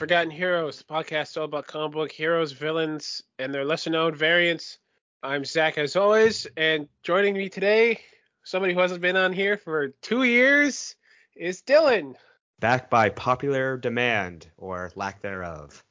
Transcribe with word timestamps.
Forgotten 0.00 0.30
Heroes, 0.30 0.78
the 0.78 0.84
podcast 0.84 1.36
all 1.36 1.44
about 1.44 1.66
comic 1.66 1.92
book 1.92 2.10
heroes, 2.10 2.52
villains, 2.52 3.22
and 3.38 3.52
their 3.52 3.66
lesser 3.66 3.90
known 3.90 4.14
variants. 4.14 4.78
I'm 5.22 5.44
Zack, 5.44 5.76
as 5.76 5.94
always, 5.94 6.46
and 6.56 6.88
joining 7.02 7.34
me 7.34 7.50
today, 7.50 8.00
somebody 8.42 8.72
who 8.72 8.80
hasn't 8.80 9.02
been 9.02 9.18
on 9.18 9.34
here 9.34 9.58
for 9.58 9.88
two 10.00 10.22
years, 10.22 10.96
is 11.36 11.60
Dylan. 11.60 12.14
Back 12.60 12.88
by 12.88 13.10
popular 13.10 13.76
demand 13.76 14.50
or 14.56 14.90
lack 14.94 15.20
thereof. 15.20 15.84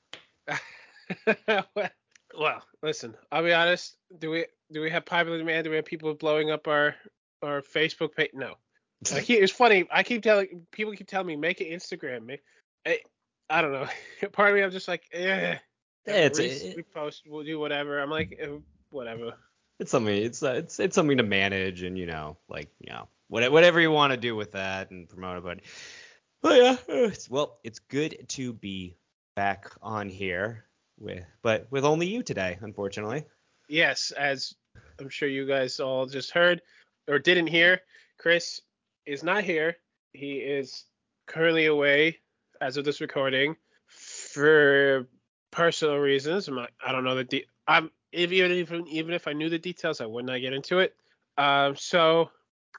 well, 2.35 2.63
listen, 2.81 3.15
I'll 3.31 3.43
be 3.43 3.53
honest. 3.53 3.95
Do 4.17 4.31
we 4.31 4.47
do 4.71 4.81
we 4.81 4.89
have 4.89 5.05
popular 5.05 5.37
demand? 5.37 5.65
Do 5.65 5.69
we 5.69 5.75
have 5.75 5.85
people 5.85 6.15
blowing 6.15 6.49
up 6.49 6.67
our 6.67 6.95
our 7.43 7.61
Facebook 7.61 8.15
page? 8.15 8.31
No. 8.33 8.55
I 9.13 9.21
keep, 9.21 9.39
it's 9.39 9.53
funny. 9.53 9.87
I 9.91 10.01
keep 10.01 10.23
telling 10.23 10.65
people 10.71 10.95
keep 10.95 11.07
telling 11.07 11.27
me 11.27 11.35
make 11.35 11.61
an 11.61 11.67
Instagram. 11.67 12.25
Make, 12.25 12.41
eh, 12.85 12.95
I, 13.49 13.61
don't 13.61 13.71
know. 13.71 13.87
Part 14.31 14.49
of 14.49 14.55
me, 14.55 14.63
I'm 14.63 14.71
just 14.71 14.87
like, 14.87 15.03
eh. 15.13 15.57
Yeah, 16.05 16.13
it's 16.13 16.39
we, 16.39 16.45
it, 16.45 16.93
post, 16.93 17.23
we'll 17.27 17.43
do 17.43 17.59
whatever. 17.59 17.99
I'm 17.99 18.09
like, 18.09 18.37
eh, 18.39 18.47
whatever. 18.89 19.33
it's 19.79 19.91
something. 19.91 20.15
It's 20.15 20.41
uh, 20.41 20.53
it's 20.53 20.79
it's 20.79 20.95
something 20.95 21.17
to 21.17 21.23
manage 21.23 21.83
and 21.83 21.97
you 21.97 22.05
know 22.05 22.37
like 22.47 22.69
you 22.79 22.91
know 22.91 23.07
what, 23.27 23.51
whatever 23.51 23.79
you 23.79 23.91
want 23.91 24.11
to 24.11 24.17
do 24.17 24.35
with 24.35 24.53
that 24.53 24.91
and 24.91 25.07
promote 25.07 25.37
it. 25.37 25.43
But 25.43 25.59
but 26.41 26.57
yeah, 26.57 26.77
uh, 26.89 27.07
it's, 27.07 27.29
well, 27.29 27.59
it's 27.63 27.79
good 27.79 28.25
to 28.29 28.53
be 28.53 28.97
back 29.35 29.71
on 29.81 30.09
here 30.09 30.65
with 30.99 31.23
but 31.41 31.67
with 31.71 31.85
only 31.85 32.07
you 32.07 32.23
today, 32.23 32.57
unfortunately. 32.61 33.25
Yes, 33.67 34.11
as 34.11 34.55
I'm 34.99 35.09
sure 35.09 35.29
you 35.29 35.45
guys 35.45 35.79
all 35.79 36.05
just 36.05 36.31
heard 36.31 36.61
or 37.07 37.19
didn't 37.19 37.47
hear, 37.47 37.81
Chris 38.17 38.61
is 39.05 39.23
not 39.23 39.43
here. 39.43 39.75
He 40.13 40.37
is 40.37 40.85
currently 41.27 41.67
away 41.67 42.17
as 42.61 42.77
of 42.77 42.85
this 42.85 43.01
recording 43.01 43.55
for 43.87 45.07
personal 45.51 45.97
reasons. 45.97 46.47
I'm 46.47 46.59
I 46.85 46.91
don't 46.91 47.03
know 47.03 47.15
the 47.15 47.23
de- 47.23 47.47
I'm 47.67 47.91
even 48.11 48.51
even 48.51 48.87
even 48.87 49.13
if 49.13 49.27
I 49.27 49.33
knew 49.33 49.49
the 49.49 49.59
details, 49.59 50.01
I 50.01 50.05
would 50.05 50.25
not 50.25 50.41
get 50.41 50.53
into 50.53 50.79
it. 50.79 50.95
Um, 51.37 51.75
so 51.75 52.31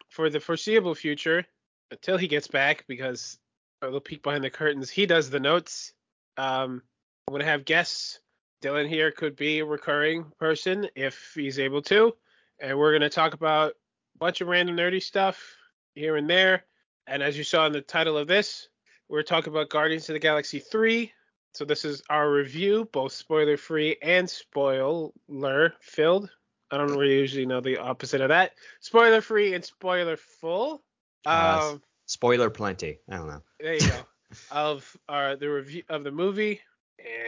for 0.09 0.29
the 0.31 0.41
foreseeable 0.41 0.95
future, 0.95 1.45
until 1.91 2.19
he 2.19 2.29
gets 2.29 2.49
back, 2.49 2.85
because 2.87 3.39
a 3.83 3.87
little 3.87 4.01
peek 4.01 4.23
behind 4.23 4.45
the 4.45 4.51
curtains, 4.51 4.91
he 4.91 5.07
does 5.07 5.31
the 5.31 5.41
notes. 5.41 5.93
Um, 6.37 6.83
I'm 7.27 7.33
gonna 7.33 7.45
have 7.45 7.65
guests. 7.65 8.21
Dylan 8.63 8.89
here 8.89 9.11
could 9.11 9.37
be 9.37 9.61
a 9.61 9.65
recurring 9.65 10.27
person 10.39 10.87
if 10.95 11.33
he's 11.35 11.59
able 11.59 11.81
to, 11.83 12.15
and 12.61 12.79
we're 12.79 12.93
gonna 12.93 13.09
talk 13.09 13.35
about 13.35 13.73
a 14.15 14.19
bunch 14.19 14.41
of 14.41 14.49
random 14.49 14.77
nerdy 14.77 15.03
stuff 15.03 15.57
here 15.95 16.17
and 16.17 16.29
there. 16.29 16.65
And 17.07 17.23
as 17.23 17.37
you 17.39 17.45
saw 17.45 17.67
in 17.67 17.73
the 17.73 17.81
title 17.81 18.19
of 18.19 18.29
this, 18.29 18.69
we're 19.11 19.23
talking 19.23 19.53
about 19.53 19.69
Guardians 19.69 20.09
of 20.09 20.15
the 20.15 20.21
Galaxy 20.21 20.61
3. 20.61 21.13
So 21.53 21.65
this 21.65 21.85
is 21.85 22.01
our 22.09 22.31
review, 22.31 22.89
both 22.93 23.13
spoiler 23.13 23.57
free 23.57 23.97
and 24.03 24.31
spoiler 24.31 25.75
filled. 25.81 26.31
I 26.71 26.77
don't 26.79 26.97
really 26.97 27.19
usually 27.19 27.45
know 27.47 27.61
the 27.61 27.79
opposite 27.79 28.21
of 28.21 28.29
that. 28.29 28.53
Spoiler 28.81 29.21
free 29.21 29.55
and 29.55 29.65
spoiler 29.65 30.17
full. 30.17 30.83
Uh, 31.27 31.71
Um, 31.73 31.83
Spoiler 32.07 32.51
plenty. 32.51 32.99
I 33.09 33.17
don't 33.17 33.29
know. 33.29 33.43
there 33.59 33.75
you 33.75 33.81
go. 33.81 34.01
of 34.51 34.97
uh, 35.09 35.35
the 35.37 35.49
review 35.51 35.83
of 35.89 36.05
the 36.05 36.11
movie, 36.11 36.61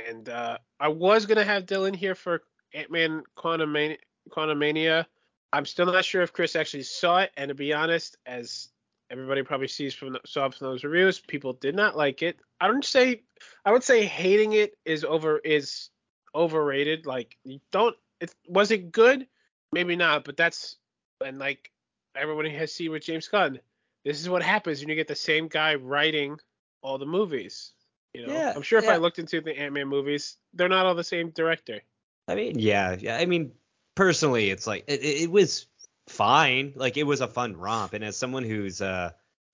and 0.08 0.28
uh, 0.28 0.58
I 0.78 0.88
was 0.88 1.26
gonna 1.26 1.44
have 1.44 1.66
Dylan 1.66 1.94
here 1.94 2.14
for 2.14 2.42
Ant 2.74 2.90
Man 2.90 3.22
Quantumania. 3.36 3.96
Quantumania. 4.30 5.06
I'm 5.52 5.66
still 5.66 5.86
not 5.86 6.04
sure 6.04 6.22
if 6.22 6.32
Chris 6.32 6.56
actually 6.56 6.84
saw 6.84 7.18
it, 7.18 7.30
and 7.36 7.48
to 7.48 7.54
be 7.54 7.72
honest, 7.72 8.16
as 8.26 8.68
everybody 9.12 9.42
probably 9.42 9.68
sees 9.68 9.94
from 9.94 10.14
the, 10.14 10.20
saw 10.26 10.48
from 10.48 10.66
those 10.66 10.82
reviews, 10.82 11.20
people 11.20 11.52
did 11.52 11.76
not 11.76 11.96
like 11.96 12.22
it. 12.22 12.38
I 12.60 12.66
don't 12.66 12.84
say 12.84 13.22
I 13.64 13.70
would 13.70 13.84
say 13.84 14.04
hating 14.04 14.54
it 14.54 14.76
is 14.84 15.04
over 15.04 15.38
is 15.38 15.90
overrated. 16.34 17.06
Like 17.06 17.36
you 17.44 17.60
don't 17.70 17.94
it 18.20 18.34
was 18.48 18.70
it 18.70 18.90
good? 18.90 19.26
Maybe 19.72 19.94
not, 19.94 20.24
but 20.24 20.36
that's 20.36 20.76
and 21.24 21.38
like 21.38 21.70
everybody 22.16 22.50
has 22.50 22.72
seen 22.72 22.90
with 22.90 23.04
James 23.04 23.28
Gunn. 23.28 23.60
This 24.04 24.20
is 24.20 24.28
what 24.28 24.42
happens 24.42 24.80
when 24.80 24.88
you 24.88 24.96
get 24.96 25.06
the 25.08 25.14
same 25.14 25.46
guy 25.46 25.76
writing 25.76 26.38
all 26.82 26.98
the 26.98 27.06
movies. 27.06 27.72
You 28.14 28.26
know, 28.26 28.32
Yeah, 28.32 28.52
I'm 28.54 28.62
sure 28.62 28.78
if 28.78 28.86
yeah. 28.86 28.92
I 28.92 28.96
looked 28.96 29.18
into 29.18 29.40
the 29.40 29.56
Ant 29.56 29.74
Man 29.74 29.88
movies, 29.88 30.36
they're 30.54 30.68
not 30.68 30.86
all 30.86 30.94
the 30.94 31.04
same 31.04 31.30
director. 31.30 31.80
I 32.28 32.34
mean, 32.34 32.58
yeah, 32.58 32.96
yeah. 32.98 33.16
I 33.16 33.26
mean, 33.26 33.52
personally, 33.94 34.50
it's 34.50 34.66
like 34.66 34.84
it, 34.86 35.00
it, 35.00 35.22
it 35.22 35.30
was 35.30 35.66
fine. 36.08 36.72
Like 36.76 36.96
it 36.96 37.04
was 37.04 37.20
a 37.20 37.28
fun 37.28 37.56
romp, 37.56 37.92
and 37.94 38.04
as 38.04 38.16
someone 38.16 38.44
who's 38.44 38.80
uh, 38.80 39.10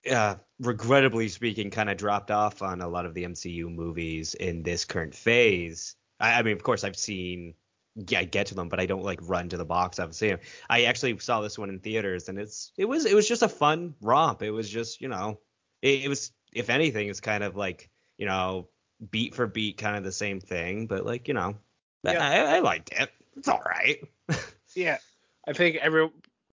uh 0.09 0.35
regrettably 0.59 1.29
speaking, 1.29 1.69
kind 1.69 1.89
of 1.89 1.97
dropped 1.97 2.31
off 2.31 2.61
on 2.61 2.81
a 2.81 2.87
lot 2.87 3.05
of 3.05 3.13
the 3.13 3.23
MCU 3.23 3.73
movies 3.73 4.33
in 4.33 4.63
this 4.63 4.85
current 4.85 5.15
phase. 5.15 5.95
I, 6.19 6.39
I 6.39 6.43
mean, 6.43 6.53
of 6.53 6.63
course, 6.63 6.83
I've 6.83 6.97
seen. 6.97 7.53
Yeah, 7.95 8.19
I 8.19 8.23
get 8.23 8.47
to 8.47 8.55
them, 8.55 8.69
but 8.69 8.79
I 8.79 8.85
don't 8.85 9.03
like 9.03 9.19
run 9.23 9.49
to 9.49 9.57
the 9.57 9.65
box 9.65 9.99
office. 9.99 10.21
You 10.21 10.33
know, 10.33 10.37
I 10.69 10.83
actually 10.83 11.17
saw 11.19 11.41
this 11.41 11.57
one 11.57 11.69
in 11.69 11.79
theaters, 11.79 12.29
and 12.29 12.37
it's 12.37 12.71
it 12.77 12.85
was 12.85 13.05
it 13.05 13.15
was 13.15 13.27
just 13.27 13.41
a 13.41 13.49
fun 13.49 13.95
romp. 14.01 14.41
It 14.41 14.51
was 14.51 14.69
just 14.69 15.01
you 15.01 15.09
know, 15.09 15.39
it, 15.81 16.05
it 16.05 16.07
was 16.07 16.31
if 16.53 16.69
anything, 16.69 17.09
it's 17.09 17.19
kind 17.19 17.43
of 17.43 17.55
like 17.55 17.89
you 18.17 18.25
know, 18.25 18.69
beat 19.11 19.33
for 19.33 19.47
beat, 19.47 19.77
kind 19.77 19.97
of 19.97 20.03
the 20.03 20.11
same 20.11 20.39
thing, 20.39 20.87
but 20.87 21.05
like 21.05 21.27
you 21.27 21.33
know, 21.33 21.55
Yeah. 22.03 22.25
I, 22.25 22.57
I 22.57 22.59
liked 22.59 22.91
it. 22.91 23.09
It's 23.35 23.47
all 23.47 23.63
right. 23.65 23.99
Yeah, 24.75 24.99
I 25.47 25.53
think 25.53 25.77
every 25.77 26.09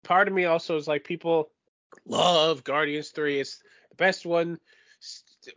part 0.06 0.28
of 0.28 0.34
me 0.34 0.44
also 0.44 0.76
is 0.76 0.88
like 0.88 1.04
people 1.04 1.50
love 2.06 2.64
Guardians 2.64 3.10
Three. 3.10 3.40
It's 3.40 3.58
the 3.90 3.96
best 3.96 4.24
one, 4.24 4.58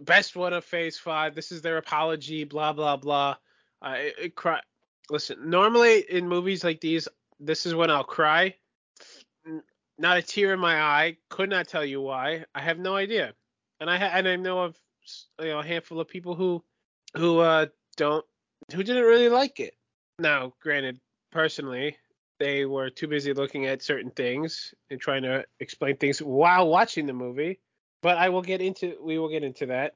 best 0.02 0.36
one 0.36 0.54
of 0.54 0.66
Phase 0.66 0.98
Five. 0.98 1.36
This 1.36 1.52
is 1.52 1.62
their 1.62 1.78
apology. 1.78 2.44
Blah 2.44 2.74
blah 2.74 2.98
blah. 2.98 3.36
Uh, 3.82 3.96
it, 3.98 4.16
it 4.22 4.36
cry. 4.36 4.60
Listen, 5.10 5.50
normally 5.50 6.00
in 6.10 6.28
movies 6.28 6.64
like 6.64 6.82
these, 6.82 7.08
this 7.40 7.66
is 7.66 7.74
when 7.74 7.90
I'll 7.90 8.04
cry. 8.04 8.56
Not 9.98 10.18
a 10.18 10.22
tear 10.22 10.54
in 10.54 10.60
my 10.60 10.82
eye. 10.82 11.18
Could 11.30 11.50
not 11.50 11.68
tell 11.68 11.86
you 11.86 12.02
why. 12.02 12.46
I 12.54 12.62
have 12.62 12.80
no 12.80 12.96
idea. 12.96 13.34
And 13.80 13.90
I 13.90 13.98
ha- 13.98 14.12
and 14.14 14.28
I 14.28 14.36
know 14.36 14.60
of 14.60 14.78
you 15.40 15.50
know 15.50 15.60
a 15.60 15.66
handful 15.66 16.00
of 16.00 16.08
people 16.08 16.36
who 16.36 16.64
who 17.16 17.40
uh 17.40 17.68
don't 17.98 18.26
who 18.74 18.84
didn't 18.84 19.04
really 19.04 19.30
like 19.30 19.60
it. 19.60 19.76
Now, 20.18 20.54
granted, 20.62 21.00
personally, 21.32 21.98
they 22.40 22.66
were 22.66 22.90
too 22.90 23.08
busy 23.08 23.34
looking 23.34 23.66
at 23.66 23.82
certain 23.82 24.12
things 24.12 24.74
and 24.90 25.00
trying 25.00 25.24
to 25.24 25.46
explain 25.60 25.98
things 25.98 26.22
while 26.22 26.68
watching 26.68 27.06
the 27.06 27.14
movie. 27.14 27.60
But 28.02 28.18
I 28.18 28.30
will 28.30 28.42
get 28.42 28.62
into 28.62 28.96
we 29.02 29.20
will 29.20 29.30
get 29.30 29.44
into 29.44 29.68
that 29.68 29.96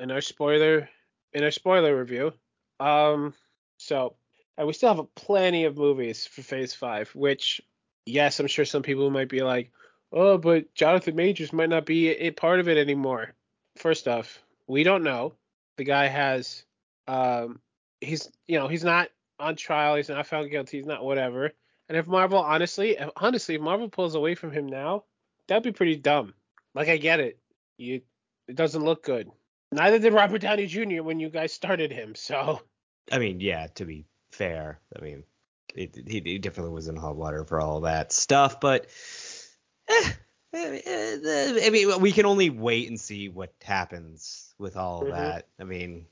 in 0.00 0.10
our 0.10 0.20
spoiler 0.20 0.88
in 1.32 1.44
our 1.44 1.50
spoiler 1.50 1.98
review. 1.98 2.32
Um 2.78 3.34
so 3.78 4.14
and 4.56 4.66
we 4.66 4.72
still 4.72 4.94
have 4.94 5.14
plenty 5.14 5.64
of 5.64 5.76
movies 5.76 6.26
for 6.26 6.42
phase 6.42 6.74
five, 6.74 7.10
which 7.14 7.60
yes, 8.06 8.38
I'm 8.38 8.46
sure 8.46 8.64
some 8.64 8.82
people 8.82 9.10
might 9.10 9.28
be 9.28 9.42
like, 9.42 9.72
Oh, 10.12 10.38
but 10.38 10.74
Jonathan 10.74 11.16
Majors 11.16 11.52
might 11.52 11.68
not 11.68 11.86
be 11.86 12.10
a 12.10 12.30
part 12.30 12.60
of 12.60 12.68
it 12.68 12.78
anymore. 12.78 13.34
First 13.76 14.08
off, 14.08 14.42
we 14.66 14.84
don't 14.84 15.04
know. 15.04 15.34
The 15.76 15.84
guy 15.84 16.06
has 16.06 16.64
um 17.08 17.60
he's 18.00 18.30
you 18.46 18.60
know, 18.60 18.68
he's 18.68 18.84
not 18.84 19.08
on 19.40 19.56
trial, 19.56 19.96
he's 19.96 20.08
not 20.08 20.26
found 20.26 20.50
guilty, 20.50 20.76
he's 20.76 20.86
not 20.86 21.04
whatever. 21.04 21.52
And 21.90 21.98
if 21.98 22.06
Marvel, 22.06 22.38
honestly, 22.38 22.90
if, 22.92 23.10
honestly, 23.16 23.56
if 23.56 23.60
Marvel 23.60 23.88
pulls 23.88 24.14
away 24.14 24.36
from 24.36 24.52
him 24.52 24.66
now, 24.66 25.02
that'd 25.48 25.64
be 25.64 25.72
pretty 25.72 25.96
dumb. 25.96 26.34
Like 26.72 26.88
I 26.88 26.98
get 26.98 27.18
it, 27.18 27.40
you, 27.78 28.02
it 28.46 28.54
doesn't 28.54 28.84
look 28.84 29.02
good. 29.04 29.28
Neither 29.72 29.98
did 29.98 30.12
Robert 30.14 30.40
Downey 30.40 30.66
Jr. 30.66 31.02
when 31.02 31.18
you 31.18 31.30
guys 31.30 31.52
started 31.52 31.90
him. 31.90 32.14
So 32.14 32.60
I 33.10 33.18
mean, 33.18 33.40
yeah, 33.40 33.66
to 33.74 33.84
be 33.84 34.04
fair, 34.30 34.78
I 34.96 35.02
mean, 35.02 35.24
it, 35.74 35.96
he, 36.06 36.20
he 36.24 36.38
definitely 36.38 36.72
was 36.74 36.86
in 36.86 36.94
hot 36.94 37.16
water 37.16 37.44
for 37.44 37.60
all 37.60 37.80
that 37.80 38.12
stuff, 38.12 38.60
but 38.60 38.86
eh, 39.88 40.12
eh, 40.54 40.80
eh, 40.86 41.60
I 41.66 41.70
mean, 41.70 42.00
we 42.00 42.12
can 42.12 42.24
only 42.24 42.50
wait 42.50 42.88
and 42.88 43.00
see 43.00 43.28
what 43.28 43.52
happens 43.64 44.54
with 44.60 44.76
all 44.76 45.02
Mhm. 45.02 45.10
that. 45.10 45.48
I 45.58 45.64
mean, 45.64 46.06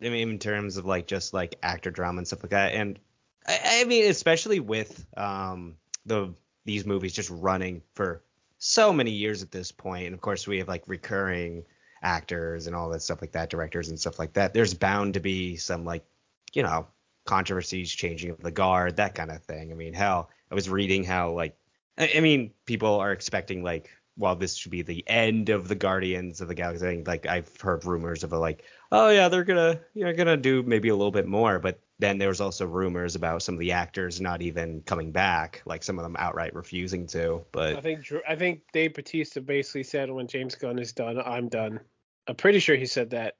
I 0.00 0.08
mean, 0.08 0.30
in 0.30 0.38
terms 0.38 0.78
of 0.78 0.86
like 0.86 1.06
just 1.06 1.34
like 1.34 1.56
actor 1.62 1.90
drama 1.90 2.18
and 2.18 2.26
stuff 2.26 2.42
like 2.42 2.52
that, 2.52 2.72
and 2.72 2.98
I, 3.46 3.80
I 3.80 3.84
mean, 3.84 4.10
especially 4.10 4.60
with 4.60 5.06
um 5.16 5.76
the 6.06 6.34
these 6.64 6.86
movies 6.86 7.12
just 7.12 7.30
running 7.30 7.82
for 7.94 8.22
so 8.58 8.92
many 8.92 9.10
years 9.10 9.42
at 9.42 9.50
this 9.50 9.70
point, 9.72 10.06
and 10.06 10.14
of 10.14 10.20
course 10.20 10.46
we 10.46 10.58
have 10.58 10.68
like 10.68 10.84
recurring 10.86 11.64
actors 12.02 12.66
and 12.66 12.76
all 12.76 12.88
that 12.90 13.02
stuff 13.02 13.20
like 13.20 13.32
that, 13.32 13.50
directors 13.50 13.88
and 13.88 13.98
stuff 13.98 14.18
like 14.18 14.34
that. 14.34 14.54
There's 14.54 14.74
bound 14.74 15.14
to 15.14 15.20
be 15.20 15.56
some 15.56 15.84
like, 15.84 16.04
you 16.52 16.62
know, 16.62 16.86
controversies, 17.24 17.90
changing 17.90 18.30
of 18.30 18.40
the 18.40 18.50
guard, 18.50 18.96
that 18.96 19.14
kind 19.14 19.30
of 19.30 19.42
thing. 19.42 19.72
I 19.72 19.74
mean, 19.74 19.94
hell, 19.94 20.30
I 20.50 20.54
was 20.54 20.68
reading 20.68 21.04
how 21.04 21.32
like, 21.32 21.56
I, 21.98 22.12
I 22.16 22.20
mean, 22.20 22.52
people 22.66 23.00
are 23.00 23.12
expecting 23.12 23.62
like, 23.62 23.90
well, 24.16 24.36
this 24.36 24.54
should 24.54 24.70
be 24.70 24.82
the 24.82 25.02
end 25.08 25.48
of 25.48 25.66
the 25.66 25.74
Guardians 25.74 26.40
of 26.40 26.48
the 26.48 26.54
Galaxy. 26.54 27.02
Like 27.04 27.26
I've 27.26 27.50
heard 27.60 27.84
rumors 27.84 28.22
of 28.22 28.32
a 28.32 28.38
like, 28.38 28.64
oh 28.92 29.08
yeah, 29.08 29.28
they're 29.28 29.44
gonna, 29.44 29.80
you 29.94 30.04
know, 30.04 30.12
gonna 30.12 30.36
do 30.36 30.62
maybe 30.62 30.90
a 30.90 30.96
little 30.96 31.10
bit 31.10 31.26
more, 31.26 31.58
but 31.58 31.80
then 31.98 32.18
there 32.18 32.28
was 32.28 32.40
also 32.40 32.66
rumors 32.66 33.14
about 33.14 33.42
some 33.42 33.54
of 33.54 33.60
the 33.60 33.72
actors 33.72 34.20
not 34.20 34.42
even 34.42 34.80
coming 34.82 35.12
back, 35.12 35.62
like 35.64 35.82
some 35.82 35.98
of 35.98 36.02
them 36.02 36.16
outright 36.18 36.54
refusing 36.54 37.06
to. 37.08 37.44
But 37.52 37.76
I 37.76 37.80
think 37.80 38.12
I 38.28 38.34
think 38.34 38.62
Dave 38.72 38.94
Batista 38.94 39.40
basically 39.40 39.84
said 39.84 40.10
when 40.10 40.26
James 40.26 40.54
Gunn 40.54 40.78
is 40.78 40.92
done, 40.92 41.20
I'm 41.24 41.48
done. 41.48 41.80
I'm 42.26 42.36
pretty 42.36 42.58
sure 42.58 42.76
he 42.76 42.86
said 42.86 43.10
that. 43.10 43.36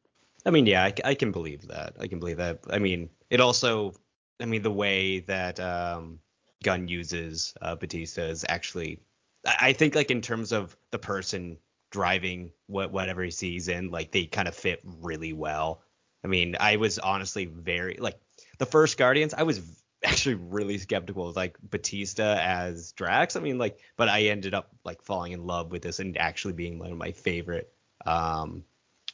I 0.46 0.50
mean, 0.50 0.66
yeah, 0.66 0.84
I, 0.84 0.92
I 1.04 1.14
can 1.14 1.32
believe 1.32 1.66
that. 1.68 1.96
I 1.98 2.06
can 2.06 2.18
believe 2.18 2.36
that. 2.36 2.60
I 2.70 2.78
mean, 2.78 3.08
it 3.30 3.40
also, 3.40 3.94
I 4.40 4.44
mean, 4.44 4.62
the 4.62 4.70
way 4.70 5.20
that 5.20 5.58
um, 5.58 6.20
Gunn 6.62 6.86
uses 6.86 7.54
uh, 7.62 7.76
Batista 7.76 8.22
is 8.22 8.44
actually, 8.48 9.00
I, 9.46 9.56
I 9.60 9.72
think, 9.72 9.94
like 9.94 10.10
in 10.10 10.20
terms 10.20 10.52
of 10.52 10.76
the 10.90 10.98
person 10.98 11.56
driving 11.90 12.50
what 12.66 12.92
whatever 12.92 13.22
he 13.22 13.30
sees 13.30 13.68
in, 13.68 13.90
like 13.90 14.12
they 14.12 14.26
kind 14.26 14.46
of 14.46 14.54
fit 14.54 14.80
really 15.00 15.32
well. 15.32 15.82
I 16.22 16.28
mean, 16.28 16.56
I 16.60 16.76
was 16.76 16.98
honestly 16.98 17.46
very 17.46 17.96
like 17.98 18.18
the 18.58 18.66
first 18.66 18.98
Guardians. 18.98 19.34
I 19.34 19.42
was 19.42 19.60
actually 20.04 20.34
really 20.34 20.78
skeptical 20.78 21.28
of 21.28 21.36
like 21.36 21.56
Batista 21.62 22.36
as 22.40 22.92
Drax. 22.92 23.36
I 23.36 23.40
mean, 23.40 23.58
like, 23.58 23.78
but 23.96 24.08
I 24.08 24.24
ended 24.24 24.54
up 24.54 24.70
like 24.84 25.02
falling 25.02 25.32
in 25.32 25.46
love 25.46 25.70
with 25.70 25.82
this 25.82 25.98
and 25.98 26.16
actually 26.18 26.54
being 26.54 26.78
one 26.78 26.92
of 26.92 26.98
my 26.98 27.12
favorite 27.12 27.72
um, 28.06 28.64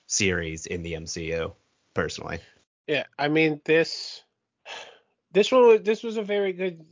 series 0.07 0.67
in 0.67 0.83
the 0.83 0.95
MCU 0.95 1.53
personally. 1.95 2.41
Yeah, 2.87 3.05
I 3.19 3.29
mean 3.29 3.61
this 3.65 4.23
this 5.33 5.53
one 5.53 5.67
was 5.67 5.83
this 5.83 6.03
was 6.03 6.17
a 6.17 6.23
very 6.23 6.53
good 6.53 6.85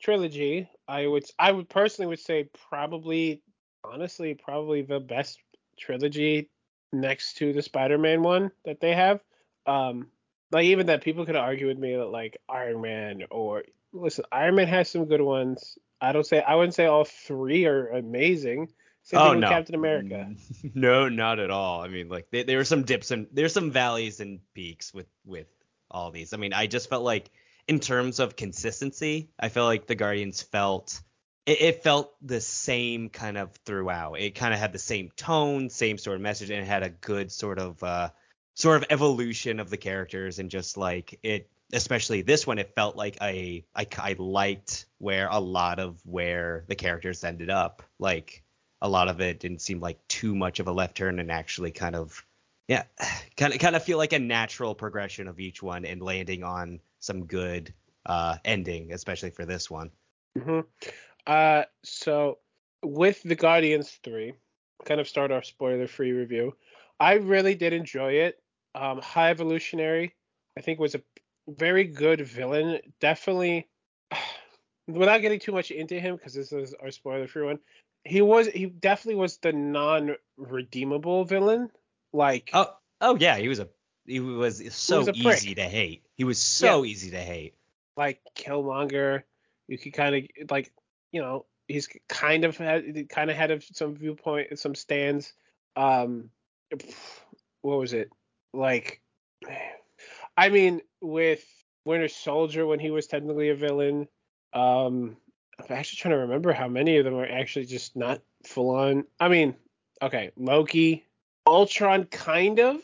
trilogy. 0.00 0.68
I 0.88 1.06
would 1.06 1.24
I 1.38 1.52
would 1.52 1.68
personally 1.68 2.08
would 2.08 2.20
say 2.20 2.48
probably 2.70 3.42
honestly 3.84 4.34
probably 4.34 4.82
the 4.82 5.00
best 5.00 5.40
trilogy 5.78 6.48
next 6.92 7.34
to 7.38 7.52
the 7.52 7.62
Spider-Man 7.62 8.22
one 8.22 8.50
that 8.64 8.80
they 8.80 8.94
have. 8.94 9.20
Um 9.66 10.08
like 10.52 10.66
even 10.66 10.86
that 10.86 11.02
people 11.02 11.26
could 11.26 11.36
argue 11.36 11.66
with 11.66 11.78
me 11.78 11.96
that 11.96 12.06
like 12.06 12.36
Iron 12.48 12.80
Man 12.80 13.22
or 13.30 13.64
listen, 13.92 14.24
Iron 14.30 14.54
Man 14.54 14.68
has 14.68 14.90
some 14.90 15.06
good 15.06 15.20
ones. 15.20 15.78
I 16.00 16.12
don't 16.12 16.26
say 16.26 16.40
I 16.40 16.54
wouldn't 16.54 16.74
say 16.74 16.86
all 16.86 17.04
three 17.04 17.66
are 17.66 17.88
amazing. 17.88 18.68
Same 19.04 19.20
oh 19.20 19.30
thing 19.30 19.40
no, 19.40 19.48
with 19.48 19.56
Captain 19.56 19.74
America. 19.74 20.30
no, 20.74 21.08
not 21.08 21.40
at 21.40 21.50
all. 21.50 21.80
I 21.80 21.88
mean, 21.88 22.08
like 22.08 22.28
there, 22.30 22.44
there 22.44 22.58
were 22.58 22.64
some 22.64 22.84
dips 22.84 23.10
and 23.10 23.26
there's 23.32 23.52
some 23.52 23.70
valleys 23.70 24.20
and 24.20 24.40
peaks 24.54 24.94
with 24.94 25.08
with 25.24 25.48
all 25.90 26.10
these. 26.10 26.32
I 26.32 26.36
mean, 26.36 26.52
I 26.52 26.66
just 26.66 26.88
felt 26.88 27.02
like 27.02 27.30
in 27.66 27.80
terms 27.80 28.20
of 28.20 28.36
consistency, 28.36 29.30
I 29.38 29.48
felt 29.48 29.66
like 29.66 29.86
the 29.86 29.94
Guardians 29.94 30.42
felt 30.42 31.00
it, 31.46 31.60
it 31.60 31.82
felt 31.82 32.12
the 32.22 32.40
same 32.40 33.08
kind 33.08 33.38
of 33.38 33.52
throughout. 33.64 34.14
It 34.14 34.34
kind 34.34 34.54
of 34.54 34.60
had 34.60 34.72
the 34.72 34.78
same 34.78 35.10
tone, 35.16 35.70
same 35.70 35.98
sort 35.98 36.16
of 36.16 36.22
message, 36.22 36.50
and 36.50 36.60
it 36.60 36.66
had 36.66 36.82
a 36.82 36.90
good 36.90 37.32
sort 37.32 37.58
of 37.58 37.82
uh 37.82 38.10
sort 38.54 38.82
of 38.82 38.86
evolution 38.90 39.60
of 39.60 39.70
the 39.70 39.76
characters 39.76 40.38
and 40.38 40.50
just 40.50 40.76
like 40.76 41.18
it 41.22 41.48
especially 41.72 42.22
this 42.22 42.46
one 42.46 42.58
it 42.58 42.74
felt 42.74 42.96
like 42.96 43.16
I, 43.20 43.64
I 43.74 43.86
i 43.98 44.14
liked 44.18 44.86
where 44.98 45.28
a 45.28 45.38
lot 45.40 45.78
of 45.78 46.00
where 46.04 46.64
the 46.68 46.74
characters 46.74 47.24
ended 47.24 47.48
up 47.50 47.82
like 47.98 48.42
a 48.82 48.88
lot 48.88 49.08
of 49.08 49.20
it 49.20 49.40
didn't 49.40 49.60
seem 49.62 49.80
like 49.80 50.06
too 50.08 50.34
much 50.34 50.60
of 50.60 50.66
a 50.68 50.72
left 50.72 50.96
turn 50.96 51.18
and 51.18 51.30
actually 51.30 51.70
kind 51.70 51.96
of 51.96 52.24
yeah 52.68 52.84
kind 53.36 53.54
of 53.54 53.58
kind 53.60 53.76
of 53.76 53.82
feel 53.82 53.98
like 53.98 54.12
a 54.12 54.18
natural 54.18 54.74
progression 54.74 55.28
of 55.28 55.40
each 55.40 55.62
one 55.62 55.84
and 55.84 56.02
landing 56.02 56.42
on 56.42 56.80
some 57.00 57.24
good 57.24 57.72
uh 58.06 58.36
ending 58.44 58.92
especially 58.92 59.30
for 59.30 59.46
this 59.46 59.70
one 59.70 59.90
hmm 60.38 60.60
Uh, 61.26 61.64
so 61.84 62.38
with 62.82 63.22
the 63.22 63.36
Guardians 63.36 64.00
three, 64.02 64.34
kind 64.84 65.00
of 65.00 65.08
start 65.08 65.30
our 65.30 65.42
spoiler 65.42 65.86
free 65.86 66.12
review. 66.12 66.56
I 66.98 67.14
really 67.14 67.54
did 67.54 67.72
enjoy 67.72 68.14
it. 68.14 68.41
Um, 68.74 69.00
High 69.00 69.30
Evolutionary, 69.30 70.14
I 70.56 70.60
think, 70.60 70.78
was 70.78 70.94
a 70.94 71.02
very 71.48 71.84
good 71.84 72.20
villain. 72.20 72.80
Definitely, 73.00 73.68
without 74.88 75.18
getting 75.18 75.40
too 75.40 75.52
much 75.52 75.70
into 75.70 75.98
him, 75.98 76.16
because 76.16 76.34
this 76.34 76.52
is 76.52 76.74
our 76.82 76.90
spoiler 76.90 77.26
free 77.26 77.44
one. 77.44 77.58
He 78.04 78.20
was 78.20 78.48
he 78.48 78.66
definitely 78.66 79.20
was 79.20 79.38
the 79.38 79.52
non 79.52 80.16
redeemable 80.36 81.24
villain. 81.24 81.70
Like 82.12 82.50
oh 82.52 82.74
oh 83.00 83.16
yeah 83.16 83.36
he 83.36 83.48
was 83.48 83.60
a 83.60 83.68
he 84.06 84.20
was 84.20 84.62
so 84.74 84.98
was 84.98 85.08
a 85.08 85.12
prick. 85.12 85.36
easy 85.36 85.54
to 85.54 85.62
hate 85.62 86.04
he 86.16 86.24
was 86.24 86.38
so 86.38 86.84
easy 86.84 87.10
to 87.12 87.20
hate 87.20 87.54
like 87.96 88.20
Killmonger. 88.36 89.22
You 89.68 89.78
could 89.78 89.92
kind 89.92 90.16
of 90.16 90.50
like 90.50 90.72
you 91.12 91.20
know 91.20 91.46
he's 91.68 91.88
kind 92.08 92.44
of 92.44 92.56
had 92.56 93.08
kind 93.08 93.30
of 93.30 93.36
had 93.36 93.62
some 93.72 93.94
viewpoint 93.96 94.58
some 94.58 94.74
stands. 94.74 95.32
Um, 95.76 96.30
what 97.62 97.78
was 97.78 97.92
it 97.92 98.10
like? 98.52 99.00
I 100.36 100.48
mean, 100.48 100.80
with 101.00 101.44
Winter 101.84 102.08
Soldier 102.08 102.66
when 102.66 102.78
he 102.80 102.90
was 102.90 103.06
technically 103.06 103.50
a 103.50 103.54
villain. 103.54 104.08
Um, 104.52 105.16
I'm 105.58 105.76
actually 105.76 105.98
trying 105.98 106.12
to 106.14 106.18
remember 106.20 106.52
how 106.52 106.68
many 106.68 106.96
of 106.98 107.04
them 107.04 107.14
are 107.14 107.26
actually 107.26 107.66
just 107.66 107.96
not 107.96 108.20
full 108.46 108.70
on. 108.70 109.04
I 109.20 109.28
mean, 109.28 109.54
okay, 110.00 110.30
Loki, 110.36 111.04
Ultron, 111.46 112.04
kind 112.04 112.60
of. 112.60 112.80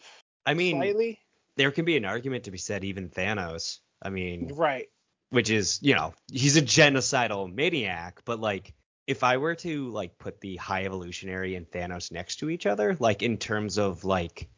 i 0.46 0.54
mean 0.54 0.76
slightly. 0.76 1.18
there 1.56 1.70
can 1.70 1.84
be 1.84 1.96
an 1.96 2.04
argument 2.04 2.44
to 2.44 2.50
be 2.50 2.58
said 2.58 2.82
even 2.84 3.08
thanos 3.08 3.78
i 4.02 4.10
mean 4.10 4.50
Right. 4.54 4.88
which 5.30 5.50
is 5.50 5.78
you 5.82 5.94
know 5.94 6.14
he's 6.32 6.56
a 6.56 6.62
genocidal 6.62 7.52
maniac 7.52 8.22
but 8.24 8.40
like 8.40 8.72
if 9.06 9.22
i 9.22 9.36
were 9.36 9.54
to 9.56 9.90
like 9.90 10.18
put 10.18 10.40
the 10.40 10.56
high 10.56 10.84
evolutionary 10.84 11.54
and 11.54 11.70
thanos 11.70 12.10
next 12.10 12.36
to 12.36 12.50
each 12.50 12.66
other 12.66 12.96
like 12.98 13.22
in 13.22 13.36
terms 13.38 13.78
of 13.78 14.04
like 14.04 14.48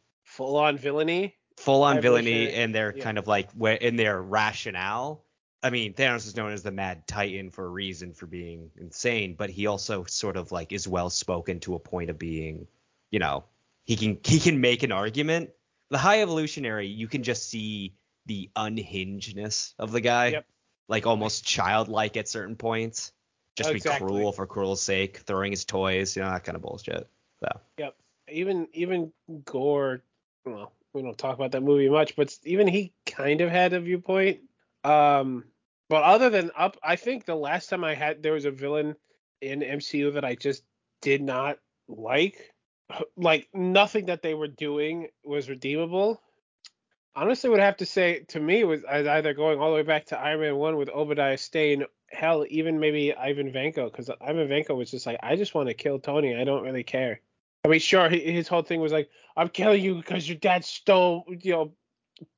Full 0.40 0.56
on 0.56 0.78
villainy. 0.78 1.34
full 1.58 1.82
on 1.82 2.00
villainy 2.00 2.30
evolutionary, 2.30 2.64
and 2.64 2.74
their 2.74 2.96
yeah. 2.96 3.04
kind 3.04 3.18
of 3.18 3.26
like 3.28 3.50
where 3.52 3.74
in 3.74 3.96
their 3.96 4.22
rationale 4.22 5.22
i 5.62 5.68
mean 5.68 5.92
thanos 5.92 6.26
is 6.26 6.34
known 6.34 6.52
as 6.52 6.62
the 6.62 6.70
mad 6.70 7.06
titan 7.06 7.50
for 7.50 7.66
a 7.66 7.68
reason 7.68 8.14
for 8.14 8.24
being 8.26 8.70
insane 8.78 9.34
but 9.36 9.50
he 9.50 9.66
also 9.66 10.04
sort 10.04 10.38
of 10.38 10.50
like 10.52 10.72
is 10.72 10.88
well 10.88 11.10
spoken 11.10 11.60
to 11.60 11.74
a 11.74 11.78
point 11.78 12.08
of 12.08 12.18
being 12.18 12.66
you 13.10 13.18
know 13.18 13.44
he 13.84 13.96
can 13.96 14.18
he 14.24 14.40
can 14.40 14.58
make 14.62 14.82
an 14.82 14.92
argument 14.92 15.50
the 15.90 15.98
high 15.98 16.22
evolutionary 16.22 16.86
you 16.86 17.06
can 17.06 17.22
just 17.22 17.46
see 17.50 17.92
the 18.24 18.48
unhingedness 18.56 19.74
of 19.78 19.92
the 19.92 20.00
guy 20.00 20.28
Yep. 20.28 20.46
like 20.88 21.06
almost 21.06 21.44
childlike 21.44 22.16
at 22.16 22.28
certain 22.28 22.56
points 22.56 23.12
just 23.56 23.68
Exactly. 23.70 24.06
be 24.06 24.10
cruel 24.14 24.32
for 24.32 24.46
cruel's 24.46 24.80
sake 24.80 25.18
throwing 25.26 25.52
his 25.52 25.66
toys 25.66 26.16
you 26.16 26.22
know 26.22 26.30
that 26.30 26.44
kind 26.44 26.56
of 26.56 26.62
bullshit 26.62 27.06
so 27.40 27.60
Yep. 27.76 27.94
Even 28.32 28.68
even 28.72 29.12
Gorr. 29.44 30.02
Well, 30.44 30.72
we 30.92 31.02
don't 31.02 31.18
talk 31.18 31.36
about 31.36 31.52
that 31.52 31.62
movie 31.62 31.88
much, 31.88 32.16
but 32.16 32.36
even 32.44 32.66
he 32.66 32.92
kind 33.06 33.40
of 33.40 33.50
had 33.50 33.72
a 33.72 33.80
viewpoint. 33.80 34.40
Um, 34.84 35.44
but 35.88 36.02
other 36.02 36.30
than 36.30 36.50
up, 36.56 36.76
I 36.82 36.96
think 36.96 37.24
the 37.24 37.34
last 37.34 37.68
time 37.68 37.84
I 37.84 37.94
had 37.94 38.22
there 38.22 38.32
was 38.32 38.44
a 38.44 38.50
villain 38.50 38.96
in 39.40 39.60
MCU 39.60 40.14
that 40.14 40.24
I 40.24 40.34
just 40.34 40.62
did 41.02 41.22
not 41.22 41.58
like. 41.88 42.52
Like 43.16 43.48
nothing 43.54 44.06
that 44.06 44.22
they 44.22 44.34
were 44.34 44.48
doing 44.48 45.08
was 45.22 45.48
redeemable. 45.48 46.20
Honestly, 47.14 47.48
would 47.48 47.60
have 47.60 47.76
to 47.76 47.86
say 47.86 48.24
to 48.28 48.40
me 48.40 48.64
was 48.64 48.84
either 48.84 49.32
going 49.32 49.60
all 49.60 49.70
the 49.70 49.76
way 49.76 49.82
back 49.82 50.06
to 50.06 50.18
Iron 50.18 50.40
Man 50.40 50.56
one 50.56 50.76
with 50.76 50.88
Obadiah 50.88 51.38
Stane, 51.38 51.84
hell, 52.08 52.44
even 52.48 52.80
maybe 52.80 53.14
Ivan 53.14 53.52
Vanko, 53.52 53.90
because 53.90 54.10
Ivan 54.20 54.48
Vanko 54.48 54.76
was 54.76 54.90
just 54.90 55.06
like, 55.06 55.20
I 55.22 55.36
just 55.36 55.54
want 55.54 55.68
to 55.68 55.74
kill 55.74 56.00
Tony. 56.00 56.34
I 56.34 56.42
don't 56.42 56.64
really 56.64 56.82
care. 56.82 57.20
I 57.64 57.68
mean, 57.68 57.80
sure, 57.80 58.08
his 58.08 58.48
whole 58.48 58.62
thing 58.62 58.80
was 58.80 58.92
like, 58.92 59.10
I'm 59.36 59.48
killing 59.48 59.82
you 59.82 59.94
because 59.96 60.28
your 60.28 60.38
dad 60.38 60.64
stole, 60.64 61.24
you 61.28 61.52
know, 61.52 61.72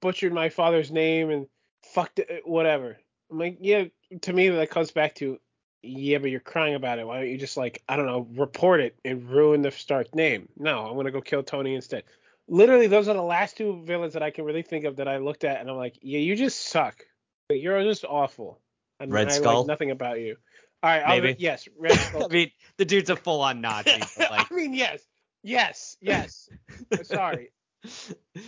butchered 0.00 0.32
my 0.32 0.48
father's 0.48 0.90
name 0.90 1.30
and 1.30 1.46
fucked 1.94 2.18
it, 2.18 2.28
uh, 2.30 2.34
whatever. 2.44 2.98
I'm 3.30 3.38
like, 3.38 3.58
yeah, 3.60 3.84
to 4.22 4.32
me 4.32 4.48
that 4.48 4.70
comes 4.70 4.90
back 4.90 5.14
to, 5.16 5.38
yeah, 5.82 6.18
but 6.18 6.30
you're 6.30 6.40
crying 6.40 6.74
about 6.74 6.98
it. 6.98 7.06
Why 7.06 7.20
don't 7.20 7.28
you 7.30 7.38
just 7.38 7.56
like, 7.56 7.82
I 7.88 7.96
don't 7.96 8.06
know, 8.06 8.26
report 8.34 8.80
it 8.80 8.96
and 9.04 9.28
ruin 9.30 9.62
the 9.62 9.70
Stark 9.70 10.14
name? 10.14 10.48
No, 10.56 10.86
I'm 10.86 10.96
gonna 10.96 11.10
go 11.10 11.20
kill 11.20 11.42
Tony 11.42 11.74
instead. 11.74 12.04
Literally, 12.48 12.88
those 12.88 13.08
are 13.08 13.14
the 13.14 13.22
last 13.22 13.56
two 13.56 13.82
villains 13.84 14.14
that 14.14 14.22
I 14.22 14.30
can 14.30 14.44
really 14.44 14.62
think 14.62 14.84
of 14.84 14.96
that 14.96 15.08
I 15.08 15.18
looked 15.18 15.44
at 15.44 15.60
and 15.60 15.70
I'm 15.70 15.76
like, 15.76 15.98
yeah, 16.02 16.18
you 16.18 16.36
just 16.36 16.68
suck. 16.68 17.04
You're 17.48 17.82
just 17.84 18.04
awful. 18.04 18.60
And 19.00 19.12
Red 19.12 19.28
I 19.28 19.30
Skull? 19.32 19.60
like 19.60 19.66
nothing 19.68 19.90
about 19.90 20.20
you. 20.20 20.36
All 20.82 20.90
right, 20.90 21.02
I'll, 21.02 21.20
Maybe. 21.20 21.36
yes, 21.38 21.68
Red 21.78 21.92
Skull. 21.98 22.24
i 22.24 22.28
mean 22.32 22.50
the 22.76 22.84
dude's 22.84 23.10
a 23.10 23.16
full-on 23.16 23.60
nazi 23.60 23.90
like 24.18 24.50
I 24.50 24.54
mean, 24.54 24.74
yes, 24.74 25.00
yes, 25.42 25.96
yes. 26.00 26.48
Sorry, 27.02 27.50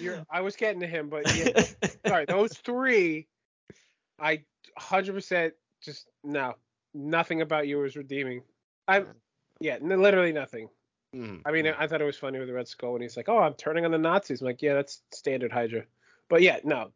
you're. 0.01 0.25
I 0.31 0.41
was 0.41 0.57
getting 0.57 0.81
to 0.81 0.87
him, 0.87 1.09
but 1.09 1.33
yeah, 1.33 1.51
sorry. 2.07 2.27
Those 2.27 2.53
three, 2.53 3.27
I 4.19 4.45
100% 4.79 5.53
just 5.83 6.09
no, 6.23 6.55
nothing 6.95 7.41
about 7.43 7.67
you 7.69 7.79
was 7.79 7.97
redeeming. 7.97 8.43
I, 8.89 9.05
yeah, 9.61 9.75
n- 9.75 10.03
literally 10.03 10.33
nothing. 10.33 10.69
Mm, 11.15 11.43
I 11.45 11.53
mean, 11.53 11.67
I 11.67 11.87
thought 11.87 12.01
it 12.01 12.07
was 12.07 12.17
funny 12.19 12.39
with 12.39 12.49
the 12.49 12.55
Red 12.55 12.69
Skull 12.69 12.93
when 12.93 13.03
he's 13.03 13.17
like, 13.17 13.29
"Oh, 13.29 13.39
I'm 13.39 13.55
turning 13.55 13.85
on 13.85 13.91
the 13.91 13.99
Nazis." 13.99 14.41
I'm 14.41 14.47
like, 14.47 14.63
"Yeah, 14.63 14.75
that's 14.75 15.03
standard 15.13 15.53
Hydra." 15.53 15.85
But 16.29 16.43
yeah, 16.43 16.59
no, 16.65 16.93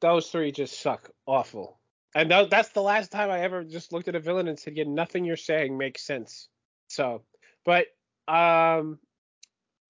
those 0.00 0.28
three 0.30 0.52
just 0.52 0.80
suck, 0.80 1.10
awful. 1.26 1.78
And 2.14 2.30
tho- 2.30 2.46
that's 2.46 2.70
the 2.70 2.82
last 2.82 3.12
time 3.12 3.30
I 3.30 3.40
ever 3.40 3.64
just 3.64 3.92
looked 3.92 4.08
at 4.08 4.14
a 4.14 4.20
villain 4.20 4.48
and 4.48 4.58
said, 4.58 4.76
"Yeah, 4.76 4.84
nothing 4.86 5.24
you're 5.24 5.36
saying 5.36 5.76
makes 5.76 6.02
sense." 6.02 6.48
So, 6.88 7.22
but 7.64 7.86
um, 8.28 8.98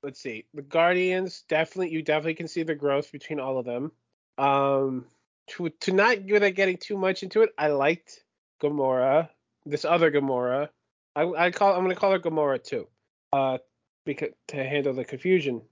let's 0.03 0.21
see, 0.21 0.47
the 0.55 0.63
Guardians 0.63 1.45
definitely, 1.49 1.91
you 1.91 2.03
definitely 2.03 2.35
can 2.35 2.49
see 2.49 2.63
the 2.63 2.75
growth 2.75 3.13
between 3.13 3.41
all 3.41 3.59
of 3.59 3.67
them. 3.67 3.93
Um, 4.39 5.07
to 5.49 5.69
to 5.69 5.93
not 5.93 6.25
without 6.25 6.55
getting 6.55 6.77
too 6.77 6.99
much 6.99 7.23
into 7.23 7.43
it, 7.43 7.51
I 7.57 7.69
liked 7.69 8.25
Gamora, 8.63 9.29
this 9.65 9.85
other 9.85 10.11
Gamora. 10.11 10.69
I 11.15 11.23
I 11.23 11.51
call 11.51 11.75
I'm 11.75 11.83
gonna 11.83 11.95
call 11.95 12.13
her 12.13 12.19
Gamora 12.19 12.63
too, 12.63 12.87
uh, 13.33 13.59
because 14.05 14.31
to 14.49 14.57
handle 14.57 14.95
the 14.95 15.05
confusion. 15.05 15.63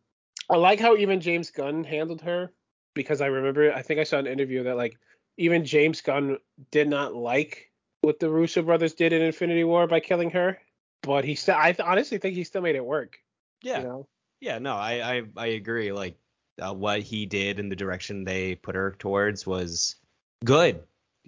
I 0.51 0.57
like 0.57 0.79
how 0.79 0.97
even 0.97 1.21
James 1.21 1.51
Gunn 1.51 1.85
handled 1.85 2.21
her 2.23 2.53
because 2.95 3.21
I 3.21 3.27
remember 3.27 3.73
I 3.73 3.83
think 3.83 4.01
I 4.01 4.05
saw 4.05 4.19
an 4.19 4.27
interview 4.27 4.63
that 4.65 4.77
like 4.77 4.99
even 5.37 5.65
James 5.65 6.01
Gunn 6.01 6.39
did 6.71 6.89
not 6.89 7.15
like 7.15 7.71
what 8.03 8.21
the 8.21 8.31
Russo 8.31 8.63
brothers 8.63 8.95
did 8.95 9.13
in 9.13 9.23
Infinity 9.23 9.65
War 9.65 9.87
by 9.87 10.01
killing 10.01 10.31
her, 10.31 10.61
but 11.03 11.25
he 11.25 11.35
still 11.35 11.57
I 11.59 11.73
th- 11.73 11.87
honestly 11.87 12.19
think 12.19 12.35
he 12.35 12.45
still 12.45 12.63
made 12.63 12.77
it 12.77 12.85
work. 12.85 13.19
Yeah. 13.63 13.79
You 13.79 13.85
know? 13.85 14.09
Yeah, 14.45 14.59
no, 14.59 14.75
I 14.77 15.17
I, 15.17 15.23
I 15.39 15.47
agree. 15.47 15.91
Like 15.91 16.19
uh, 16.61 16.75
what 16.75 17.01
he 17.01 17.25
did 17.25 17.59
and 17.59 17.73
the 17.73 17.77
direction 17.77 18.25
they 18.25 18.57
put 18.57 18.75
her 18.75 18.95
towards 18.99 19.47
was 19.47 19.97
good. 20.45 20.83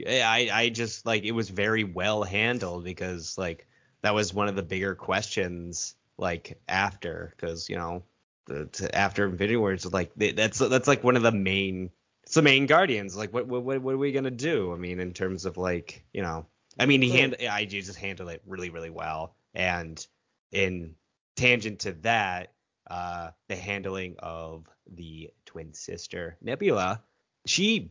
I 0.07 0.51
I 0.53 0.69
just 0.69 1.07
like 1.07 1.25
it 1.25 1.33
was 1.33 1.49
very 1.49 1.83
well 1.83 2.25
handled 2.25 2.85
because 2.85 3.39
like 3.39 3.67
that 4.03 4.15
was 4.15 4.35
one 4.35 4.49
of 4.49 4.55
the 4.55 4.63
bigger 4.63 4.95
questions 4.95 5.95
like 6.19 6.61
after 6.69 7.33
because 7.35 7.71
you 7.71 7.77
know 7.77 8.03
the, 8.49 8.67
to, 8.67 8.95
after 8.95 9.25
Infinity 9.25 9.57
War 9.57 9.73
it's 9.73 9.87
like 9.87 10.13
that's 10.15 10.59
that's 10.59 10.87
like 10.87 11.03
one 11.03 11.17
of 11.17 11.23
the 11.23 11.33
main 11.33 11.89
it's 12.23 12.35
the 12.35 12.43
main 12.43 12.67
Guardians 12.67 13.17
like 13.17 13.33
what 13.33 13.47
what 13.47 13.63
what 13.63 13.95
are 13.95 13.97
we 13.97 14.13
gonna 14.13 14.31
do? 14.31 14.75
I 14.75 14.77
mean 14.77 15.01
in 15.01 15.15
terms 15.15 15.47
of 15.47 15.57
like 15.57 16.05
you 16.13 16.21
know 16.21 16.45
I 16.79 16.85
mean 16.85 17.01
he 17.01 17.13
hand 17.13 17.37
IG 17.41 17.71
just 17.71 17.97
handled 17.97 18.29
it 18.29 18.43
really 18.47 18.69
really 18.69 18.91
well 18.91 19.37
and 19.55 20.07
in 20.53 20.97
tangent 21.35 21.81
to 21.81 21.93
that 21.93 22.53
uh 22.89 23.31
the 23.49 23.57
handling 23.57 24.17
of 24.19 24.67
the 24.95 25.31
twin 25.45 25.73
sister 25.75 26.37
Nebula 26.41 27.03
she 27.47 27.91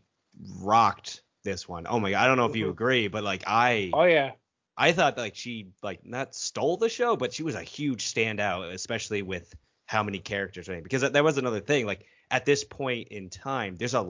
rocked 0.60 1.22
this 1.44 1.68
one. 1.68 1.86
Oh 1.88 2.00
my 2.00 2.12
god, 2.12 2.24
I 2.24 2.28
don't 2.28 2.38
know 2.38 2.46
if 2.48 2.56
you 2.56 2.68
Mhm. 2.68 2.72
agree, 2.72 3.08
but 3.08 3.24
like 3.24 3.44
I 3.48 3.92
Oh 3.94 4.04
yeah. 4.04 4.32
I 4.78 4.92
thought 4.92 5.18
like 5.18 5.36
she 5.36 5.70
like 5.84 6.06
not 6.06 6.36
stole 6.36 6.78
the 6.78 6.90
show, 6.90 7.16
but 7.16 7.34
she 7.34 7.44
was 7.44 7.56
a 7.56 7.62
huge 7.64 8.04
standout, 8.14 8.74
especially 8.74 9.22
with 9.22 9.54
how 9.86 10.02
many 10.04 10.18
characters 10.20 10.68
right 10.68 10.82
because 10.84 11.02
that 11.02 11.24
was 11.24 11.38
another 11.38 11.60
thing 11.60 11.86
like 11.86 12.08
at 12.32 12.44
this 12.44 12.64
point 12.64 13.08
in 13.10 13.30
time 13.30 13.76
there's 13.76 13.94
a 13.94 14.04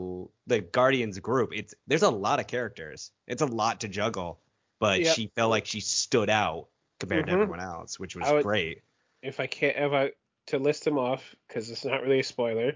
the 0.48 0.62
guardians 0.62 1.20
group 1.20 1.50
it's 1.54 1.74
there's 1.86 2.01
a 2.01 2.10
lot 2.10 2.39
of 2.39 2.48
characters 2.48 3.12
it's 3.27 3.42
a 3.42 3.46
lot 3.46 3.82
to 3.82 3.89
juggle 3.89 4.39
but 4.80 5.01
Yep. 5.01 5.15
she 5.18 5.27
felt 5.36 5.50
like 5.51 5.65
she 5.65 5.82
stood 5.82 6.30
out 6.30 6.70
compared 7.01 7.24
Mhm. 7.25 7.27
to 7.27 7.32
everyone 7.34 7.60
else 7.60 8.00
which 8.00 8.15
was 8.15 8.32
would- 8.32 8.44
great 8.44 8.84
If 9.22 9.42
I 9.42 9.48
can't 9.48 9.75
if 9.75 9.92
I 9.92 10.13
to 10.48 10.60
list 10.60 10.84
them 10.84 10.98
off 10.98 11.36
because 11.48 11.70
it's 11.70 11.86
not 11.86 12.02
really 12.02 12.20
a 12.20 12.24
spoiler. 12.24 12.74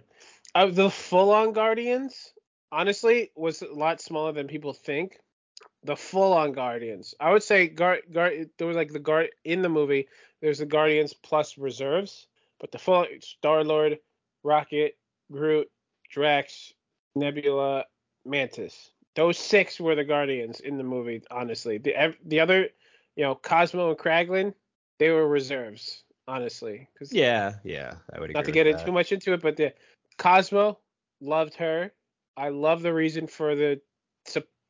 Of 0.55 0.75
the 0.75 0.89
full 0.89 1.31
on 1.31 1.53
Guardians, 1.53 2.33
honestly, 2.71 3.31
was 3.35 3.61
a 3.61 3.71
lot 3.71 4.01
smaller 4.01 4.31
than 4.31 4.47
people 4.47 4.73
think. 4.73 5.19
The 5.83 5.95
full 5.95 6.33
on 6.33 6.51
Guardians, 6.51 7.15
I 7.19 7.31
would 7.31 7.43
say, 7.43 7.67
guard, 7.67 8.01
guard, 8.11 8.49
there 8.57 8.67
was 8.67 8.75
like 8.75 8.91
the 8.91 8.99
guard 8.99 9.29
in 9.45 9.61
the 9.61 9.69
movie. 9.69 10.07
There's 10.41 10.59
the 10.59 10.65
Guardians 10.65 11.13
plus 11.13 11.57
reserves, 11.57 12.27
but 12.59 12.71
the 12.71 12.79
full 12.79 13.05
Star 13.21 13.63
Lord, 13.63 13.99
Rocket, 14.43 14.97
Groot, 15.31 15.69
Drax, 16.09 16.73
Nebula, 17.15 17.85
Mantis. 18.25 18.91
Those 19.15 19.37
six 19.37 19.79
were 19.79 19.95
the 19.95 20.03
Guardians 20.03 20.59
in 20.59 20.77
the 20.77 20.83
movie. 20.83 21.21
Honestly, 21.31 21.77
the 21.77 22.15
the 22.25 22.39
other, 22.39 22.69
you 23.15 23.23
know, 23.23 23.35
Cosmo 23.35 23.89
and 23.89 23.97
Kraglin, 23.97 24.53
they 24.97 25.09
were 25.09 25.27
reserves. 25.27 26.03
Honestly, 26.29 26.87
because 26.93 27.11
yeah 27.11 27.55
yeah 27.63 27.95
i 28.13 28.19
would 28.19 28.29
agree 28.29 28.33
not 28.35 28.45
to 28.45 28.51
get 28.51 28.65
that. 28.65 28.85
too 28.85 28.91
much 28.91 29.11
into 29.11 29.33
it, 29.33 29.41
but 29.41 29.57
the 29.57 29.73
Cosmo 30.17 30.77
loved 31.21 31.55
her. 31.55 31.91
I 32.37 32.49
love 32.49 32.83
the 32.83 32.93
reason 32.93 33.25
for 33.25 33.55
the 33.55 33.81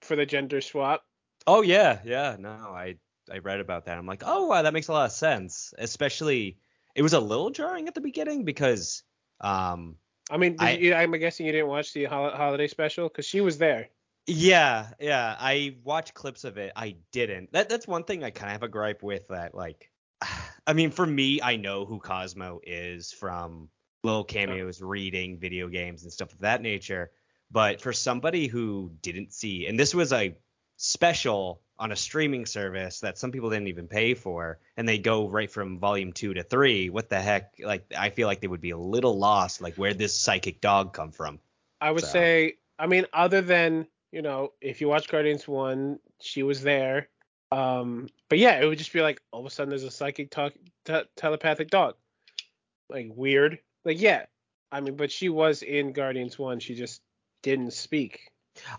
for 0.01 0.15
the 0.15 0.25
gender 0.25 0.61
swap. 0.61 1.03
Oh 1.47 1.61
yeah, 1.61 1.99
yeah. 2.05 2.37
No, 2.39 2.49
I 2.49 2.95
I 3.29 3.39
read 3.39 3.59
about 3.59 3.85
that. 3.85 3.97
I'm 3.97 4.05
like, 4.05 4.23
oh 4.25 4.45
wow, 4.47 4.61
that 4.61 4.73
makes 4.73 4.87
a 4.87 4.93
lot 4.93 5.05
of 5.07 5.11
sense. 5.11 5.73
Especially, 5.77 6.57
it 6.95 7.01
was 7.01 7.13
a 7.13 7.19
little 7.19 7.49
jarring 7.49 7.87
at 7.87 7.93
the 7.93 8.01
beginning 8.01 8.45
because, 8.45 9.03
um, 9.41 9.97
I 10.31 10.37
mean, 10.37 10.55
I- 10.59 10.77
you, 10.77 10.93
I'm 10.93 11.11
guessing 11.19 11.45
you 11.45 11.51
didn't 11.51 11.67
watch 11.67 11.91
the 11.93 12.05
hol- 12.05 12.31
holiday 12.31 12.67
special 12.67 13.09
because 13.09 13.25
she 13.25 13.41
was 13.41 13.57
there. 13.57 13.89
yeah, 14.27 14.87
yeah. 14.99 15.35
I 15.39 15.75
watched 15.83 16.13
clips 16.13 16.43
of 16.43 16.57
it. 16.57 16.71
I 16.75 16.95
didn't. 17.11 17.51
That 17.51 17.67
that's 17.69 17.87
one 17.87 18.03
thing 18.03 18.23
I 18.23 18.29
kind 18.29 18.47
of 18.49 18.53
have 18.53 18.63
a 18.63 18.67
gripe 18.69 19.03
with. 19.03 19.27
That 19.29 19.53
like, 19.55 19.88
I 20.67 20.73
mean, 20.73 20.91
for 20.91 21.05
me, 21.05 21.41
I 21.41 21.55
know 21.55 21.85
who 21.85 21.99
Cosmo 21.99 22.59
is 22.63 23.11
from 23.11 23.69
little 24.03 24.23
cameos, 24.23 24.81
reading 24.81 25.39
video 25.39 25.67
games 25.67 26.03
and 26.03 26.11
stuff 26.11 26.33
of 26.33 26.39
that 26.39 26.61
nature. 26.61 27.11
But 27.51 27.81
for 27.81 27.93
somebody 27.93 28.47
who 28.47 28.91
didn't 29.01 29.33
see, 29.33 29.65
and 29.65 29.79
this 29.79 29.93
was 29.95 30.13
a 30.13 30.35
special 30.77 31.61
on 31.79 31.91
a 31.91 31.95
streaming 31.95 32.45
service 32.45 32.99
that 32.99 33.17
some 33.17 33.31
people 33.31 33.49
didn't 33.49 33.69
even 33.69 33.87
pay 33.87 34.13
for, 34.13 34.59
and 34.77 34.87
they 34.87 34.99
go 34.99 35.27
right 35.27 35.49
from 35.49 35.79
volume 35.79 36.13
two 36.13 36.33
to 36.33 36.43
three. 36.43 36.89
What 36.89 37.09
the 37.09 37.19
heck? 37.19 37.53
Like, 37.63 37.85
I 37.97 38.09
feel 38.09 38.27
like 38.27 38.41
they 38.41 38.47
would 38.47 38.61
be 38.61 38.71
a 38.71 38.77
little 38.77 39.17
lost. 39.17 39.61
Like, 39.61 39.75
where 39.75 39.93
this 39.93 40.19
psychic 40.19 40.61
dog 40.61 40.93
come 40.93 41.11
from? 41.11 41.39
I 41.81 41.91
would 41.91 42.03
So. 42.03 42.09
say, 42.09 42.57
I 42.77 42.87
mean, 42.87 43.05
other 43.13 43.41
than 43.41 43.87
you 44.11 44.21
know, 44.21 44.53
if 44.61 44.81
you 44.81 44.87
watch 44.87 45.07
Guardians 45.07 45.47
one, 45.47 45.99
she 46.19 46.43
was 46.43 46.61
there. 46.61 47.09
Um, 47.51 48.09
but 48.29 48.37
yeah, 48.37 48.59
it 48.59 48.65
would 48.65 48.77
just 48.77 48.93
be 48.93 49.01
like 49.01 49.21
all 49.31 49.39
of 49.39 49.45
a 49.45 49.49
sudden 49.49 49.69
there's 49.69 49.83
a 49.83 49.91
psychic 49.91 50.29
talk 50.29 50.53
te- 50.85 51.09
telepathic 51.15 51.69
dog, 51.69 51.95
like 52.89 53.07
weird. 53.15 53.59
Like 53.85 53.99
yeah, 53.99 54.25
I 54.71 54.81
mean, 54.81 54.95
but 54.95 55.11
she 55.11 55.29
was 55.29 55.63
in 55.63 55.93
Guardians 55.93 56.37
one. 56.37 56.59
She 56.59 56.75
just 56.75 57.01
didn't 57.41 57.73
speak. 57.73 58.31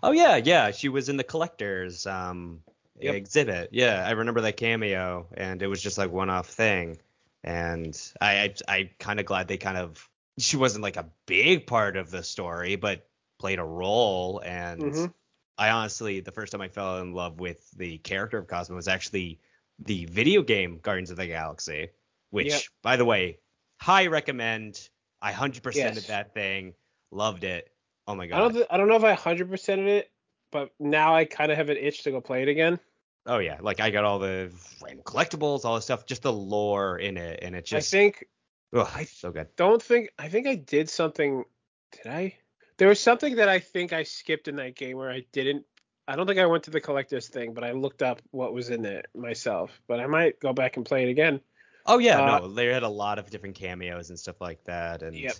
Oh 0.03 0.13
yeah, 0.13 0.37
yeah. 0.37 0.71
She 0.71 0.89
was 0.89 1.09
in 1.09 1.17
the 1.17 1.25
collectors 1.25 2.07
um 2.07 2.63
Yep. 3.01 3.15
exhibit. 3.15 3.71
Yeah, 3.73 4.05
I 4.07 4.11
remember 4.11 4.43
that 4.43 4.59
cameo, 4.59 5.27
and 5.35 5.63
it 5.63 5.67
was 5.67 5.83
just 5.83 5.97
like 5.97 6.13
one 6.13 6.29
off 6.29 6.49
thing. 6.49 6.99
And 7.43 7.99
I 8.21 8.33
I, 8.35 8.55
I 8.69 8.91
kind 8.99 9.19
of 9.19 9.27
glad 9.27 9.49
they 9.49 9.57
kind 9.57 9.79
of 9.79 10.07
she 10.39 10.57
wasn't 10.59 10.83
like 10.83 10.97
a 10.97 11.09
big 11.27 11.67
part 11.67 11.97
of 11.97 12.11
the 12.11 12.23
story, 12.23 12.77
but 12.77 13.09
played 13.39 13.59
a 13.59 13.65
role. 13.65 14.43
And 14.45 14.83
Mhm. 14.83 15.15
I 15.61 15.71
honestly, 15.71 16.21
the 16.21 16.33
first 16.33 16.53
time 16.53 16.63
I 16.63 16.69
fell 16.69 16.99
in 17.01 17.13
love 17.13 17.39
with 17.39 17.71
the 17.73 17.99
character 17.99 18.39
of 18.39 18.49
Cosmo 18.49 18.77
was 18.77 18.89
actually 18.89 19.39
the 19.79 20.07
video 20.07 20.43
game 20.43 20.81
Guardians 20.83 21.11
of 21.11 21.19
the 21.19 21.27
Galaxy, 21.27 21.91
which, 22.31 22.47
Yep. 22.49 22.63
by 22.83 22.97
the 22.97 23.05
way, 23.05 23.39
high 23.79 24.07
recommend. 24.07 24.89
I 25.21 25.33
100%ed 25.33 25.97
Yes. 25.97 26.07
that 26.07 26.33
thing, 26.33 26.75
loved 27.11 27.45
it. 27.45 27.71
Oh 28.09 28.15
my 28.15 28.27
god. 28.27 28.37
I 28.37 28.39
don't 28.41 28.53
th- 28.55 28.67
I 28.71 28.77
don't 28.79 28.89
know 28.89 28.97
if 28.97 29.05
I 29.05 29.13
100%ed 29.13 29.87
it, 29.87 30.11
but 30.51 30.71
now 30.81 31.15
I 31.15 31.27
kind 31.27 31.53
of 31.53 31.59
have 31.59 31.69
an 31.69 31.77
itch 31.77 32.05
to 32.05 32.11
go 32.11 32.23
play 32.23 32.41
it 32.41 32.49
again. 32.49 32.81
Oh 33.27 33.37
yeah, 33.39 33.59
like 33.61 33.81
I 33.81 33.91
got 33.91 34.05
all 34.05 34.19
the 34.19 34.51
random 34.83 35.05
collectibles, 35.05 35.67
all 35.67 35.75
the 35.75 35.83
stuff, 35.83 36.07
just 36.07 36.23
the 36.23 36.33
lore 36.33 36.97
in 36.99 37.19
it, 37.19 37.41
and 37.43 37.55
it 37.55 37.67
just 37.67 37.93
I 37.95 37.99
think 37.99 38.27
Oh, 38.73 38.91
I- 38.95 39.05
so 39.05 39.31
good. 39.31 39.55
don't 39.57 39.83
think 39.83 40.09
I 40.19 40.31
think 40.31 40.47
I 40.47 40.55
did 40.55 40.89
something. 40.89 41.45
Did 41.93 42.07
I? 42.07 42.35
There 42.81 42.89
was 42.89 42.99
something 42.99 43.37
that 43.37 43.51
I 43.51 43.59
think 43.59 43.93
I 43.93 44.05
skipped 44.05 44.49
in 44.49 44.57
that 44.57 44.75
game 44.75 44.97
where 44.97 45.11
I 45.11 45.23
didn't. 45.33 45.67
I 46.09 46.17
don't 46.17 46.27
think 46.27 46.39
I 46.39 46.47
went 46.47 46.65
to 46.65 46.71
the 46.71 46.81
collector's 46.81 47.29
thing, 47.29 47.53
but 47.53 47.63
I 47.63 47.73
looked 47.73 48.03
up 48.03 48.23
what 48.31 48.55
was 48.55 48.71
in 48.71 48.87
it 48.87 49.05
myself. 49.15 49.83
But 49.87 50.01
I 50.01 50.07
might 50.07 50.41
go 50.41 50.55
back 50.55 50.79
and 50.79 50.87
play 50.87 51.03
it 51.03 51.11
again. 51.11 51.43
Oh 51.85 51.99
yeah, 51.99 52.23
Uh, 52.23 52.39
no, 52.39 52.49
they 52.49 52.69
had 52.69 52.83
a 52.83 52.89
lot 52.89 53.19
of 53.19 53.29
different 53.29 53.55
cameos 53.55 54.09
and 54.09 54.19
stuff 54.19 54.41
like 54.41 54.65
that, 54.65 55.03
and 55.03 55.15
Yep. 55.15 55.35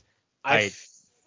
I- 0.45 0.59
I 0.59 0.71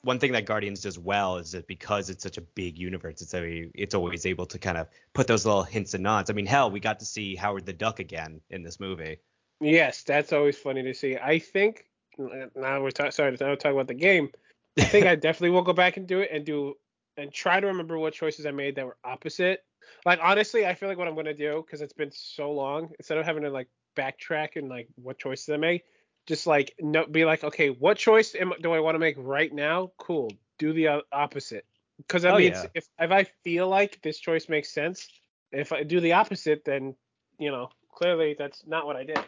one 0.03 0.19
thing 0.19 0.33
that 0.33 0.45
Guardians 0.45 0.81
does 0.81 0.99
well 0.99 1.37
is 1.37 1.53
that 1.53 1.65
because 1.65 2.11
it's 2.11 2.21
such 2.21 2.37
a 2.37 2.41
big 2.41 2.77
universe, 2.77 3.21
it's 3.23 3.33
a, 3.33 3.71
it's 3.73 3.95
always 3.95 4.27
able 4.27 4.45
to 4.45 4.59
kind 4.59 4.77
of 4.77 4.87
put 5.13 5.25
those 5.25 5.47
little 5.47 5.63
hints 5.63 5.95
and 5.95 6.03
nods. 6.03 6.29
I 6.29 6.33
mean, 6.33 6.45
hell, 6.45 6.69
we 6.69 6.79
got 6.79 6.99
to 6.99 7.05
see 7.05 7.35
Howard 7.35 7.65
the 7.65 7.73
Duck 7.73 7.99
again 7.99 8.39
in 8.51 8.61
this 8.61 8.79
movie. 8.79 9.17
yes, 9.61 10.03
that's 10.03 10.31
always 10.31 10.57
funny 10.59 10.83
to 10.83 10.93
see. 10.93 11.17
I 11.17 11.39
think 11.39 11.85
now 12.19 12.83
we're 12.83 12.91
ta- 12.91 13.09
sorry 13.09 13.31
now 13.39 13.47
we're 13.47 13.55
talking 13.55 13.71
about 13.77 13.87
the 13.87 13.95
game. 13.95 14.29
I 14.77 14.85
think 14.85 15.05
I 15.05 15.15
definitely 15.27 15.51
will 15.51 15.61
go 15.61 15.73
back 15.73 15.97
and 15.97 16.07
do 16.07 16.19
it 16.19 16.29
and 16.31 16.45
do 16.45 16.75
and 17.17 17.31
try 17.31 17.59
to 17.59 17.67
remember 17.67 17.97
what 17.97 18.13
choices 18.13 18.45
I 18.45 18.51
made 18.51 18.75
that 18.75 18.85
were 18.85 18.97
opposite. 19.03 19.63
Like 20.05 20.19
honestly, 20.21 20.65
I 20.65 20.73
feel 20.73 20.89
like 20.89 20.97
what 20.97 21.07
I'm 21.07 21.15
gonna 21.15 21.33
do 21.33 21.63
because 21.65 21.81
it's 21.81 21.93
been 21.93 22.11
so 22.11 22.51
long, 22.51 22.89
instead 22.99 23.17
of 23.17 23.25
having 23.25 23.43
to 23.43 23.49
like 23.49 23.67
backtrack 23.95 24.55
and 24.55 24.69
like 24.69 24.87
what 24.95 25.19
choices 25.19 25.49
I 25.49 25.57
made, 25.57 25.81
just 26.25 26.47
like 26.47 26.73
no, 26.79 27.05
be 27.05 27.25
like, 27.25 27.43
okay, 27.43 27.69
what 27.69 27.97
choice 27.97 28.35
am, 28.35 28.53
do 28.61 28.71
I 28.71 28.79
want 28.79 28.95
to 28.95 28.99
make 28.99 29.15
right 29.17 29.53
now? 29.53 29.91
Cool, 29.97 30.31
do 30.57 30.73
the 30.73 31.03
opposite. 31.11 31.65
Because 31.97 32.23
that 32.23 32.33
Oh, 32.33 32.37
means 32.37 32.57
yeah. 32.63 32.69
if 32.73 32.87
if 32.99 33.11
I 33.11 33.25
feel 33.43 33.67
like 33.67 34.01
this 34.01 34.19
choice 34.19 34.49
makes 34.49 34.73
sense, 34.73 35.07
if 35.51 35.71
I 35.71 35.83
do 35.83 35.99
the 35.99 36.13
opposite, 36.13 36.65
then 36.65 36.95
you 37.37 37.51
know 37.51 37.69
clearly 37.91 38.35
that's 38.37 38.65
not 38.65 38.85
what 38.85 38.95
I 38.95 39.03
did. 39.03 39.19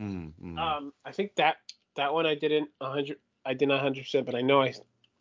Mm, 0.00 0.32
mm. 0.42 0.58
Um, 0.58 0.92
I 1.04 1.12
think 1.12 1.34
that 1.36 1.56
that 1.96 2.12
one 2.12 2.26
I 2.26 2.34
didn't 2.34 2.68
100. 2.78 3.16
I 3.44 3.54
did 3.54 3.68
not 3.68 3.76
100, 3.76 4.02
percent 4.02 4.26
but 4.26 4.34
I 4.34 4.42
know 4.42 4.60
I 4.60 4.74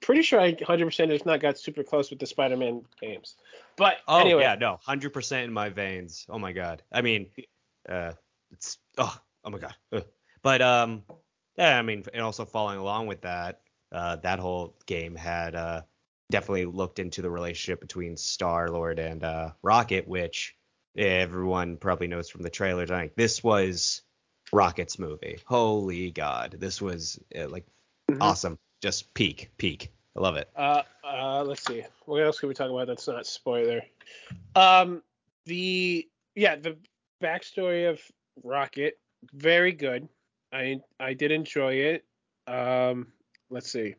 pretty 0.09 0.23
sure 0.23 0.39
I 0.41 0.53
100 0.53 0.85
percent 0.85 1.11
if 1.11 1.23
not 1.23 1.39
got 1.39 1.59
super 1.59 1.83
close 1.83 2.09
with 2.09 2.17
the 2.17 2.25
Spider-Man 2.25 2.81
games. 2.99 3.35
But 3.77 3.97
oh 4.07 4.21
anyway, 4.21 4.41
yeah, 4.41 4.55
no, 4.55 4.79
hundred 4.81 5.13
percent 5.13 5.43
in 5.45 5.53
my 5.53 5.69
veins. 5.69 6.25
Oh 6.27 6.39
my 6.39 6.51
god. 6.51 6.81
I 6.91 7.03
mean, 7.03 7.27
uh, 7.87 8.13
it's 8.51 8.79
oh 8.97 9.15
oh 9.45 9.49
my 9.51 9.59
god. 9.59 9.75
Ugh. 9.93 10.03
But 10.41 10.63
um, 10.63 11.03
yeah, 11.57 11.77
I 11.77 11.83
mean, 11.83 12.03
and 12.11 12.23
also 12.23 12.43
following 12.43 12.79
along 12.79 13.05
with 13.05 13.21
that, 13.21 13.61
uh, 13.91 14.15
that 14.15 14.39
whole 14.39 14.75
game 14.87 15.13
had 15.15 15.53
uh 15.53 15.81
definitely 16.31 16.65
looked 16.65 16.97
into 16.97 17.21
the 17.21 17.29
relationship 17.29 17.79
between 17.79 18.17
Star 18.17 18.69
Lord 18.69 18.97
and 18.97 19.23
uh 19.23 19.51
Rocket, 19.61 20.07
which 20.07 20.55
everyone 20.97 21.77
probably 21.77 22.07
knows 22.07 22.29
from 22.29 22.41
the 22.41 22.49
trailers. 22.49 22.89
I 22.89 23.01
think 23.01 23.15
this 23.15 23.43
was 23.43 24.01
Rocket's 24.51 24.97
movie. 24.97 25.37
Holy 25.45 26.09
God, 26.09 26.55
this 26.59 26.81
was 26.81 27.19
uh, 27.39 27.47
like 27.47 27.67
Mhm. 28.09 28.17
awesome. 28.21 28.57
just 28.81 29.13
peak, 29.13 29.51
peak. 29.57 29.91
I 30.19 30.21
love 30.21 30.35
it. 30.35 30.49
Uh, 30.53 30.81
uh, 31.03 31.43
let's 31.43 31.65
see. 31.65 31.83
What 32.05 32.21
else 32.21 32.39
can 32.39 32.49
we 32.49 32.55
talk 32.55 32.69
about 32.69 32.87
that's 32.87 33.07
not 33.07 33.25
spoiler? 33.25 33.81
Um, 34.53 35.01
the 35.45 36.07
yeah, 36.35 36.57
the 36.57 36.75
backstory 37.23 37.89
of 37.89 38.01
Rocket, 38.43 38.99
very 39.33 39.71
good. 39.71 40.09
I 40.51 40.81
I 40.99 41.13
did 41.13 41.31
enjoy 41.31 41.75
it. 41.75 42.05
Um, 42.47 43.07
let's 43.49 43.71
see. 43.71 43.95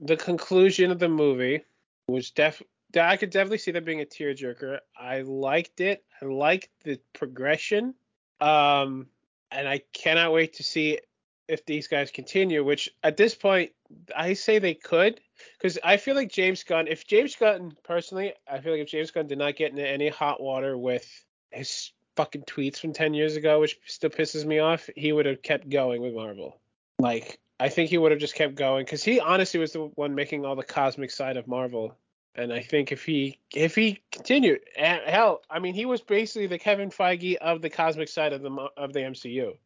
The 0.00 0.16
conclusion 0.16 0.90
of 0.90 0.98
the 0.98 1.08
movie 1.08 1.62
was 2.08 2.30
def. 2.30 2.60
I 2.98 3.16
could 3.16 3.30
definitely 3.30 3.58
see 3.58 3.70
that 3.72 3.84
being 3.84 4.00
a 4.00 4.04
tearjerker. 4.04 4.78
I 4.98 5.20
liked 5.20 5.80
it. 5.80 6.02
I 6.20 6.24
liked 6.24 6.70
the 6.82 6.98
progression. 7.12 7.94
Um, 8.40 9.06
and 9.50 9.68
I 9.68 9.82
cannot 9.92 10.32
wait 10.32 10.54
to 10.54 10.62
see 10.62 10.98
if 11.48 11.64
these 11.66 11.88
guys 11.88 12.10
continue. 12.10 12.62
Which 12.64 12.90
at 13.02 13.16
this 13.16 13.34
point, 13.34 13.72
I 14.14 14.34
say 14.34 14.58
they 14.58 14.74
could, 14.74 15.20
because 15.58 15.78
I 15.82 15.96
feel 15.96 16.14
like 16.14 16.30
James 16.30 16.62
Gunn. 16.62 16.86
If 16.86 17.06
James 17.06 17.34
Gunn 17.34 17.76
personally, 17.82 18.34
I 18.50 18.60
feel 18.60 18.72
like 18.72 18.82
if 18.82 18.88
James 18.88 19.10
Gunn 19.10 19.26
did 19.26 19.38
not 19.38 19.56
get 19.56 19.70
into 19.70 19.86
any 19.86 20.08
hot 20.08 20.40
water 20.40 20.76
with 20.76 21.24
his 21.50 21.92
fucking 22.16 22.42
tweets 22.42 22.78
from 22.78 22.92
10 22.92 23.14
years 23.14 23.36
ago, 23.36 23.60
which 23.60 23.78
still 23.86 24.10
pisses 24.10 24.44
me 24.44 24.58
off, 24.58 24.90
he 24.96 25.12
would 25.12 25.26
have 25.26 25.42
kept 25.42 25.68
going 25.68 26.02
with 26.02 26.14
Marvel. 26.14 26.60
Like, 26.98 27.38
I 27.60 27.68
think 27.68 27.90
he 27.90 27.98
would 27.98 28.10
have 28.10 28.20
just 28.20 28.34
kept 28.34 28.54
going 28.54 28.84
because 28.84 29.04
he 29.04 29.20
honestly 29.20 29.60
was 29.60 29.72
the 29.72 29.80
one 29.94 30.14
making 30.14 30.44
all 30.44 30.56
the 30.56 30.64
cosmic 30.64 31.10
side 31.10 31.36
of 31.36 31.46
Marvel. 31.46 31.96
And 32.34 32.52
I 32.52 32.60
think 32.60 32.92
if 32.92 33.04
he 33.04 33.38
if 33.54 33.74
he 33.74 34.00
continued, 34.12 34.60
eh, 34.76 34.98
hell, 35.06 35.42
I 35.50 35.58
mean, 35.58 35.74
he 35.74 35.86
was 35.86 36.00
basically 36.00 36.46
the 36.46 36.58
Kevin 36.58 36.90
Feige 36.90 37.36
of 37.36 37.62
the 37.62 37.70
cosmic 37.70 38.08
side 38.08 38.32
of 38.32 38.42
the 38.42 38.50
of 38.76 38.92
the 38.92 39.00
MCU. 39.00 39.56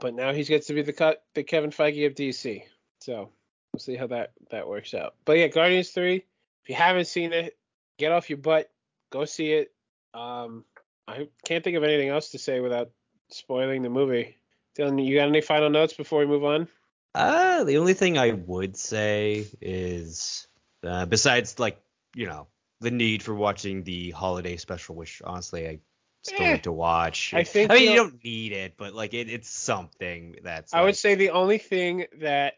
But 0.00 0.14
now 0.14 0.32
he 0.32 0.44
gets 0.44 0.66
to 0.68 0.74
be 0.74 0.82
the 0.82 1.18
the 1.34 1.42
Kevin 1.44 1.70
Feige 1.70 2.06
of 2.06 2.14
DC. 2.14 2.62
So 3.00 3.30
we'll 3.72 3.80
see 3.80 3.96
how 3.96 4.06
that 4.08 4.32
that 4.50 4.68
works 4.68 4.94
out. 4.94 5.14
But 5.24 5.38
yeah, 5.38 5.48
Guardians 5.48 5.90
three. 5.90 6.24
If 6.62 6.68
you 6.68 6.74
haven't 6.74 7.06
seen 7.06 7.32
it, 7.32 7.56
get 7.98 8.12
off 8.12 8.30
your 8.30 8.38
butt, 8.38 8.70
go 9.10 9.24
see 9.24 9.52
it. 9.52 9.72
Um, 10.14 10.64
I 11.06 11.28
can't 11.44 11.62
think 11.62 11.76
of 11.76 11.84
anything 11.84 12.08
else 12.08 12.30
to 12.30 12.38
say 12.38 12.60
without 12.60 12.90
spoiling 13.28 13.82
the 13.82 13.90
movie. 13.90 14.36
Dylan, 14.78 15.04
you 15.04 15.16
got 15.16 15.28
any 15.28 15.40
final 15.40 15.70
notes 15.70 15.92
before 15.92 16.20
we 16.20 16.26
move 16.26 16.44
on? 16.44 16.68
Uh, 17.14 17.64
the 17.64 17.78
only 17.78 17.94
thing 17.94 18.18
I 18.18 18.32
would 18.32 18.76
say 18.76 19.46
is, 19.60 20.48
uh, 20.82 21.06
besides 21.06 21.58
like 21.58 21.80
you 22.14 22.26
know 22.26 22.48
the 22.80 22.90
need 22.90 23.22
for 23.22 23.34
watching 23.34 23.84
the 23.84 24.10
holiday 24.10 24.56
special, 24.56 24.94
which 24.94 25.22
honestly 25.24 25.68
I 25.68 25.78
still 26.24 26.46
eh, 26.46 26.52
need 26.54 26.64
to 26.64 26.72
watch. 26.72 27.34
I 27.34 27.44
think. 27.44 27.70
I 27.70 27.74
mean, 27.74 27.90
you 27.90 27.96
don't 27.96 28.22
need 28.24 28.52
it, 28.52 28.74
but 28.76 28.94
like 28.94 29.14
it, 29.14 29.28
it's 29.28 29.50
something 29.50 30.36
that's. 30.42 30.72
I 30.72 30.78
like, 30.78 30.86
would 30.86 30.96
say 30.96 31.14
the 31.14 31.30
only 31.30 31.58
thing 31.58 32.06
that 32.20 32.54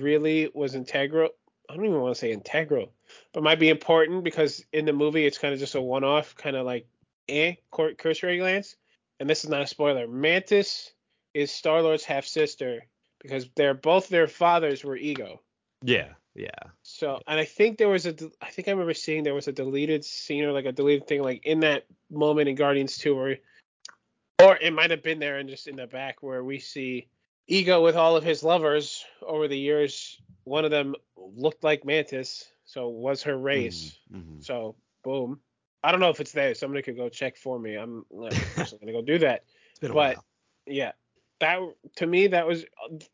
really 0.00 0.50
was 0.54 0.74
integral. 0.74 1.30
I 1.68 1.74
don't 1.74 1.84
even 1.86 2.00
want 2.00 2.14
to 2.14 2.20
say 2.20 2.32
integral, 2.32 2.92
but 3.32 3.42
might 3.42 3.58
be 3.58 3.68
important 3.68 4.24
because 4.24 4.64
in 4.72 4.84
the 4.84 4.92
movie 4.92 5.26
it's 5.26 5.38
kind 5.38 5.52
of 5.52 5.60
just 5.60 5.74
a 5.74 5.80
one-off, 5.80 6.36
kind 6.36 6.56
of 6.56 6.64
like 6.64 6.86
eh 7.28 7.54
cursory 7.70 8.38
glance. 8.38 8.76
And 9.18 9.28
this 9.28 9.44
is 9.44 9.50
not 9.50 9.62
a 9.62 9.66
spoiler. 9.66 10.06
Mantis 10.06 10.92
is 11.32 11.50
Star 11.50 11.82
Lord's 11.82 12.04
half 12.04 12.26
sister 12.26 12.86
because 13.20 13.48
they're 13.56 13.74
both 13.74 14.08
their 14.08 14.26
fathers 14.26 14.84
were 14.84 14.96
Ego. 14.96 15.40
Yeah, 15.82 16.10
yeah. 16.36 16.50
So, 16.82 17.20
and 17.26 17.40
I 17.40 17.44
think 17.44 17.78
there 17.78 17.88
was 17.88 18.06
a, 18.06 18.14
I 18.42 18.50
think 18.50 18.68
I 18.68 18.72
remember 18.72 18.94
seeing 18.94 19.24
there 19.24 19.34
was 19.34 19.48
a 19.48 19.52
deleted 19.52 20.04
scene 20.04 20.44
or 20.44 20.52
like 20.52 20.66
a 20.66 20.72
deleted 20.72 21.08
thing 21.08 21.22
like 21.22 21.46
in 21.46 21.60
that 21.60 21.86
moment 22.10 22.48
in 22.48 22.54
Guardians 22.54 22.98
2 22.98 23.16
where, 23.16 23.38
or 24.38 24.56
it 24.56 24.72
might 24.72 24.90
have 24.90 25.02
been 25.02 25.18
there 25.18 25.38
and 25.38 25.48
just 25.48 25.66
in 25.66 25.76
the 25.76 25.86
back 25.86 26.22
where 26.22 26.44
we 26.44 26.58
see 26.58 27.08
Ego 27.46 27.82
with 27.82 27.96
all 27.96 28.16
of 28.16 28.24
his 28.24 28.42
lovers 28.42 29.04
over 29.26 29.48
the 29.48 29.58
years. 29.58 30.20
One 30.44 30.64
of 30.64 30.70
them 30.70 30.94
looked 31.16 31.64
like 31.64 31.84
Mantis, 31.84 32.46
so 32.66 32.88
was 32.88 33.22
her 33.22 33.36
race. 33.36 33.98
Mm-hmm. 34.12 34.20
mm-hmm. 34.20 34.40
So, 34.40 34.76
boom. 35.02 35.40
I 35.82 35.90
don't 35.90 36.00
know 36.00 36.10
if 36.10 36.20
it's 36.20 36.32
there. 36.32 36.54
Somebody 36.54 36.82
could 36.82 36.96
go 36.96 37.08
check 37.08 37.36
for 37.36 37.58
me. 37.58 37.76
I'm 37.76 38.04
not 38.10 38.34
gonna 38.56 38.92
go 38.92 39.02
do 39.02 39.18
that. 39.18 39.44
but 39.80 39.94
while. 39.94 40.24
yeah, 40.66 40.92
that 41.40 41.60
to 41.96 42.06
me 42.06 42.28
that 42.28 42.46
was 42.46 42.64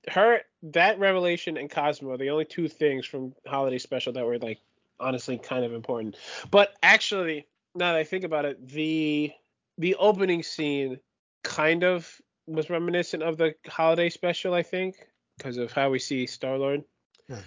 her 0.08 0.40
that 0.62 0.98
revelation 0.98 1.56
and 1.56 1.70
Cosmo 1.70 2.16
the 2.16 2.30
only 2.30 2.44
two 2.44 2.68
things 2.68 3.04
from 3.04 3.34
holiday 3.46 3.78
special 3.78 4.12
that 4.12 4.24
were 4.24 4.38
like 4.38 4.58
honestly 5.02 5.38
kind 5.38 5.64
of 5.64 5.72
important. 5.72 6.16
But 6.50 6.74
actually, 6.82 7.46
now 7.74 7.92
that 7.92 7.98
I 7.98 8.04
think 8.04 8.24
about 8.24 8.44
it, 8.44 8.68
the 8.68 9.32
the 9.78 9.94
opening 9.96 10.42
scene 10.42 10.98
kind 11.42 11.82
of 11.82 12.20
was 12.46 12.70
reminiscent 12.70 13.22
of 13.22 13.36
the 13.36 13.54
holiday 13.66 14.08
special, 14.08 14.54
I 14.54 14.62
think, 14.62 14.96
because 15.36 15.56
of 15.56 15.72
how 15.72 15.90
we 15.90 15.98
see 15.98 16.26
Star 16.26 16.56
Lord, 16.58 16.84
yeah. 17.28 17.38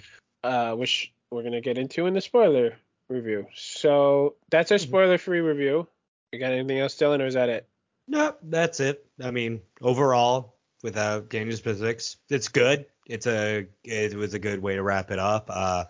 uh, 0.43 0.75
which 0.75 1.13
we're 1.31 1.43
gonna 1.43 1.61
get 1.61 1.77
into 1.77 2.05
in 2.05 2.13
the 2.13 2.21
spoiler 2.21 2.77
review. 3.09 3.47
So 3.53 4.35
that's 4.49 4.71
our 4.71 4.77
mm-hmm. 4.77 4.89
spoiler 4.89 5.17
free 5.17 5.39
review. 5.39 5.87
You 6.31 6.39
got 6.39 6.51
anything 6.51 6.79
else, 6.79 6.95
Dylan, 6.95 7.21
or 7.21 7.27
is 7.27 7.35
that 7.35 7.49
it? 7.49 7.67
No, 8.07 8.35
that's 8.43 8.79
it. 8.79 9.05
I 9.23 9.31
mean, 9.31 9.61
overall, 9.81 10.54
without 10.85 11.33
into 11.33 11.57
specifics, 11.57 12.17
it's 12.29 12.47
good. 12.47 12.85
It's 13.07 13.27
a 13.27 13.67
it 13.83 14.15
was 14.15 14.33
a 14.33 14.39
good 14.39 14.61
way 14.61 14.75
to 14.75 14.83
wrap 14.83 15.11
it 15.11 15.19
up. 15.19 15.49
Uh, 15.49 15.85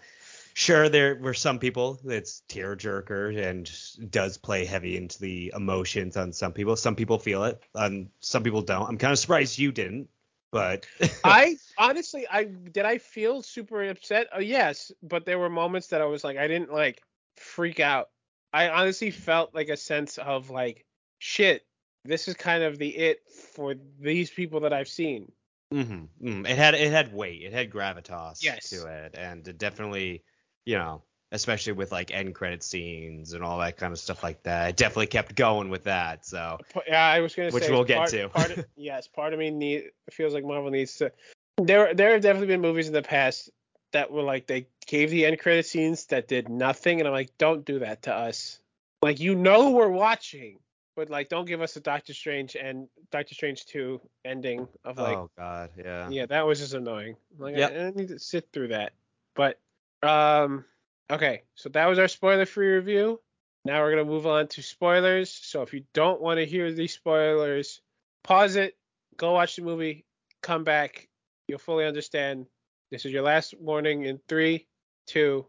sure, 0.53 0.89
there 0.89 1.15
were 1.15 1.33
some 1.33 1.59
people 1.59 1.99
that's 2.03 2.41
tear 2.47 2.75
jerker 2.75 3.37
and 3.37 3.69
does 4.11 4.37
play 4.37 4.65
heavy 4.65 4.97
into 4.97 5.19
the 5.19 5.53
emotions 5.55 6.17
on 6.17 6.33
some 6.33 6.53
people. 6.53 6.75
Some 6.75 6.95
people 6.95 7.19
feel 7.19 7.43
it, 7.43 7.61
and 7.75 8.09
some 8.21 8.41
people 8.41 8.61
don't. 8.61 8.87
I'm 8.87 8.97
kind 8.97 9.13
of 9.13 9.19
surprised 9.19 9.59
you 9.59 9.71
didn't 9.71 10.09
but 10.55 10.85
I 11.25 11.57
honestly, 11.77 12.25
I 12.31 12.45
did 12.45 12.85
I 12.85 12.97
feel 12.99 13.41
super 13.41 13.83
upset? 13.83 14.27
Oh 14.31 14.39
yes, 14.39 14.89
but 15.03 15.25
there 15.25 15.37
were 15.37 15.49
moments 15.49 15.87
that 15.87 16.01
I 16.01 16.05
was 16.05 16.23
like, 16.23 16.37
I 16.37 16.47
didn't 16.47 16.71
like 16.71 17.01
freak 17.35 17.81
out. 17.81 18.07
I 18.53 18.69
honestly 18.69 19.11
felt 19.11 19.53
like 19.53 19.67
a 19.67 19.75
sense 19.75 20.17
of 20.17 20.49
like, 20.49 20.85
shit, 21.19 21.65
this 22.05 22.27
is 22.27 22.35
kind 22.35 22.63
of 22.63 22.77
the 22.77 22.89
it 22.89 23.19
for 23.53 23.75
these 23.99 24.29
people 24.29 24.61
that 24.61 24.73
I've 24.73 24.87
seen. 24.87 25.31
Mm-hmm. 25.73 26.27
Mm. 26.27 26.49
It 26.49 26.57
had 26.57 26.75
it 26.75 26.91
had 26.91 27.13
weight, 27.13 27.41
it 27.41 27.53
had 27.53 27.69
gravitas 27.69 28.43
yes. 28.43 28.69
to 28.69 28.85
it, 28.85 29.15
and 29.17 29.47
it 29.47 29.57
definitely, 29.57 30.23
you 30.65 30.77
know, 30.77 31.01
especially 31.31 31.73
with 31.73 31.91
like 31.91 32.11
end 32.11 32.35
credit 32.35 32.63
scenes 32.63 33.33
and 33.33 33.43
all 33.43 33.59
that 33.59 33.77
kind 33.77 33.91
of 33.91 33.99
stuff 33.99 34.23
like 34.23 34.43
that. 34.43 34.69
It 34.69 34.77
definitely 34.77 35.07
kept 35.07 35.35
going 35.35 35.69
with 35.69 35.83
that. 35.85 36.25
So 36.25 36.59
yeah, 36.87 37.05
I 37.05 37.19
was 37.19 37.35
gonna 37.35 37.51
which 37.51 37.65
say 37.65 37.71
we'll 37.71 37.83
get 37.83 37.97
part, 37.97 38.09
to. 38.11 38.29
part 38.29 38.51
of, 38.51 38.65
yes, 38.75 39.07
part 39.07 39.33
of 39.33 39.39
me 39.39 39.49
need 39.49 39.85
feels 40.11 40.33
like 40.33 40.43
Marvel 40.43 40.69
needs 40.69 40.95
to. 40.97 41.11
There 41.57 41.93
there 41.93 42.11
have 42.11 42.21
definitely 42.21 42.47
been 42.47 42.61
movies 42.61 42.87
in 42.87 42.93
the 42.93 43.01
past 43.01 43.49
that 43.91 44.11
were 44.11 44.23
like 44.23 44.47
they 44.47 44.67
gave 44.85 45.09
the 45.09 45.25
end 45.25 45.39
credit 45.39 45.65
scenes 45.65 46.05
that 46.07 46.27
did 46.27 46.47
nothing, 46.47 46.99
and 46.99 47.07
I'm 47.07 47.13
like, 47.13 47.37
don't 47.37 47.65
do 47.65 47.79
that 47.79 48.03
to 48.03 48.13
us. 48.13 48.59
Like 49.01 49.19
you 49.19 49.35
know 49.35 49.71
we're 49.71 49.89
watching, 49.89 50.59
but 50.95 51.09
like 51.09 51.29
don't 51.29 51.45
give 51.45 51.61
us 51.61 51.75
a 51.75 51.81
Doctor 51.81 52.13
Strange 52.13 52.55
and 52.55 52.87
Doctor 53.11 53.33
Strange 53.33 53.65
two 53.65 54.01
ending 54.23 54.67
of 54.83 54.97
like. 54.97 55.17
Oh 55.17 55.29
God, 55.37 55.69
yeah. 55.77 56.09
Yeah, 56.09 56.25
that 56.27 56.45
was 56.45 56.59
just 56.59 56.73
annoying. 56.73 57.15
Like 57.37 57.57
yep. 57.57 57.71
I, 57.71 57.85
I 57.85 57.89
need 57.91 58.09
to 58.09 58.19
sit 58.19 58.49
through 58.51 58.69
that, 58.69 58.93
but 59.35 59.59
um 60.03 60.65
Okay, 61.11 61.43
so 61.53 61.69
that 61.69 61.85
was 61.85 61.99
our 61.99 62.07
spoiler 62.07 62.45
free 62.45 62.67
review. 62.67 63.21
Now 63.63 63.81
we're 63.81 63.91
going 63.91 64.05
to 64.05 64.11
move 64.11 64.25
on 64.25 64.47
to 64.49 64.63
spoilers. 64.63 65.31
So 65.31 65.61
if 65.61 65.73
you 65.73 65.83
don't 65.93 66.21
want 66.21 66.39
to 66.39 66.45
hear 66.45 66.71
these 66.71 66.93
spoilers, 66.93 67.81
pause 68.23 68.55
it, 68.55 68.75
go 69.17 69.33
watch 69.33 69.55
the 69.55 69.61
movie, 69.61 70.05
come 70.41 70.63
back. 70.63 71.07
You'll 71.47 71.59
fully 71.59 71.85
understand. 71.85 72.47
This 72.89 73.05
is 73.05 73.11
your 73.11 73.21
last 73.21 73.53
warning 73.59 74.05
in 74.05 74.19
three, 74.27 74.65
two, 75.05 75.45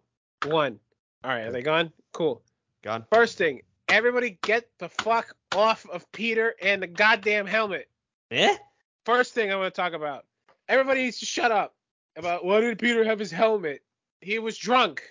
one. 0.46 0.78
All 1.24 1.30
right, 1.30 1.46
are 1.46 1.52
they 1.52 1.62
gone? 1.62 1.90
Cool. 2.12 2.42
Gone. 2.82 3.06
First 3.10 3.38
thing, 3.38 3.62
everybody 3.88 4.38
get 4.42 4.68
the 4.78 4.88
fuck 4.88 5.34
off 5.54 5.86
of 5.90 6.10
Peter 6.12 6.54
and 6.60 6.82
the 6.82 6.86
goddamn 6.86 7.46
helmet. 7.46 7.88
Eh? 8.30 8.56
First 9.04 9.34
thing 9.34 9.52
I 9.52 9.56
want 9.56 9.74
to 9.74 9.80
talk 9.80 9.92
about. 9.92 10.24
Everybody 10.68 11.04
needs 11.04 11.20
to 11.20 11.26
shut 11.26 11.52
up 11.52 11.74
about 12.16 12.44
why 12.44 12.60
did 12.60 12.78
Peter 12.78 13.04
have 13.04 13.18
his 13.18 13.30
helmet? 13.30 13.82
He 14.20 14.38
was 14.38 14.58
drunk. 14.58 15.02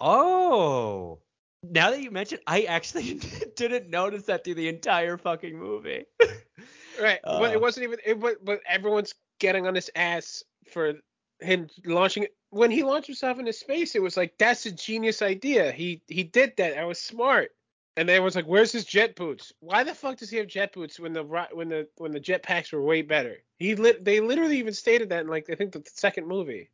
Oh. 0.00 1.20
Now 1.62 1.90
that 1.90 2.02
you 2.02 2.10
mention, 2.10 2.40
I 2.46 2.62
actually 2.62 3.14
didn't 3.56 3.90
notice 3.90 4.24
that 4.24 4.44
through 4.44 4.54
the 4.54 4.68
entire 4.68 5.16
fucking 5.16 5.56
movie. 5.56 6.04
right. 7.00 7.20
Uh, 7.24 7.38
but 7.38 7.52
it 7.52 7.60
wasn't 7.60 7.84
even. 7.84 7.98
It, 8.04 8.20
but, 8.20 8.44
but 8.44 8.60
everyone's 8.68 9.14
getting 9.38 9.66
on 9.66 9.74
his 9.74 9.90
ass 9.94 10.42
for 10.70 10.94
him 11.40 11.68
launching 11.84 12.24
it. 12.24 12.34
When 12.50 12.70
he 12.70 12.82
launched 12.82 13.06
himself 13.06 13.38
into 13.38 13.52
space, 13.52 13.94
it 13.94 14.02
was 14.02 14.16
like 14.16 14.34
that's 14.38 14.66
a 14.66 14.72
genius 14.72 15.22
idea. 15.22 15.72
He 15.72 16.02
he 16.06 16.22
did 16.22 16.54
that. 16.58 16.78
I 16.78 16.84
was 16.84 17.00
smart. 17.00 17.50
And 17.96 18.08
then 18.08 18.22
was 18.24 18.34
like, 18.34 18.46
"Where's 18.46 18.72
his 18.72 18.84
jet 18.84 19.14
boots? 19.14 19.52
Why 19.60 19.84
the 19.84 19.94
fuck 19.94 20.16
does 20.16 20.30
he 20.30 20.38
have 20.38 20.48
jet 20.48 20.72
boots 20.72 20.98
when 20.98 21.12
the 21.12 21.22
when 21.52 21.68
the 21.68 21.88
when 21.96 22.10
the 22.10 22.20
jet 22.20 22.42
packs 22.42 22.72
were 22.72 22.82
way 22.82 23.02
better?" 23.02 23.42
He 23.58 23.76
lit. 23.76 24.04
They 24.04 24.20
literally 24.20 24.58
even 24.58 24.74
stated 24.74 25.10
that 25.10 25.22
in 25.22 25.28
like 25.28 25.48
I 25.48 25.54
think 25.54 25.72
the 25.72 25.82
second 25.92 26.26
movie. 26.26 26.70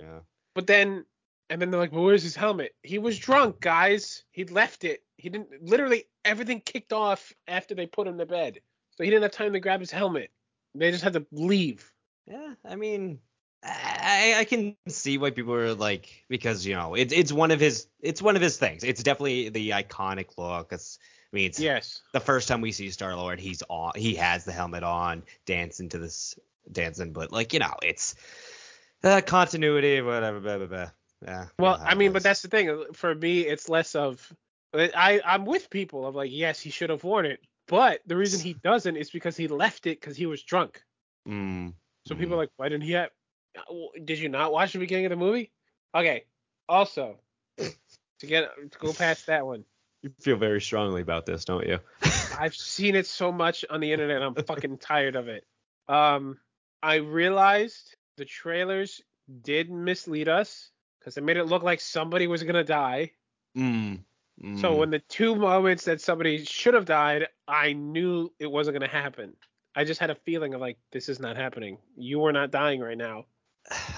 Yeah. 0.00 0.20
But 0.54 0.66
then 0.66 1.04
and 1.52 1.60
then 1.60 1.70
they're 1.70 1.80
like, 1.80 1.92
well, 1.92 2.04
where's 2.04 2.22
his 2.22 2.34
helmet? 2.34 2.74
He 2.82 2.96
was 2.96 3.18
drunk, 3.18 3.60
guys. 3.60 4.24
He 4.30 4.46
left 4.46 4.84
it. 4.84 5.02
He 5.18 5.28
didn't. 5.28 5.48
Literally, 5.60 6.06
everything 6.24 6.62
kicked 6.62 6.94
off 6.94 7.30
after 7.46 7.74
they 7.74 7.84
put 7.84 8.06
him 8.06 8.16
to 8.16 8.24
bed. 8.24 8.60
So 8.96 9.04
he 9.04 9.10
didn't 9.10 9.24
have 9.24 9.32
time 9.32 9.52
to 9.52 9.60
grab 9.60 9.80
his 9.80 9.90
helmet. 9.90 10.30
They 10.74 10.90
just 10.90 11.04
had 11.04 11.12
to 11.12 11.26
leave. 11.30 11.92
Yeah, 12.26 12.54
I 12.64 12.76
mean, 12.76 13.18
I, 13.64 14.34
I 14.38 14.44
can 14.44 14.76
see 14.88 15.18
why 15.18 15.30
people 15.30 15.54
are 15.54 15.74
like 15.74 16.24
because 16.28 16.66
you 16.66 16.74
know 16.74 16.94
it's 16.94 17.12
it's 17.12 17.32
one 17.32 17.50
of 17.50 17.60
his 17.60 17.86
it's 18.00 18.20
one 18.20 18.36
of 18.36 18.42
his 18.42 18.56
things. 18.56 18.82
It's 18.82 19.02
definitely 19.02 19.50
the 19.50 19.70
iconic 19.70 20.36
look. 20.36 20.72
It's 20.72 20.98
I 21.32 21.36
mean 21.36 21.46
it's 21.46 21.60
Yes. 21.60 22.02
the 22.12 22.20
first 22.20 22.48
time 22.48 22.60
we 22.60 22.72
see 22.72 22.90
Star 22.90 23.14
Lord, 23.14 23.38
he's 23.38 23.62
on 23.68 23.92
he 23.94 24.14
has 24.16 24.44
the 24.44 24.52
helmet 24.52 24.82
on, 24.82 25.22
dancing 25.46 25.88
to 25.90 25.98
this 25.98 26.38
dancing, 26.70 27.12
but 27.12 27.30
like 27.30 27.52
you 27.52 27.60
know 27.60 27.74
it's 27.82 28.16
uh, 29.04 29.20
continuity, 29.24 30.00
whatever, 30.00 30.40
blah 30.40 30.58
blah 30.58 30.66
blah. 30.66 30.90
Yeah. 31.22 31.46
Well, 31.58 31.72
you 31.72 31.78
know 31.78 31.84
how 31.84 31.90
I 31.90 31.94
mean, 31.94 32.12
but 32.12 32.22
that's 32.24 32.42
the 32.42 32.48
thing. 32.48 32.84
For 32.94 33.14
me, 33.14 33.40
it's 33.42 33.68
less 33.68 33.94
of 33.94 34.32
I 34.74 35.20
I'm 35.24 35.44
with 35.44 35.70
people 35.70 36.06
of 36.06 36.14
like, 36.16 36.30
yes, 36.32 36.60
he 36.60 36.70
should 36.70 36.90
have 36.90 37.04
worn 37.04 37.26
it, 37.26 37.40
but 37.68 38.00
the 38.06 38.16
reason 38.16 38.40
he 38.40 38.54
doesn't 38.54 38.96
is 38.96 39.10
because 39.10 39.36
he 39.36 39.46
left 39.46 39.86
it 39.86 40.00
because 40.00 40.16
he 40.16 40.26
was 40.26 40.42
drunk. 40.42 40.82
Mm, 41.28 41.74
So 42.06 42.14
mm. 42.14 42.18
people 42.18 42.34
are 42.34 42.38
like, 42.38 42.50
why 42.56 42.68
didn't 42.68 42.84
he 42.84 42.92
have? 42.92 43.10
Did 44.04 44.18
you 44.18 44.28
not 44.28 44.52
watch 44.52 44.72
the 44.72 44.78
beginning 44.78 45.06
of 45.06 45.10
the 45.10 45.16
movie? 45.16 45.50
Okay. 45.94 46.24
Also, 46.68 47.16
to 47.58 48.26
get 48.26 48.48
to 48.70 48.78
go 48.78 48.92
past 48.92 49.26
that 49.26 49.46
one, 49.46 49.64
you 50.02 50.10
feel 50.20 50.36
very 50.36 50.60
strongly 50.60 51.00
about 51.00 51.26
this, 51.26 51.44
don't 51.44 51.66
you? 51.66 51.78
I've 52.38 52.56
seen 52.56 52.96
it 52.96 53.06
so 53.06 53.30
much 53.30 53.64
on 53.70 53.80
the 53.80 53.92
internet. 53.92 54.20
I'm 54.22 54.34
fucking 54.34 54.78
tired 54.78 55.14
of 55.16 55.28
it. 55.28 55.44
Um, 55.88 56.38
I 56.82 56.96
realized 56.96 57.96
the 58.16 58.24
trailers 58.24 59.00
did 59.42 59.70
mislead 59.70 60.28
us 60.28 60.70
because 60.98 61.16
it 61.16 61.22
made 61.22 61.36
it 61.36 61.44
look 61.44 61.62
like 61.62 61.80
somebody 61.80 62.26
was 62.26 62.42
gonna 62.42 62.64
die. 62.64 63.12
Mm, 63.56 64.00
So 64.56 64.72
mm. 64.72 64.76
when 64.76 64.90
the 64.90 64.98
two 64.98 65.36
moments 65.36 65.84
that 65.84 66.00
somebody 66.00 66.44
should 66.44 66.74
have 66.74 66.84
died, 66.84 67.28
I 67.46 67.72
knew 67.72 68.32
it 68.40 68.50
wasn't 68.50 68.74
gonna 68.74 68.88
happen. 68.88 69.36
I 69.74 69.84
just 69.84 70.00
had 70.00 70.10
a 70.10 70.16
feeling 70.16 70.54
of 70.54 70.60
like 70.60 70.78
this 70.90 71.08
is 71.08 71.20
not 71.20 71.36
happening. 71.36 71.78
You 71.96 72.24
are 72.24 72.32
not 72.32 72.50
dying 72.50 72.80
right 72.80 72.98
now. 72.98 73.26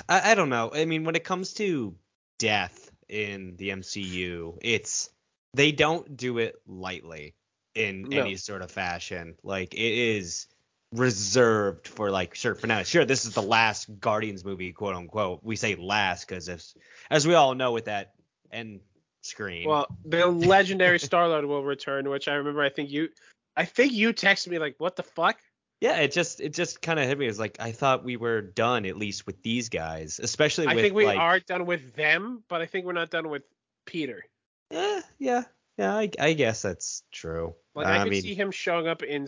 I, 0.09 0.33
I 0.33 0.35
don't 0.35 0.49
know. 0.51 0.71
I 0.75 0.85
mean, 0.85 1.05
when 1.05 1.17
it 1.17 1.25
comes 1.25 1.55
to 1.55 1.95
death 2.39 2.91
in 3.09 3.57
the 3.57 3.71
MCU, 3.71 4.59
it's 4.63 5.11
they 5.55 5.73
don't 5.73 6.17
do 6.17 6.39
it 6.39 6.57
lightly 6.67 7.35
in 7.75 8.03
No. 8.09 8.23
any 8.23 8.37
sort 8.37 8.63
of 8.63 8.71
fashion. 8.71 9.37
Like 9.43 9.75
it 9.75 9.79
is 10.17 10.47
reserved 10.93 11.89
for 11.89 12.11
like 12.11 12.35
sure 12.35 12.55
for 12.55 12.67
now. 12.67 12.83
Sure, 12.83 13.05
this 13.05 13.25
is 13.25 13.35
the 13.35 13.43
last 13.43 13.89
Guardians 14.01 14.45
movie, 14.45 14.73
quote 14.73 14.95
unquote. 14.95 15.41
We 15.43 15.57
say 15.57 15.75
last 15.75 16.29
because 16.29 16.49
as 16.49 16.75
as 17.11 17.27
we 17.27 17.35
all 17.35 17.55
know 17.55 17.73
with 17.73 17.87
that 17.87 18.15
end 18.53 18.81
screen. 19.23 19.69
Well, 19.69 19.89
the 20.05 20.27
legendary 20.27 20.99
Star 20.99 21.29
Lord 21.29 21.45
will 21.47 21.65
return, 21.65 22.09
which 22.09 22.29
I 22.29 22.35
remember. 22.35 22.63
I 22.63 22.71
think 22.71 22.91
you, 22.91 23.09
I 23.57 23.65
think 23.65 23.93
you 23.93 24.13
texted 24.13 24.49
me 24.49 24.59
like, 24.59 24.77
"What 24.79 24.97
the 24.97 25.03
fuck?" 25.03 25.39
Yeah, 25.85 25.99
it 25.99 26.13
just 26.13 26.41
it 26.41 26.55
just 26.55 26.81
kind 26.81 26.99
of 26.99 27.07
hit 27.07 27.19
me. 27.19 27.27
It's 27.27 27.39
like 27.39 27.59
I 27.61 27.71
thought 27.71 28.05
we 28.05 28.17
were 28.17 28.41
done 28.41 28.87
at 28.87 28.97
least 28.97 29.27
with 29.27 29.43
these 29.43 29.69
guys, 29.69 30.19
especially 30.19 30.67
I 30.67 30.75
with 30.75 30.83
think 30.83 30.95
we 30.95 31.05
like, 31.05 31.19
are 31.19 31.41
done 31.41 31.67
with 31.67 31.95
them, 31.95 32.43
but 32.49 32.63
I 32.63 32.67
think 32.67 32.87
we're 32.87 32.95
not 32.95 33.11
done 33.11 33.29
with 33.29 33.43
Peter. 33.85 34.25
Eh, 34.71 35.03
yeah, 35.19 35.43
yeah, 35.77 35.95
I, 35.95 36.09
I 36.19 36.33
guess 36.33 36.63
that's 36.63 37.03
true. 37.13 37.55
Like 37.75 37.87
I, 37.87 37.99
I 37.99 38.03
could 38.05 38.13
mean, 38.13 38.23
see 38.23 38.35
him 38.35 38.51
showing 38.51 38.89
up 38.89 39.03
in 39.03 39.27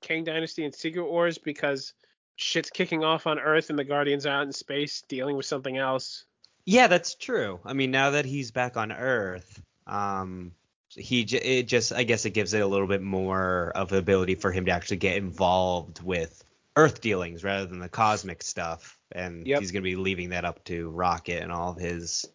Kang 0.00 0.24
Dynasty 0.24 0.64
and 0.64 0.74
Secret 0.74 1.04
Wars 1.04 1.36
because 1.36 1.92
shit's 2.36 2.70
kicking 2.70 3.04
off 3.04 3.26
on 3.26 3.38
Earth 3.38 3.68
and 3.68 3.78
the 3.78 3.84
Guardians 3.84 4.24
are 4.24 4.30
out 4.30 4.46
in 4.46 4.54
space 4.54 5.02
dealing 5.10 5.36
with 5.36 5.44
something 5.44 5.76
else. 5.76 6.24
Yeah, 6.64 6.86
that's 6.86 7.14
true. 7.14 7.60
I 7.66 7.74
mean, 7.74 7.90
now 7.90 8.12
that 8.12 8.24
he's 8.24 8.50
back 8.50 8.78
on 8.78 8.92
Earth, 8.92 9.62
um, 9.86 10.52
he 10.96 11.22
it 11.22 11.64
just 11.68 11.92
I 11.92 12.02
guess 12.04 12.24
it 12.24 12.30
gives 12.30 12.54
it 12.54 12.62
a 12.62 12.66
little 12.66 12.86
bit 12.86 13.02
more 13.02 13.72
of 13.74 13.92
ability 13.92 14.34
for 14.34 14.50
him 14.50 14.64
to 14.66 14.72
actually 14.72 14.96
get 14.98 15.16
involved 15.16 16.02
with 16.02 16.42
Earth 16.76 17.00
dealings 17.00 17.44
rather 17.44 17.66
than 17.66 17.78
the 17.78 17.88
cosmic 17.88 18.42
stuff, 18.42 18.98
and 19.12 19.46
Yep. 19.46 19.60
he's 19.60 19.70
gonna 19.70 19.82
be 19.82 19.96
leaving 19.96 20.30
that 20.30 20.44
up 20.44 20.64
to 20.64 20.90
Rocket 20.90 21.42
and 21.42 21.52
all 21.52 21.72
of 21.72 21.78
his 21.78 22.26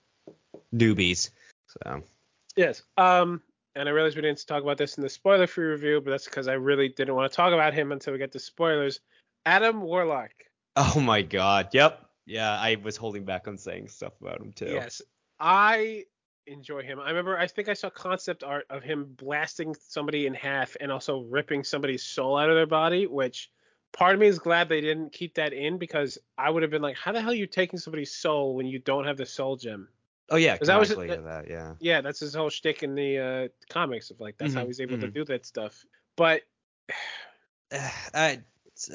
newbies. 0.73 1.29
So 1.67 2.03
Yes. 2.55 2.83
Um, 2.97 3.41
and 3.75 3.87
I 3.87 3.91
realized 3.93 4.15
we 4.17 4.21
didn't 4.21 4.45
talk 4.45 4.61
about 4.61 4.77
this 4.77 4.97
in 4.97 5.03
the 5.03 5.09
spoiler-free 5.09 5.65
review, 5.65 6.01
but 6.01 6.11
that's 6.11 6.25
because 6.25 6.49
I 6.49 6.53
really 6.53 6.89
didn't 6.89 7.15
want 7.15 7.31
to 7.31 7.35
talk 7.35 7.53
about 7.53 7.73
him 7.73 7.91
until 7.93 8.11
we 8.13 8.19
get 8.19 8.33
to 8.33 8.39
spoilers. 8.39 8.99
Adam 9.45 9.81
Warlock. 9.81 10.31
Oh 10.75 10.99
my 10.99 11.21
god. 11.21 11.69
Yep. 11.71 12.05
Yeah, 12.25 12.51
I 12.51 12.75
was 12.83 12.97
holding 12.97 13.25
back 13.25 13.47
on 13.47 13.57
saying 13.57 13.87
stuff 13.87 14.13
about 14.21 14.41
him 14.41 14.51
too. 14.53 14.65
Yes, 14.65 15.01
I 15.39 16.05
enjoy 16.51 16.83
him. 16.83 16.99
I 16.99 17.09
remember 17.09 17.37
I 17.37 17.47
think 17.47 17.69
I 17.69 17.73
saw 17.73 17.89
concept 17.89 18.43
art 18.43 18.65
of 18.69 18.83
him 18.83 19.05
blasting 19.15 19.75
somebody 19.75 20.25
in 20.27 20.33
half 20.33 20.75
and 20.79 20.91
also 20.91 21.21
ripping 21.21 21.63
somebody's 21.63 22.03
soul 22.03 22.37
out 22.37 22.49
of 22.49 22.55
their 22.55 22.65
body, 22.67 23.07
which 23.07 23.51
part 23.93 24.13
of 24.13 24.19
me 24.21 24.27
is 24.27 24.39
glad 24.39 24.69
they 24.69 24.81
didn't 24.81 25.11
keep 25.13 25.35
that 25.35 25.53
in 25.53 25.77
because 25.77 26.17
I 26.37 26.49
would 26.49 26.63
have 26.63 26.71
been 26.71 26.81
like, 26.81 26.97
how 26.97 27.11
the 27.11 27.21
hell 27.21 27.31
are 27.31 27.35
you 27.35 27.47
taking 27.47 27.79
somebody's 27.79 28.13
soul 28.13 28.55
when 28.55 28.65
you 28.67 28.79
don't 28.79 29.05
have 29.05 29.17
the 29.17 29.25
soul 29.25 29.55
gem? 29.57 29.89
Oh 30.29 30.37
yeah, 30.37 30.57
'Cause 30.57 30.67
that 30.67 30.79
was- 30.79 30.89
canonically 30.89 31.23
that, 31.23 31.49
yeah. 31.49 31.75
Yeah, 31.79 32.01
that's 32.01 32.19
his 32.19 32.33
whole 32.35 32.49
shtick 32.49 32.83
in 32.83 32.95
the 32.95 33.17
uh, 33.19 33.47
comics 33.69 34.11
of 34.11 34.19
like 34.19 34.37
that's 34.37 34.53
how 34.53 34.61
Mhm, 34.61 34.67
he's 34.67 34.79
able 34.81 34.97
to 34.99 35.07
mhm. 35.07 35.13
do 35.13 35.25
that 35.25 35.45
stuff. 35.45 35.85
But 36.15 36.43
I 37.71 38.43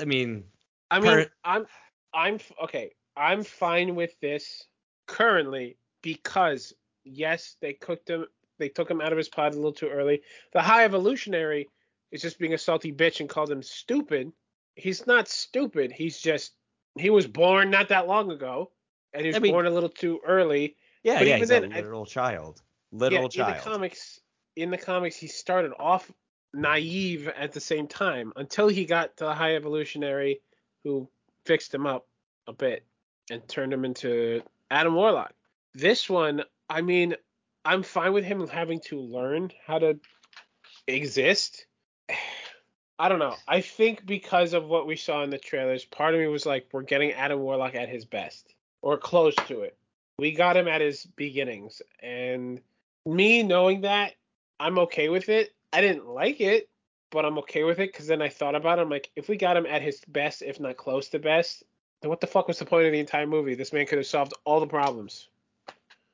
I 0.00 0.04
mean, 0.04 0.44
I 0.90 1.00
mean, 1.00 1.26
Per- 1.26 1.30
I'm 1.44 1.66
I'm 2.12 2.38
okay. 2.64 2.94
I'm 3.16 3.44
fine 3.44 3.94
with 3.94 4.18
this 4.20 4.66
currently 5.06 5.78
because 6.02 6.74
yes, 7.06 7.56
they 7.60 7.72
cooked 7.72 8.10
him. 8.10 8.26
They 8.58 8.68
took 8.68 8.90
him 8.90 9.00
out 9.00 9.12
of 9.12 9.18
his 9.18 9.28
pod 9.28 9.52
a 9.52 9.56
little 9.56 9.72
too 9.72 9.88
early. 9.88 10.22
The 10.52 10.62
High 10.62 10.84
Evolutionary 10.84 11.68
is 12.10 12.22
just 12.22 12.38
being 12.38 12.54
a 12.54 12.58
salty 12.58 12.92
bitch 12.92 13.20
and 13.20 13.28
called 13.28 13.50
him 13.50 13.62
stupid. 13.62 14.32
He's 14.74 15.06
not 15.06 15.28
stupid. 15.28 15.92
He's 15.92 16.18
just 16.18 16.52
he 16.98 17.10
was 17.10 17.26
born 17.26 17.70
not 17.70 17.88
that 17.90 18.06
long 18.06 18.30
ago, 18.30 18.70
and 19.12 19.22
he 19.22 19.28
was 19.28 19.36
I 19.36 19.40
mean- 19.40 19.52
born 19.52 19.66
a 19.66 19.70
little 19.70 19.88
too 19.90 20.20
early. 20.26 20.76
yeah, 21.02 21.18
But 21.18 21.26
yeah, 21.26 21.36
even 21.36 21.38
he's 21.40 21.48
then, 21.48 21.72
a 21.72 22.00
I- 22.00 22.04
child. 22.04 22.62
Literal 22.92 23.22
yeah, 23.24 23.28
child. 23.28 23.50
in 23.50 23.56
the 23.56 23.62
comics, 23.62 24.20
in 24.56 24.70
the 24.70 24.78
comics, 24.78 25.16
he 25.16 25.26
started 25.26 25.72
off 25.78 26.10
naive 26.54 27.28
at 27.28 27.52
the 27.52 27.60
same 27.60 27.86
time 27.86 28.32
until 28.36 28.68
he 28.68 28.84
got 28.86 29.16
to 29.18 29.24
the 29.24 29.34
High 29.34 29.56
Evolutionary, 29.56 30.40
who 30.84 31.08
fixed 31.44 31.74
him 31.74 31.86
up 31.86 32.06
a 32.46 32.52
bit 32.52 32.84
and 33.30 33.46
turned 33.48 33.72
him 33.72 33.84
into 33.84 34.42
Adam 34.70 34.94
Warlock. 34.94 35.34
This 35.74 36.08
one, 36.08 36.42
I 36.68 36.82
mean, 36.82 37.16
I'm 37.64 37.82
fine 37.82 38.12
with 38.12 38.24
him 38.24 38.46
having 38.48 38.80
to 38.86 39.00
learn 39.00 39.52
how 39.66 39.78
to 39.78 39.98
exist. 40.86 41.66
I 42.98 43.10
don't 43.10 43.18
know. 43.18 43.34
I 43.46 43.60
think 43.60 44.06
because 44.06 44.54
of 44.54 44.68
what 44.68 44.86
we 44.86 44.96
saw 44.96 45.22
in 45.22 45.28
the 45.28 45.36
trailers, 45.36 45.84
part 45.84 46.14
of 46.14 46.20
me 46.20 46.28
was 46.28 46.46
like, 46.46 46.66
we're 46.72 46.80
getting 46.80 47.12
Adam 47.12 47.40
Warlock 47.40 47.74
at 47.74 47.90
his 47.90 48.06
best 48.06 48.54
or 48.80 48.96
close 48.96 49.34
to 49.48 49.62
it. 49.62 49.76
We 50.18 50.32
got 50.32 50.56
him 50.56 50.66
at 50.66 50.80
his 50.80 51.04
beginnings, 51.04 51.82
and 52.02 52.58
me 53.04 53.42
knowing 53.42 53.82
that, 53.82 54.14
I'm 54.58 54.78
okay 54.78 55.10
with 55.10 55.28
it. 55.28 55.52
I 55.74 55.82
didn't 55.82 56.06
like 56.06 56.40
it, 56.40 56.70
but 57.10 57.26
I'm 57.26 57.36
okay 57.38 57.64
with 57.64 57.80
it 57.80 57.92
because 57.92 58.06
then 58.06 58.22
I 58.22 58.30
thought 58.30 58.54
about 58.54 58.78
it. 58.78 58.82
I'm 58.82 58.88
like, 58.88 59.10
if 59.14 59.28
we 59.28 59.36
got 59.36 59.58
him 59.58 59.66
at 59.66 59.82
his 59.82 60.00
best, 60.08 60.40
if 60.40 60.58
not 60.58 60.78
close 60.78 61.10
to 61.10 61.18
best, 61.18 61.64
then 62.00 62.08
what 62.08 62.22
the 62.22 62.26
fuck 62.26 62.48
was 62.48 62.58
the 62.58 62.64
point 62.64 62.86
of 62.86 62.92
the 62.92 62.98
entire 62.98 63.26
movie? 63.26 63.54
This 63.54 63.74
man 63.74 63.84
could 63.84 63.98
have 63.98 64.06
solved 64.06 64.32
all 64.46 64.60
the 64.60 64.66
problems. 64.66 65.28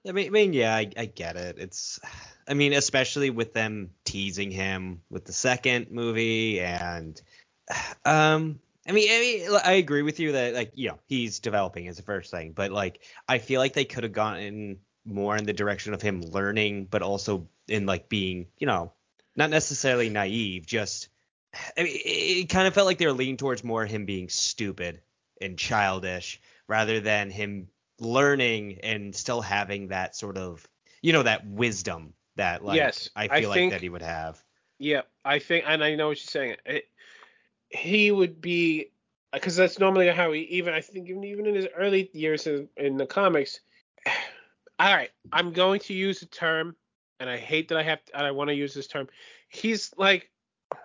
I 0.06 0.12
mean, 0.12 0.26
I 0.26 0.30
mean, 0.30 0.52
yeah, 0.52 0.74
I, 0.74 0.90
I 0.96 1.06
get 1.06 1.36
it. 1.36 1.58
It's, 1.58 2.00
I 2.48 2.54
mean, 2.54 2.72
especially 2.72 3.30
with 3.30 3.52
them 3.52 3.90
teasing 4.04 4.50
him 4.50 5.02
with 5.10 5.24
the 5.24 5.32
second 5.32 5.90
movie, 5.90 6.60
and, 6.60 7.20
um, 8.04 8.58
I 8.86 8.92
mean, 8.92 9.08
I 9.10 9.20
mean, 9.20 9.60
I 9.64 9.72
agree 9.74 10.02
with 10.02 10.18
you 10.18 10.32
that 10.32 10.54
like, 10.54 10.72
you 10.74 10.88
know, 10.88 10.98
he's 11.06 11.38
developing 11.38 11.86
is 11.86 11.96
the 11.96 12.02
first 12.02 12.30
thing, 12.30 12.52
but 12.52 12.72
like, 12.72 13.00
I 13.28 13.38
feel 13.38 13.60
like 13.60 13.74
they 13.74 13.84
could 13.84 14.02
have 14.02 14.12
gotten 14.12 14.80
more 15.04 15.36
in 15.36 15.46
the 15.46 15.52
direction 15.52 15.94
of 15.94 16.02
him 16.02 16.20
learning, 16.20 16.88
but 16.90 17.02
also 17.02 17.48
in 17.68 17.86
like 17.86 18.08
being, 18.08 18.48
you 18.58 18.66
know, 18.66 18.92
not 19.36 19.50
necessarily 19.50 20.08
naive, 20.08 20.66
just, 20.66 21.08
I 21.78 21.84
mean, 21.84 21.96
it 22.04 22.48
kind 22.48 22.66
of 22.66 22.74
felt 22.74 22.86
like 22.86 22.98
they 22.98 23.06
were 23.06 23.12
leaning 23.12 23.36
towards 23.36 23.62
more 23.62 23.86
him 23.86 24.04
being 24.04 24.28
stupid 24.28 25.00
and 25.40 25.56
childish 25.56 26.40
rather 26.66 27.00
than 27.00 27.30
him 27.30 27.68
learning 28.02 28.78
and 28.82 29.14
still 29.14 29.40
having 29.40 29.88
that 29.88 30.16
sort 30.16 30.36
of 30.36 30.66
you 31.02 31.12
know 31.12 31.22
that 31.22 31.46
wisdom 31.46 32.12
that 32.36 32.64
like 32.64 32.76
Yes, 32.76 33.10
I 33.16 33.24
I 33.24 33.40
feel 33.40 33.48
like 33.48 33.56
think- 33.56 33.72
that 33.72 33.80
he 33.82 33.88
would 33.88 34.02
have. 34.02 34.42
Yeah, 34.78 35.02
I 35.24 35.38
think, 35.38 35.64
and 35.68 35.84
I 35.84 35.94
know 35.94 36.08
what 36.08 36.18
you're 36.18 36.28
saying. 36.28 36.56
It, 36.66 36.88
he 37.68 38.10
would 38.10 38.40
be, 38.40 38.90
because 39.32 39.54
that's 39.54 39.78
normally 39.78 40.08
how 40.08 40.32
he, 40.32 40.40
even 40.42 40.74
I 40.74 40.80
think, 40.80 41.08
even 41.08 41.22
even 41.22 41.46
in 41.46 41.54
his 41.54 41.68
early 41.76 42.10
years 42.12 42.46
in, 42.48 42.68
in 42.76 42.96
the 42.96 43.06
comics. 43.06 43.60
All 44.80 44.92
right, 44.92 45.10
I'm 45.32 45.52
going 45.52 45.78
to 45.80 45.94
use 45.94 46.22
a 46.22 46.26
term, 46.26 46.74
and 47.20 47.30
I 47.30 47.36
hate 47.36 47.68
that 47.68 47.78
I 47.78 47.84
have, 47.84 48.04
to, 48.06 48.16
and 48.16 48.26
I 48.26 48.32
want 48.32 48.48
to 48.48 48.54
use 48.54 48.74
this 48.74 48.88
term. 48.88 49.08
He's 49.48 49.92
like, 49.96 50.28
oh 50.74 50.78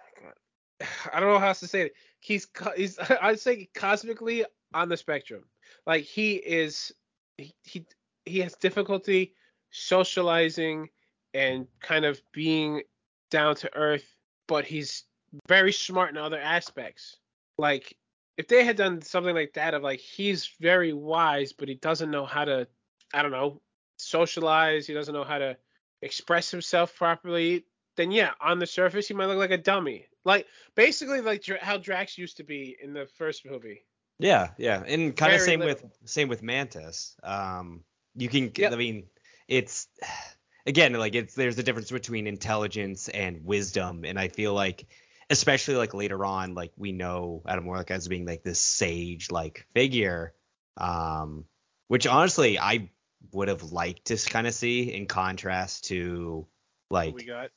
I 1.13 1.19
don't 1.19 1.29
know 1.29 1.39
how 1.39 1.47
else 1.47 1.61
to 1.61 1.67
say 1.67 1.81
it. 1.81 1.93
He's, 2.19 2.47
he's, 2.75 2.99
I'd 3.21 3.39
say 3.39 3.67
cosmically 3.73 4.45
on 4.75 4.89
the 4.89 4.97
spectrum. 4.97 5.43
Like 5.87 6.03
he 6.03 6.33
is, 6.33 6.93
he 7.37 7.85
he, 8.25 8.39
has 8.39 8.55
difficulty 8.55 9.33
socializing 9.71 10.89
and 11.33 11.67
kind 11.81 12.05
of 12.05 12.21
being 12.33 12.81
down 13.29 13.55
to 13.55 13.73
earth, 13.75 14.15
but 14.47 14.65
he's 14.65 15.03
very 15.47 15.71
smart 15.71 16.09
in 16.09 16.17
other 16.17 16.39
aspects. 16.39 17.17
Like 17.57 17.95
if 18.37 18.47
they 18.47 18.63
had 18.63 18.75
done 18.75 19.01
something 19.01 19.35
like 19.35 19.53
that 19.53 19.73
of 19.73 19.83
like 19.83 19.99
he's 19.99 20.51
very 20.59 20.93
wise, 20.93 21.53
but 21.53 21.69
he 21.69 21.75
doesn't 21.75 22.11
know 22.11 22.25
how 22.25 22.45
to, 22.45 22.67
I 23.13 23.21
don't 23.21 23.31
know, 23.31 23.61
socialize. 23.97 24.87
He 24.87 24.93
doesn't 24.93 25.13
know 25.13 25.23
how 25.23 25.37
to 25.37 25.57
express 26.01 26.51
himself 26.51 26.95
properly. 26.95 27.65
Then 27.95 28.11
yeah, 28.11 28.31
on 28.41 28.59
the 28.59 28.67
surface 28.67 29.07
he 29.07 29.13
might 29.13 29.25
look 29.25 29.37
like 29.37 29.51
a 29.51 29.57
dummy. 29.57 30.07
Like 30.25 30.47
basically 30.75 31.21
like 31.21 31.45
how 31.61 31.77
Drax 31.77 32.17
used 32.17 32.37
to 32.37 32.43
be 32.43 32.77
in 32.81 32.93
the 32.93 33.07
first 33.17 33.45
movie. 33.45 33.85
Yeah, 34.19 34.49
yeah, 34.57 34.83
and 34.85 35.15
kind 35.15 35.33
of 35.33 35.41
same 35.41 35.59
little. 35.59 35.75
with 35.75 36.09
same 36.09 36.27
with 36.27 36.41
Mantis. 36.41 37.15
Um, 37.23 37.83
you 38.15 38.29
can, 38.29 38.51
Yep. 38.55 38.73
I 38.73 38.75
mean, 38.75 39.03
it's 39.47 39.87
again 40.65 40.93
like 40.93 41.15
it's 41.15 41.35
there's 41.35 41.57
a 41.59 41.63
difference 41.63 41.91
between 41.91 42.27
intelligence 42.27 43.09
and 43.09 43.45
wisdom, 43.45 44.05
and 44.05 44.19
I 44.19 44.29
feel 44.29 44.53
like 44.53 44.87
especially 45.29 45.75
like 45.75 45.93
later 45.93 46.23
on, 46.25 46.55
like 46.55 46.71
we 46.77 46.91
know 46.91 47.43
Adam 47.47 47.65
Warlock 47.65 47.91
as 47.91 48.07
being 48.07 48.25
like 48.25 48.43
this 48.43 48.59
sage 48.59 49.29
like 49.29 49.67
figure, 49.73 50.33
um, 50.77 51.45
which 51.87 52.07
honestly 52.07 52.57
I 52.57 52.89
would 53.31 53.49
have 53.49 53.63
liked 53.63 54.05
to 54.05 54.17
kind 54.17 54.47
of 54.47 54.53
see 54.53 54.93
in 54.93 55.05
contrast 55.05 55.85
to 55.85 56.47
What 56.87 57.05
like 57.05 57.15
we 57.15 57.25
got. 57.25 57.49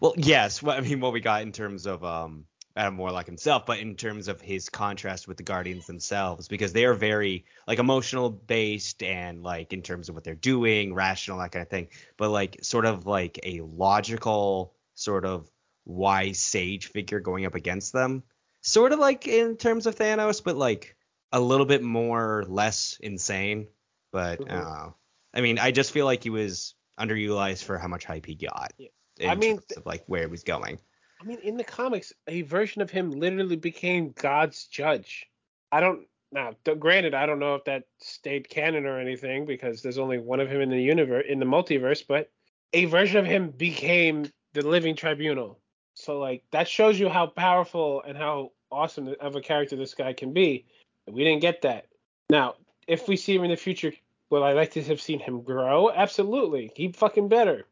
well, 0.00 0.14
yes. 0.16 0.62
What 0.62 0.76
I 0.76 0.80
mean, 0.80 1.00
what 1.00 1.12
we 1.12 1.20
got 1.20 1.42
in 1.42 1.52
terms 1.52 1.86
of 1.86 2.04
um 2.04 2.44
Adam 2.76 2.96
Warlock 2.98 3.26
himself, 3.26 3.66
but 3.66 3.78
in 3.78 3.94
terms 3.94 4.26
of 4.26 4.40
his 4.40 4.68
contrast 4.68 5.28
with 5.28 5.36
the 5.36 5.42
Guardians 5.44 5.86
themselves, 5.86 6.48
because 6.48 6.72
they 6.72 6.84
are 6.84 6.94
very 6.94 7.44
like 7.68 7.78
emotional 7.78 8.30
based 8.30 9.02
and 9.02 9.42
like 9.42 9.72
in 9.72 9.82
terms 9.82 10.08
of 10.08 10.14
what 10.14 10.24
they're 10.24 10.34
doing, 10.34 10.92
rational, 10.92 11.38
that 11.38 11.52
kind 11.52 11.62
of 11.62 11.68
thing. 11.68 11.88
But 12.16 12.30
like 12.30 12.58
sort 12.62 12.84
of 12.84 13.06
like 13.06 13.38
a 13.44 13.60
logical, 13.60 14.74
sort 14.94 15.24
of 15.24 15.48
wise 15.84 16.38
sage 16.38 16.86
figure 16.86 17.20
going 17.20 17.46
up 17.46 17.54
against 17.54 17.92
them. 17.92 18.22
Sort 18.62 18.92
of 18.92 18.98
like 18.98 19.28
in 19.28 19.56
terms 19.56 19.86
of 19.86 19.94
Thanos, 19.94 20.42
but 20.42 20.56
like 20.56 20.96
a 21.30 21.40
little 21.40 21.66
bit 21.66 21.82
more 21.82 22.44
less 22.48 22.98
insane. 23.00 23.68
But 24.10 24.40
Mhm. 24.40 24.50
uh, 24.50 24.90
I 25.32 25.40
mean, 25.40 25.58
I 25.58 25.70
just 25.70 25.92
feel 25.92 26.06
like 26.06 26.22
he 26.22 26.30
was 26.30 26.74
underutilized 26.98 27.64
for 27.64 27.78
how 27.78 27.88
much 27.88 28.04
hype 28.04 28.26
he 28.26 28.34
got. 28.34 28.72
Yeah. 28.78 28.88
In 29.18 29.30
I 29.30 29.34
mean, 29.36 29.58
terms 29.58 29.72
of 29.76 29.86
like 29.86 30.04
where 30.06 30.22
he 30.22 30.26
was 30.26 30.42
going. 30.42 30.80
I 31.20 31.24
mean, 31.24 31.38
in 31.42 31.56
the 31.56 31.64
comics, 31.64 32.12
a 32.26 32.42
version 32.42 32.82
of 32.82 32.90
him 32.90 33.10
literally 33.10 33.56
became 33.56 34.12
God's 34.12 34.66
judge. 34.66 35.26
I 35.72 35.80
don't 35.80 36.06
now. 36.32 36.54
Granted, 36.78 37.14
I 37.14 37.26
don't 37.26 37.38
know 37.38 37.54
if 37.54 37.64
that 37.64 37.84
stayed 38.00 38.48
canon 38.48 38.86
or 38.86 38.98
anything 38.98 39.46
because 39.46 39.80
there's 39.80 39.98
only 39.98 40.18
one 40.18 40.40
of 40.40 40.50
him 40.50 40.60
in 40.60 40.70
the 40.70 40.82
universe, 40.82 41.24
in 41.28 41.38
the 41.38 41.46
multiverse. 41.46 42.04
But 42.06 42.30
a 42.72 42.86
version 42.86 43.18
of 43.18 43.26
him 43.26 43.50
became 43.50 44.26
the 44.52 44.66
living 44.66 44.96
tribunal. 44.96 45.60
So 45.94 46.18
like 46.18 46.42
that 46.50 46.68
shows 46.68 46.98
you 46.98 47.08
how 47.08 47.26
powerful 47.26 48.02
and 48.06 48.18
how 48.18 48.50
awesome 48.70 49.14
of 49.20 49.36
a 49.36 49.40
character 49.40 49.76
this 49.76 49.94
guy 49.94 50.12
can 50.12 50.32
be. 50.32 50.66
We 51.06 51.22
didn't 51.22 51.42
get 51.42 51.62
that. 51.62 51.86
Now, 52.28 52.54
if 52.86 53.08
we 53.08 53.16
see 53.16 53.34
him 53.34 53.44
in 53.44 53.50
the 53.50 53.56
future, 53.56 53.92
would 54.30 54.42
I 54.42 54.52
like 54.52 54.72
to 54.72 54.82
have 54.82 55.00
seen 55.00 55.20
him 55.20 55.42
grow? 55.42 55.90
Absolutely. 55.90 56.70
Keep 56.74 56.96
fucking 56.96 57.28
better. 57.28 57.66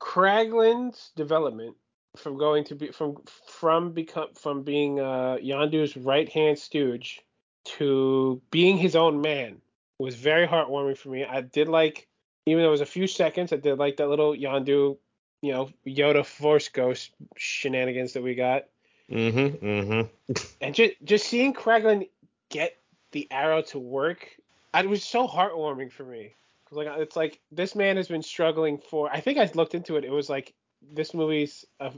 Kraglin's 0.00 1.10
development 1.16 1.76
from 2.16 2.36
going 2.36 2.64
to 2.64 2.74
be 2.74 2.88
from 2.88 3.16
from 3.46 3.92
become 3.92 4.28
from 4.34 4.62
being 4.62 5.00
uh 5.00 5.36
Yondu's 5.42 5.96
right 5.96 6.28
hand 6.28 6.58
stooge 6.58 7.20
to 7.64 8.40
being 8.50 8.76
his 8.76 8.94
own 8.94 9.20
man 9.20 9.60
was 9.98 10.14
very 10.14 10.46
heartwarming 10.46 10.96
for 10.96 11.08
me. 11.08 11.24
I 11.24 11.40
did 11.40 11.68
like 11.68 12.06
even 12.46 12.62
though 12.62 12.68
it 12.68 12.72
was 12.72 12.80
a 12.80 12.86
few 12.86 13.06
seconds, 13.06 13.52
I 13.52 13.56
did 13.56 13.78
like 13.78 13.96
that 13.96 14.08
little 14.08 14.34
Yondu, 14.34 14.98
you 15.40 15.52
know, 15.52 15.70
Yoda 15.86 16.24
Force 16.24 16.68
Ghost 16.68 17.10
shenanigans 17.36 18.12
that 18.12 18.22
we 18.22 18.34
got. 18.34 18.66
Mm-hmm. 19.10 19.66
Mm-hmm. 19.66 20.32
And 20.60 20.74
just 20.74 20.92
just 21.04 21.26
seeing 21.26 21.54
Kraglin 21.54 22.08
get 22.50 22.76
the 23.12 23.26
arrow 23.30 23.62
to 23.62 23.78
work, 23.78 24.28
it 24.74 24.88
was 24.88 25.02
so 25.02 25.26
heartwarming 25.26 25.92
for 25.92 26.04
me. 26.04 26.34
Like 26.70 26.88
it's 26.98 27.16
like 27.16 27.40
this 27.52 27.74
man 27.74 27.96
has 27.96 28.08
been 28.08 28.22
struggling 28.22 28.78
for. 28.78 29.10
I 29.12 29.20
think 29.20 29.38
I 29.38 29.50
looked 29.54 29.74
into 29.74 29.96
it. 29.96 30.04
It 30.04 30.10
was 30.10 30.28
like 30.28 30.54
this 30.92 31.14
movie's, 31.14 31.64
uh, 31.80 31.90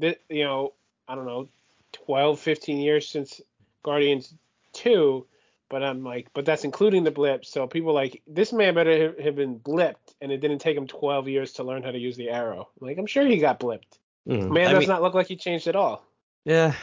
thi- 0.00 0.16
you 0.28 0.44
know, 0.44 0.72
I 1.08 1.14
don't 1.14 1.26
know, 1.26 1.48
12, 1.92 2.38
15 2.40 2.78
years 2.78 3.08
since 3.08 3.40
Guardians 3.82 4.34
two. 4.72 5.26
But 5.70 5.82
I'm 5.82 6.04
like, 6.04 6.28
but 6.34 6.44
that's 6.44 6.62
including 6.64 7.04
the 7.04 7.10
blip. 7.10 7.44
So 7.44 7.66
people 7.66 7.94
like 7.94 8.22
this 8.26 8.52
man 8.52 8.74
better 8.74 9.14
have- 9.20 9.34
been 9.34 9.58
blipped, 9.58 10.14
and 10.20 10.30
it 10.30 10.38
didn't 10.38 10.58
take 10.58 10.76
him 10.76 10.86
12 10.86 11.26
years 11.28 11.52
to 11.54 11.64
learn 11.64 11.82
how 11.82 11.90
to 11.90 11.98
use 11.98 12.16
the 12.16 12.28
arrow. 12.30 12.68
Like 12.80 12.98
I'm 12.98 13.06
sure 13.06 13.26
he 13.26 13.38
got 13.38 13.58
blipped. 13.58 13.98
Mm. 14.28 14.50
Man 14.52 14.68
I 14.68 14.72
does 14.72 14.80
mean, 14.80 14.88
not 14.88 15.02
look 15.02 15.14
like 15.14 15.26
he 15.26 15.36
changed 15.36 15.66
at 15.66 15.74
all. 15.74 16.04
Yeah. 16.44 16.74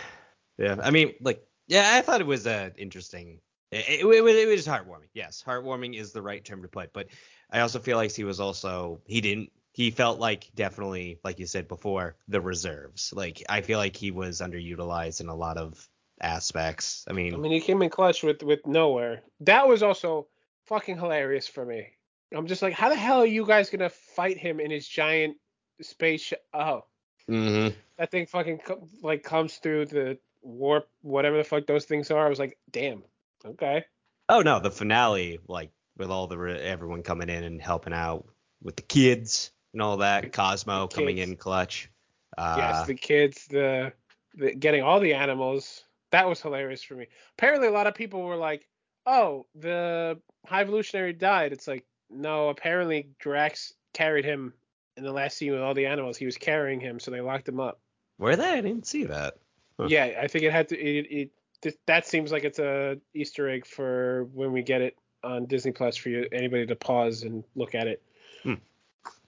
Yeah. 0.58 0.76
I 0.82 0.90
mean, 0.92 1.14
like, 1.22 1.46
yeah, 1.68 1.92
I 1.94 2.02
thought 2.02 2.22
it 2.22 2.28
was 2.28 2.46
uh, 2.48 2.72
interesting. 2.78 3.40
It, 3.72 3.86
it, 3.88 4.06
it, 4.06 4.24
was- 4.24 4.36
it 4.36 4.48
was 4.48 4.68
heartwarming. 4.68 5.10
Yes, 5.14 5.44
heartwarming 5.46 5.96
is 5.98 6.12
the 6.12 6.22
right 6.22 6.44
term 6.44 6.62
to 6.64 6.68
put. 6.68 6.92
But 6.92 7.08
I 7.52 7.60
also 7.62 7.80
feel 7.80 7.98
like 7.98 8.12
he 8.12 8.24
was 8.24 8.40
also 8.40 9.00
he 9.06 9.22
didn't 9.22 9.52
he 9.74 9.92
felt 9.92 10.20
like 10.20 10.50
definitely 10.56 11.20
like 11.24 11.40
you 11.40 11.46
said 11.46 11.68
before 11.68 12.16
the 12.28 12.42
reserves. 12.42 13.14
Like 13.16 13.44
I 13.48 13.62
feel 13.62 13.80
like 13.80 13.96
he 13.96 14.12
was 14.12 14.42
underutilized 14.42 15.22
in 15.22 15.30
a 15.30 15.36
lot 15.36 15.58
of 15.58 15.88
aspects. 16.20 17.06
I 17.10 17.14
mean, 17.14 17.34
I 17.34 17.38
mean, 17.38 17.52
he 17.52 17.62
came 17.62 17.82
in 17.82 17.90
clutch 17.90 18.24
with 18.24 18.44
with 18.44 18.64
Knowhere. 18.64 19.20
That 19.42 19.68
was 19.68 19.84
also 19.84 20.28
fucking 20.66 20.98
hilarious 20.98 21.48
for 21.48 21.66
me. 21.66 21.88
I'm 22.34 22.48
just 22.48 22.62
like, 22.62 22.74
how 22.74 22.90
the 22.90 22.96
hell 22.96 23.20
are 23.22 23.26
you 23.26 23.46
guys 23.46 23.70
gonna 23.70 23.90
fight 23.90 24.38
him 24.38 24.60
in 24.60 24.72
his 24.72 24.88
giant 24.88 25.38
space? 25.82 26.22
Sh- 26.22 26.34
oh, 26.54 26.84
mhm. 27.30 27.74
that 27.98 28.12
thing 28.12 28.26
fucking 28.26 28.60
co- 28.60 28.88
like 29.02 29.24
comes 29.24 29.56
through 29.56 29.88
the 29.88 30.18
warp, 30.42 30.88
whatever 31.02 31.38
the 31.38 31.44
fuck 31.44 31.66
those 31.66 31.86
things 31.86 32.12
are. 32.12 32.26
I 32.26 32.30
was 32.30 32.40
like, 32.40 32.58
damn, 32.70 33.04
okay. 33.46 33.86
oh 34.30 34.42
no, 34.42 34.60
the 34.60 34.72
finale 34.72 35.40
like 35.48 35.72
with 35.98 36.10
all 36.10 36.28
the 36.28 36.38
re- 36.38 36.60
everyone 36.60 37.04
coming 37.04 37.30
in 37.30 37.44
and 37.44 37.62
helping 37.62 37.94
out 37.94 38.26
with 38.62 38.76
the 38.76 38.82
kids 38.82 39.52
and 39.74 39.82
all 39.82 39.98
that. 39.98 40.32
Cosmo 40.34 40.88
The 40.88 40.96
coming 40.96 41.16
kids. 41.18 41.32
in 41.32 41.38
clutch. 41.38 41.90
Uh, 42.38 42.56
yes, 42.58 42.88
the 42.88 42.96
kids, 42.96 43.46
the, 43.48 43.92
the 44.36 44.54
getting 44.56 44.82
all 44.84 45.00
the 45.00 45.14
animals. 45.14 45.84
That 46.12 46.28
was 46.28 46.42
hilarious 46.42 46.84
for 46.84 46.96
me. 46.96 47.08
Apparently, 47.38 47.68
a 47.68 47.72
lot 47.72 47.88
of 47.88 47.96
people 47.96 48.22
were 48.24 48.36
like, 48.38 48.68
"Oh, 49.06 49.46
the 49.56 50.20
High 50.46 50.62
Evolutionary 50.62 51.14
died." 51.14 51.52
It's 51.54 51.68
like, 51.68 51.86
no. 52.10 52.50
Apparently, 52.50 53.08
Drax 53.20 53.74
carried 53.94 54.26
him 54.26 54.54
in 54.98 55.04
the 55.04 55.12
last 55.12 55.38
scene 55.38 55.52
with 55.54 55.62
all 55.62 55.74
the 55.74 55.86
animals. 55.86 56.18
He 56.18 56.26
was 56.26 56.38
carrying 56.38 56.80
him, 56.80 57.00
so 57.00 57.12
they 57.12 57.22
locked 57.22 57.48
him 57.48 57.60
up. 57.60 57.80
were 58.18 58.36
they? 58.36 58.50
I 58.50 58.62
didn't 58.62 58.88
see 58.88 59.06
that. 59.06 59.36
Huh. 59.80 59.88
Yeah, 59.90 60.20
I 60.22 60.28
think 60.28 60.44
it 60.44 60.52
had 60.52 60.68
to. 60.70 60.78
It, 60.80 61.08
it 61.10 61.30
th- 61.62 61.78
that 61.86 62.06
seems 62.06 62.32
like 62.32 62.44
it's 62.44 62.60
a 62.60 62.98
Easter 63.14 63.50
egg 63.50 63.66
for 63.66 64.26
when 64.34 64.52
we 64.52 64.64
get 64.64 64.82
it 64.82 64.98
on 65.24 65.46
Disney 65.46 65.72
Plus 65.72 65.96
for 65.96 66.10
you 66.10 66.28
anybody 66.32 66.66
to 66.66 66.76
pause 66.76 67.24
and 67.24 67.44
look 67.56 67.74
at 67.76 67.88
it. 67.88 68.02
Hmm. 68.44 68.56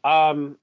Um, 0.04 0.58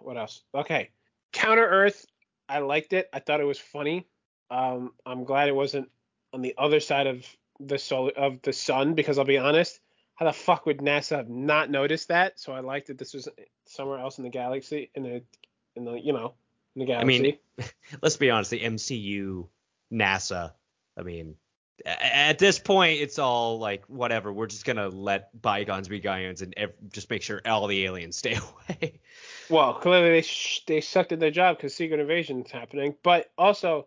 what 0.00 0.16
else? 0.16 0.42
Okay, 0.54 0.90
Counter 1.32 1.66
Earth. 1.66 2.06
I 2.48 2.58
liked 2.58 2.92
it. 2.92 3.08
I 3.12 3.20
thought 3.20 3.40
it 3.40 3.44
was 3.44 3.58
funny. 3.58 4.06
Um, 4.50 4.92
I'm 5.06 5.24
glad 5.24 5.48
it 5.48 5.54
wasn't 5.54 5.90
on 6.32 6.42
the 6.42 6.54
other 6.58 6.80
side 6.80 7.06
of 7.06 7.24
the 7.60 7.78
solar 7.78 8.12
of 8.12 8.42
the 8.42 8.52
sun 8.52 8.94
because 8.94 9.18
I'll 9.18 9.24
be 9.24 9.38
honest, 9.38 9.80
how 10.14 10.26
the 10.26 10.32
fuck 10.32 10.66
would 10.66 10.78
NASA 10.78 11.16
have 11.16 11.28
not 11.28 11.70
noticed 11.70 12.08
that? 12.08 12.38
So 12.38 12.52
I 12.52 12.60
liked 12.60 12.88
that 12.88 12.98
this 12.98 13.14
was 13.14 13.28
somewhere 13.66 13.98
else 13.98 14.18
in 14.18 14.24
the 14.24 14.30
galaxy, 14.30 14.90
in 14.94 15.02
the 15.02 15.22
in 15.76 15.84
the 15.84 15.94
you 15.94 16.12
know 16.12 16.34
in 16.76 16.80
the 16.80 16.86
galaxy. 16.86 17.38
I 17.58 17.62
mean, 17.62 17.70
let's 18.02 18.16
be 18.16 18.30
honest, 18.30 18.50
the 18.50 18.60
MCU, 18.60 19.48
NASA, 19.92 20.52
I 20.96 21.02
mean, 21.02 21.36
at 21.84 22.38
this 22.38 22.58
point, 22.58 23.00
it's 23.00 23.18
all 23.18 23.58
like 23.58 23.84
whatever. 23.86 24.32
We're 24.32 24.46
just 24.46 24.64
gonna 24.64 24.88
let 24.88 25.40
bygones 25.40 25.88
be 25.88 25.98
bygones 25.98 26.42
and 26.42 26.54
ev- 26.56 26.74
just 26.92 27.10
make 27.10 27.22
sure 27.22 27.40
all 27.44 27.66
the 27.66 27.84
aliens 27.84 28.16
stay 28.18 28.36
away. 28.36 29.00
Well, 29.50 29.74
clearly 29.74 30.10
they 30.10 30.22
sh- 30.22 30.62
they 30.66 30.80
sucked 30.80 31.12
at 31.12 31.20
their 31.20 31.30
job 31.30 31.56
because 31.56 31.74
Secret 31.74 32.00
Invasion 32.00 32.42
is 32.42 32.50
happening. 32.50 32.94
But 33.02 33.30
also, 33.36 33.86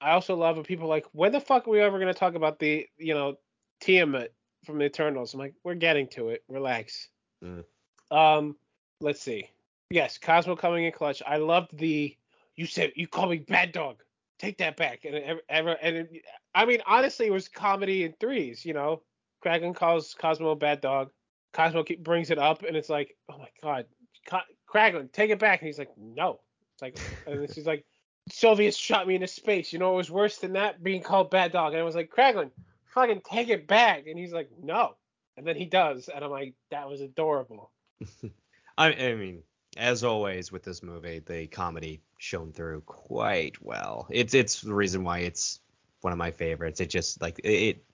I 0.00 0.12
also 0.12 0.36
love 0.36 0.56
when 0.56 0.64
people 0.64 0.86
are 0.86 0.88
like, 0.88 1.06
when 1.12 1.32
the 1.32 1.40
fuck 1.40 1.66
are 1.66 1.70
we 1.70 1.80
ever 1.80 1.98
gonna 1.98 2.14
talk 2.14 2.34
about 2.34 2.58
the 2.58 2.86
you 2.96 3.14
know 3.14 3.38
Tiamut 3.82 4.28
from 4.64 4.78
the 4.78 4.84
Eternals? 4.84 5.34
I'm 5.34 5.40
like, 5.40 5.54
we're 5.64 5.74
getting 5.74 6.08
to 6.08 6.30
it. 6.30 6.44
Relax. 6.48 7.08
Mm. 7.44 7.64
Um, 8.10 8.56
let's 9.00 9.20
see. 9.20 9.50
Yes, 9.90 10.18
Cosmo 10.18 10.56
coming 10.56 10.84
in 10.84 10.92
clutch. 10.92 11.22
I 11.26 11.36
loved 11.36 11.76
the. 11.76 12.16
You 12.54 12.66
said 12.66 12.92
you 12.96 13.06
call 13.06 13.28
me 13.28 13.38
bad 13.38 13.72
dog. 13.72 14.02
Take 14.38 14.58
that 14.58 14.76
back. 14.76 15.04
And 15.04 15.40
ever, 15.48 15.70
and 15.70 15.96
it, 15.96 16.10
I 16.54 16.66
mean, 16.66 16.80
honestly, 16.86 17.26
it 17.26 17.32
was 17.32 17.48
comedy 17.48 18.04
in 18.04 18.14
threes. 18.20 18.64
You 18.64 18.74
know, 18.74 19.02
Kraglin 19.44 19.74
calls 19.74 20.14
Cosmo 20.14 20.50
a 20.50 20.56
bad 20.56 20.80
dog. 20.80 21.10
Cosmo 21.52 21.84
keep, 21.84 22.04
brings 22.04 22.30
it 22.30 22.38
up, 22.38 22.62
and 22.62 22.76
it's 22.76 22.90
like, 22.90 23.16
oh 23.30 23.38
my 23.38 23.48
god, 23.62 23.86
Co- 24.26 24.40
Kraglin, 24.68 25.10
take 25.12 25.30
it 25.30 25.38
back. 25.38 25.60
And 25.60 25.66
he's 25.66 25.78
like, 25.78 25.90
no. 25.96 26.40
It's 26.74 26.82
like, 26.82 26.98
and 27.26 27.52
she's 27.52 27.66
like, 27.66 27.84
Soviets 28.30 28.76
shot 28.76 29.06
me 29.06 29.14
into 29.14 29.28
space. 29.28 29.72
You 29.72 29.78
know, 29.78 29.94
it 29.94 29.96
was 29.96 30.10
worse 30.10 30.38
than 30.38 30.54
that 30.54 30.82
being 30.82 31.02
called 31.02 31.30
bad 31.30 31.52
dog. 31.52 31.72
And 31.72 31.80
I 31.80 31.84
was 31.84 31.94
like, 31.94 32.10
Kraglin, 32.10 32.50
fucking 32.92 33.22
take 33.30 33.48
it 33.48 33.66
back. 33.66 34.06
And 34.06 34.18
he's 34.18 34.32
like, 34.32 34.50
no. 34.62 34.96
And 35.36 35.46
then 35.46 35.56
he 35.56 35.66
does, 35.66 36.08
and 36.08 36.24
I'm 36.24 36.30
like, 36.30 36.54
that 36.70 36.88
was 36.88 37.02
adorable. 37.02 37.70
I, 38.78 38.92
I 38.92 39.14
mean, 39.14 39.42
as 39.76 40.04
always 40.04 40.52
with 40.52 40.62
this 40.62 40.82
movie, 40.82 41.20
the 41.20 41.46
comedy 41.46 42.00
shone 42.18 42.52
through 42.52 42.82
quite 42.82 43.62
well. 43.62 44.06
It's 44.10 44.34
it's 44.34 44.60
the 44.60 44.74
reason 44.74 45.04
why 45.04 45.20
it's 45.20 45.60
one 46.00 46.12
of 46.12 46.18
my 46.18 46.30
favorites. 46.30 46.80
It 46.80 46.90
just 46.90 47.20
like 47.20 47.38
it, 47.40 47.48
it 47.48 47.84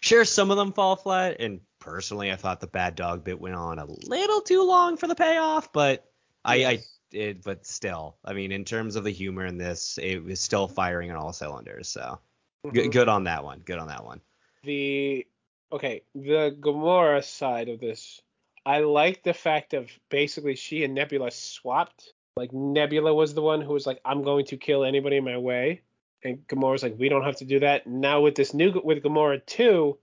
sure 0.00 0.24
some 0.24 0.50
of 0.50 0.56
them 0.56 0.72
fall 0.72 0.96
flat 0.96 1.36
and 1.40 1.60
personally 1.78 2.30
I 2.30 2.36
thought 2.36 2.60
the 2.60 2.66
bad 2.66 2.94
dog 2.94 3.24
bit 3.24 3.40
went 3.40 3.54
on 3.56 3.78
a 3.78 3.86
little 4.06 4.40
too 4.40 4.62
long 4.62 4.96
for 4.96 5.06
the 5.06 5.14
payoff, 5.14 5.72
but 5.72 6.10
I, 6.44 6.64
I 6.64 6.78
it, 7.12 7.42
but 7.42 7.66
still, 7.66 8.16
I 8.24 8.32
mean, 8.32 8.52
in 8.52 8.64
terms 8.64 8.96
of 8.96 9.04
the 9.04 9.10
humor 9.10 9.44
in 9.44 9.58
this, 9.58 9.98
it 10.00 10.22
was 10.22 10.40
still 10.40 10.68
firing 10.68 11.10
on 11.10 11.16
all 11.16 11.32
cylinders. 11.32 11.88
So 11.88 12.18
Mhm. 12.64 12.72
good, 12.74 12.92
good 12.92 13.08
on 13.08 13.24
that 13.24 13.42
one. 13.44 13.60
Good 13.60 13.78
on 13.78 13.88
that 13.88 14.04
one. 14.04 14.20
the 14.62 15.26
okay 15.72 16.02
the 16.14 16.54
Gamora 16.60 17.24
side 17.24 17.68
of 17.68 17.80
this 17.80 18.20
I 18.64 18.80
like 18.80 19.22
the 19.22 19.34
fact 19.34 19.74
of 19.74 19.90
basically 20.10 20.56
she 20.56 20.84
and 20.84 20.94
Nebula 20.94 21.30
swapped 21.30 22.12
like 22.36 22.52
Nebula 22.52 23.12
was 23.12 23.34
the 23.34 23.42
one 23.42 23.60
who 23.60 23.72
was 23.72 23.86
like 23.86 24.00
I'm 24.04 24.22
going 24.22 24.46
to 24.46 24.56
kill 24.56 24.84
anybody 24.84 25.16
in 25.16 25.24
my 25.24 25.38
way 25.38 25.82
and 26.22 26.38
Gamora's 26.46 26.82
like 26.82 26.98
we 26.98 27.08
don't 27.08 27.24
have 27.24 27.36
to 27.36 27.44
do 27.44 27.60
that 27.60 27.86
now 27.86 28.20
with 28.20 28.34
this 28.34 28.54
new 28.54 28.80
with 28.84 29.02
Gamora 29.02 29.44
2 29.44 29.98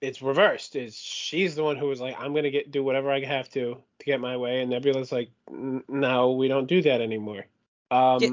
it's 0.00 0.20
reversed 0.20 0.74
is 0.74 0.96
she's 0.96 1.54
the 1.54 1.62
one 1.62 1.76
who 1.76 1.86
was 1.86 2.00
like 2.00 2.16
I'm 2.18 2.32
going 2.32 2.44
to 2.44 2.50
get 2.50 2.70
do 2.70 2.82
whatever 2.82 3.10
I 3.10 3.24
have 3.24 3.48
to 3.50 3.76
to 3.98 4.04
get 4.04 4.20
my 4.20 4.36
way 4.36 4.60
and 4.60 4.70
Nebula's 4.70 5.12
like 5.12 5.30
no 5.50 6.32
we 6.32 6.48
don't 6.48 6.66
do 6.66 6.82
that 6.82 7.00
anymore 7.00 7.46
um 7.90 8.18
Yeah. 8.20 8.30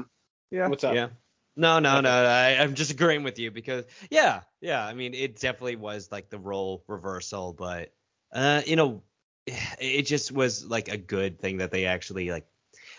Yeah. 0.50 0.68
What's 0.68 0.84
up? 0.84 0.94
Yeah. 0.94 1.08
No, 1.56 1.78
no, 1.78 2.00
no. 2.00 2.10
I, 2.10 2.56
I'm 2.60 2.74
just 2.74 2.90
agreeing 2.90 3.22
with 3.22 3.38
you 3.38 3.50
because 3.50 3.84
yeah, 4.10 4.40
yeah. 4.60 4.84
I 4.84 4.94
mean, 4.94 5.14
it 5.14 5.38
definitely 5.38 5.76
was 5.76 6.10
like 6.10 6.30
the 6.30 6.38
role 6.38 6.82
reversal, 6.86 7.52
but 7.52 7.92
uh, 8.32 8.62
you 8.64 8.76
know, 8.76 9.02
it 9.78 10.02
just 10.02 10.32
was 10.32 10.64
like 10.64 10.88
a 10.88 10.96
good 10.96 11.38
thing 11.38 11.58
that 11.58 11.70
they 11.70 11.86
actually 11.86 12.30
like 12.30 12.46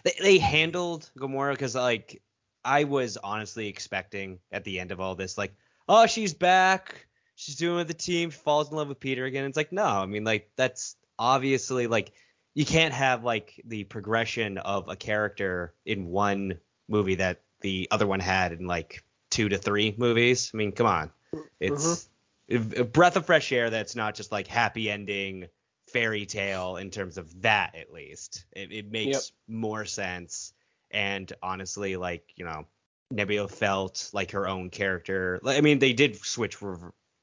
they, 0.04 0.14
they 0.20 0.38
handled 0.38 1.10
Gamora 1.18 1.52
because 1.52 1.76
like 1.76 2.22
I 2.64 2.84
was 2.84 3.18
honestly 3.18 3.68
expecting 3.68 4.40
at 4.52 4.64
the 4.64 4.80
end 4.80 4.92
of 4.92 5.00
all 5.00 5.16
this 5.16 5.38
like 5.38 5.54
oh 5.88 6.06
she's 6.06 6.34
back. 6.34 7.08
She's 7.36 7.56
doing 7.56 7.78
with 7.78 7.88
the 7.88 7.96
team. 7.96 8.30
She 8.30 8.38
falls 8.38 8.70
in 8.70 8.78
love 8.78 8.88
with 8.88 9.00
Peter 9.00 9.26
again. 9.26 9.46
It's 9.46 9.58
like 9.58 9.72
no 9.72 9.86
I 9.86 10.06
mean 10.06 10.24
like 10.24 10.50
that's 10.56 10.96
obviously 11.18 11.88
like 11.88 12.12
you 12.54 12.66
can't 12.66 12.94
have 12.94 13.24
like 13.24 13.62
the 13.66 13.84
progression 13.86 14.58
of 14.58 14.90
a 14.90 14.96
character 14.96 15.74
in 15.86 16.08
one 16.08 16.60
movie 16.90 17.16
that 17.16 17.42
the 17.62 17.88
other 17.92 18.08
one 18.08 18.20
had 18.20 18.52
in 18.52 18.68
like 18.68 19.04
two 19.30 19.48
to 19.50 19.58
three 19.58 19.96
movies. 19.98 20.52
I 20.54 20.58
mean 20.58 20.72
come 20.72 20.88
on. 20.88 21.12
Mm-hmm. 21.34 21.42
It's 21.60 22.10
a 22.50 22.84
breath 22.84 23.16
of 23.16 23.26
fresh 23.26 23.52
air 23.54 23.70
that's 23.70 23.96
not 23.96 24.16
just 24.16 24.32
like 24.32 24.48
happy 24.48 24.92
ending 24.92 25.48
fairy 25.94 26.26
tale 26.26 26.78
in 26.78 26.90
terms 26.90 27.18
of 27.18 27.42
that 27.42 27.76
at 27.76 27.92
least. 27.92 28.46
It, 28.52 28.72
it 28.72 28.92
makes 28.92 29.32
more 29.48 29.86
sense. 29.86 30.54
And 30.92 31.32
honestly 31.42 31.96
like 31.96 32.34
you 32.36 32.46
know 32.46 32.66
nebula 33.12 33.48
felt 33.48 34.10
like 34.14 34.32
her 34.32 34.48
own 34.48 34.70
character. 34.70 35.40
I 35.46 35.62
mean 35.62 35.80
they 35.80 35.94
did 35.94 36.18
switch 36.18 36.58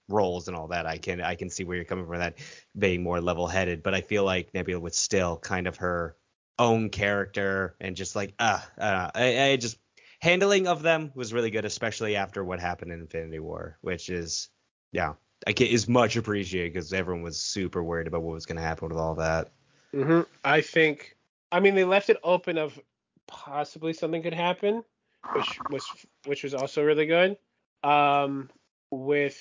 roles 0.09 0.49
and 0.49 0.57
all 0.57 0.69
that. 0.69 0.87
I 0.87 0.99
can 0.99 1.21
i 1.21 1.35
can 1.35 1.51
see 1.51 1.65
where 1.65 1.77
you're 1.77 1.85
coming 1.85 2.07
from 2.07 2.19
that 2.19 2.39
being 2.79 3.03
more 3.03 3.21
level 3.21 3.47
headed 3.47 3.83
but 3.83 3.95
i 3.95 4.01
feel 4.01 4.25
like 4.25 4.53
nebula 4.55 4.81
was 4.81 4.97
still 4.97 5.37
kind 5.37 5.67
of 5.67 5.77
her 5.77 6.17
own 6.59 6.91
character 6.91 7.77
and 7.81 7.97
just 7.97 8.17
like 8.17 8.35
uh, 8.39 8.61
uh 8.79 9.11
I, 9.15 9.51
I 9.51 9.57
just 9.57 9.79
handling 10.21 10.67
of 10.67 10.83
them 10.83 11.13
was 11.15 11.33
really 11.33 11.51
good 11.51 11.65
especially 11.65 12.17
after 12.17 12.45
what 12.45 12.61
happened 12.61 12.93
in 12.93 13.01
infinity 13.01 13.39
war 13.39 13.79
which 13.81 14.09
is 14.09 14.49
yeah 14.93 15.15
I 15.46 15.53
get 15.53 15.70
is 15.70 15.88
much 15.88 16.16
appreciated 16.16 16.72
because 16.72 16.92
everyone 16.92 17.22
was 17.22 17.38
super 17.38 17.83
worried 17.83 18.07
about 18.07 18.22
what 18.22 18.35
was 18.35 18.46
going 18.46 18.57
to 18.57 18.62
happen 18.62 18.88
with 18.88 18.98
all 18.98 19.14
that. 19.16 19.51
hmm 19.92 20.22
I 20.44 20.61
think. 20.61 21.16
I 21.51 21.61
mean, 21.61 21.74
they 21.74 21.85
left 21.85 22.11
it 22.11 22.18
open 22.22 22.59
of 22.59 22.79
possibly 23.27 23.92
something 23.92 24.22
could 24.22 24.35
happen, 24.35 24.85
which 25.33 25.59
was 25.70 25.85
which 26.27 26.42
was 26.42 26.55
also 26.55 26.85
really 26.85 27.07
good. 27.07 27.38
Um, 27.83 28.51
with 28.90 29.38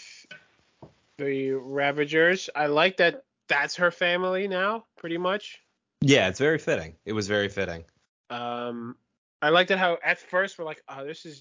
the 1.18 1.52
Ravagers, 1.52 2.50
I 2.56 2.68
like 2.68 2.98
that. 2.98 3.24
That's 3.50 3.78
her 3.78 3.92
family 3.92 4.48
now, 4.48 4.86
pretty 4.98 5.18
much. 5.18 5.60
Yeah, 6.02 6.28
it's 6.28 6.40
very 6.40 6.60
fitting. 6.60 6.96
It 7.06 7.14
was 7.14 7.28
very 7.28 7.48
fitting. 7.50 7.86
Um, 8.30 8.96
I 9.42 9.50
liked 9.50 9.72
it 9.72 9.78
how 9.78 9.98
at 10.04 10.20
first 10.20 10.60
we're 10.60 10.66
like, 10.66 10.82
oh, 10.90 11.06
this 11.06 11.26
is 11.26 11.40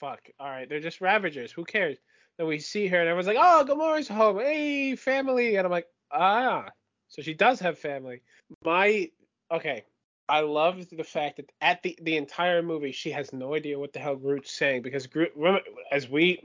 fuck. 0.00 0.20
All 0.38 0.48
right, 0.48 0.68
they're 0.68 0.80
just 0.80 1.00
Ravagers. 1.00 1.52
Who 1.52 1.64
cares? 1.64 1.98
Then 2.38 2.46
we 2.46 2.58
see 2.58 2.86
her 2.88 2.98
and 2.98 3.08
everyone's 3.08 3.26
like, 3.26 3.36
oh, 3.38 3.64
Gamora's 3.66 4.08
home. 4.08 4.38
Hey, 4.38 4.96
family. 4.96 5.56
And 5.56 5.64
I'm 5.64 5.70
like, 5.70 5.86
ah, 6.10 6.66
so 7.08 7.22
she 7.22 7.34
does 7.34 7.60
have 7.60 7.78
family. 7.78 8.22
My 8.64 9.10
okay. 9.50 9.84
I 10.28 10.40
love 10.40 10.88
the 10.90 11.04
fact 11.04 11.36
that 11.36 11.52
at 11.60 11.82
the 11.82 11.98
the 12.00 12.16
entire 12.16 12.62
movie 12.62 12.92
she 12.92 13.10
has 13.10 13.32
no 13.32 13.54
idea 13.54 13.78
what 13.78 13.92
the 13.92 13.98
hell 13.98 14.16
Groot's 14.16 14.52
saying 14.52 14.82
because 14.82 15.06
Groot, 15.06 15.32
as 15.92 16.08
we 16.08 16.42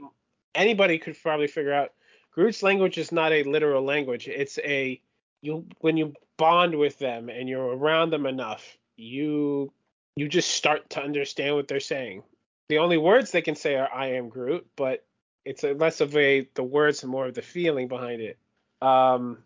anybody 0.54 0.98
could 0.98 1.16
probably 1.20 1.46
figure 1.46 1.72
out, 1.72 1.92
Groot's 2.32 2.62
language 2.62 2.98
is 2.98 3.10
not 3.10 3.32
a 3.32 3.42
literal 3.42 3.82
language. 3.82 4.28
It's 4.28 4.58
a 4.58 5.00
you 5.40 5.66
when 5.80 5.96
you 5.96 6.12
bond 6.36 6.78
with 6.78 6.98
them 6.98 7.30
and 7.30 7.48
you're 7.48 7.76
around 7.76 8.10
them 8.10 8.26
enough, 8.26 8.76
you 8.96 9.72
you 10.16 10.28
just 10.28 10.50
start 10.50 10.90
to 10.90 11.02
understand 11.02 11.56
what 11.56 11.66
they're 11.66 11.80
saying. 11.80 12.22
The 12.68 12.78
only 12.78 12.98
words 12.98 13.30
they 13.30 13.42
can 13.42 13.56
say 13.56 13.76
are 13.76 13.92
"I 13.92 14.12
am 14.12 14.28
Groot," 14.28 14.66
but 14.76 15.04
it's 15.50 15.64
a 15.64 15.72
less 15.72 16.00
of 16.00 16.16
a 16.16 16.48
the 16.54 16.62
words 16.62 17.02
and 17.02 17.10
more 17.10 17.26
of 17.26 17.34
the 17.34 17.42
feeling 17.42 17.88
behind 17.88 18.22
it. 18.22 18.38
Um, 18.80 19.38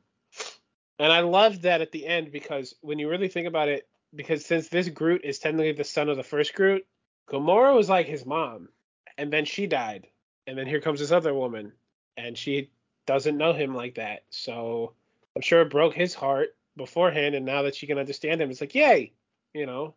and 0.99 1.11
I 1.11 1.21
love 1.21 1.63
that 1.63 1.81
at 1.81 1.93
the 1.93 2.07
end 2.07 2.31
because 2.31 2.75
when 2.83 2.99
you 2.99 3.09
really 3.09 3.29
think 3.29 3.49
about 3.49 3.69
it, 3.69 3.89
because 4.15 4.45
since 4.45 4.69
this 4.69 4.91
Groot 4.91 5.23
is 5.25 5.39
technically 5.39 5.73
the 5.73 5.83
son 5.83 6.11
of 6.11 6.19
the 6.19 6.23
first 6.23 6.55
Groot, 6.55 6.87
Gamora 7.31 7.75
was 7.75 7.89
like 7.89 8.07
his 8.07 8.27
mom, 8.27 8.69
and 9.17 9.33
then 9.33 9.47
she 9.47 9.67
died, 9.67 10.07
and 10.47 10.59
then 10.59 10.67
here 10.67 10.79
comes 10.79 11.01
this 11.01 11.11
other 11.11 11.33
woman, 11.33 11.73
and 12.19 12.37
she 12.37 12.69
doesn't 13.07 13.39
know 13.39 13.55
him 13.55 13.75
like 13.75 13.95
that. 13.95 14.25
So 14.29 14.93
I'm 15.35 15.43
sure 15.43 15.63
it 15.63 15.71
broke 15.71 15.95
his 15.95 16.13
heart 16.13 16.55
beforehand, 16.77 17.35
and 17.35 17.47
now 17.47 17.63
that 17.63 17.75
she 17.75 17.87
can 17.87 17.99
understand 17.99 18.43
him, 18.43 18.51
it's 18.51 18.61
like 18.61 18.75
yay, 18.75 19.15
you 19.55 19.65
know. 19.65 19.95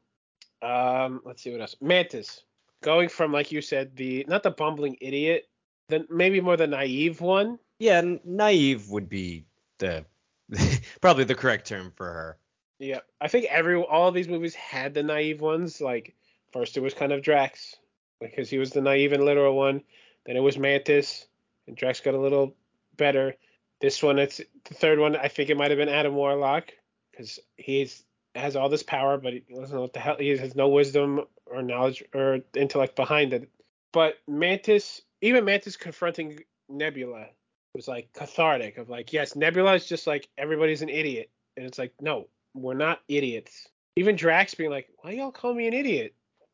Um, 0.62 1.20
let's 1.26 1.44
see 1.44 1.52
what 1.52 1.60
else. 1.60 1.76
Mantis, 1.82 2.44
going 2.82 3.10
from 3.10 3.34
like 3.34 3.52
you 3.52 3.62
said, 3.62 3.94
the 3.98 4.26
not 4.30 4.42
the 4.42 4.52
bumbling 4.52 4.96
idiot, 5.02 5.50
then 5.90 6.08
maybe 6.10 6.42
more 6.42 6.58
the 6.58 6.68
naive 6.68 7.22
one. 7.22 7.60
Yeah, 7.80 8.02
naive 8.24 8.90
would 8.90 9.10
be 9.10 9.46
the 9.80 10.06
probably 11.02 11.24
the 11.24 11.36
correct 11.36 11.68
term 11.68 11.92
for 11.96 12.06
her. 12.06 12.38
Yeah, 12.80 13.00
I 13.20 13.28
think 13.28 13.46
every 13.46 13.76
all 13.76 14.08
of 14.08 14.14
these 14.14 14.28
movies 14.28 14.56
had 14.56 14.94
the 14.94 15.04
naive 15.04 15.42
ones. 15.42 15.82
Like 15.82 16.16
first 16.52 16.78
it 16.78 16.82
was 16.82 16.94
kind 16.94 17.12
of 17.12 17.22
Drax 17.22 17.76
because 18.20 18.50
he 18.50 18.58
was 18.58 18.72
the 18.72 18.82
naive 18.82 19.14
and 19.14 19.26
literal 19.26 19.56
one. 19.56 19.82
Then 20.26 20.36
it 20.36 20.42
was 20.42 20.58
Mantis, 20.58 21.28
and 21.68 21.76
Drax 21.76 22.02
got 22.02 22.14
a 22.14 22.20
little 22.20 22.56
better. 22.98 23.36
This 23.80 24.02
one, 24.02 24.20
it's 24.20 24.42
the 24.66 24.74
third 24.74 25.00
one. 25.00 25.16
I 25.16 25.28
think 25.28 25.50
it 25.50 25.58
might 25.58 25.72
have 25.72 25.78
been 25.78 25.90
Adam 25.90 26.16
Warlock 26.16 26.74
because 27.12 27.40
he's 27.56 28.04
has 28.36 28.56
all 28.56 28.70
this 28.70 28.84
power, 28.84 29.18
but 29.18 29.34
he 29.34 29.44
doesn't 29.54 29.76
know 29.76 29.82
what 29.82 29.94
the 29.94 30.00
hell. 30.00 30.18
He 30.20 30.30
has 30.38 30.56
no 30.56 30.68
wisdom 30.68 31.22
or 31.46 31.62
knowledge 31.62 32.04
or 32.14 32.40
intellect 32.56 32.96
behind 32.96 33.34
it. 33.34 33.50
But 33.92 34.16
Mantis, 34.28 35.02
even 35.22 35.46
Mantis 35.46 35.78
confronting 35.78 36.40
Nebula 36.70 37.28
was 37.74 37.88
like 37.88 38.12
cathartic. 38.14 38.78
Of 38.78 38.90
like, 38.90 39.14
yes, 39.14 39.36
Nebula 39.36 39.76
is 39.76 39.86
just 39.86 40.08
like 40.08 40.28
everybody's 40.38 40.82
an 40.82 40.90
idiot, 40.90 41.30
and 41.56 41.66
it's 41.66 41.78
like, 41.78 41.94
no, 42.02 42.28
we're 42.54 42.74
not 42.74 43.02
idiots. 43.08 43.68
Even 43.96 44.16
Drax 44.16 44.54
being 44.56 44.70
like, 44.70 44.90
why 45.00 45.12
y'all 45.12 45.32
call 45.32 45.54
me 45.54 45.68
an 45.68 45.74
idiot? 45.74 46.14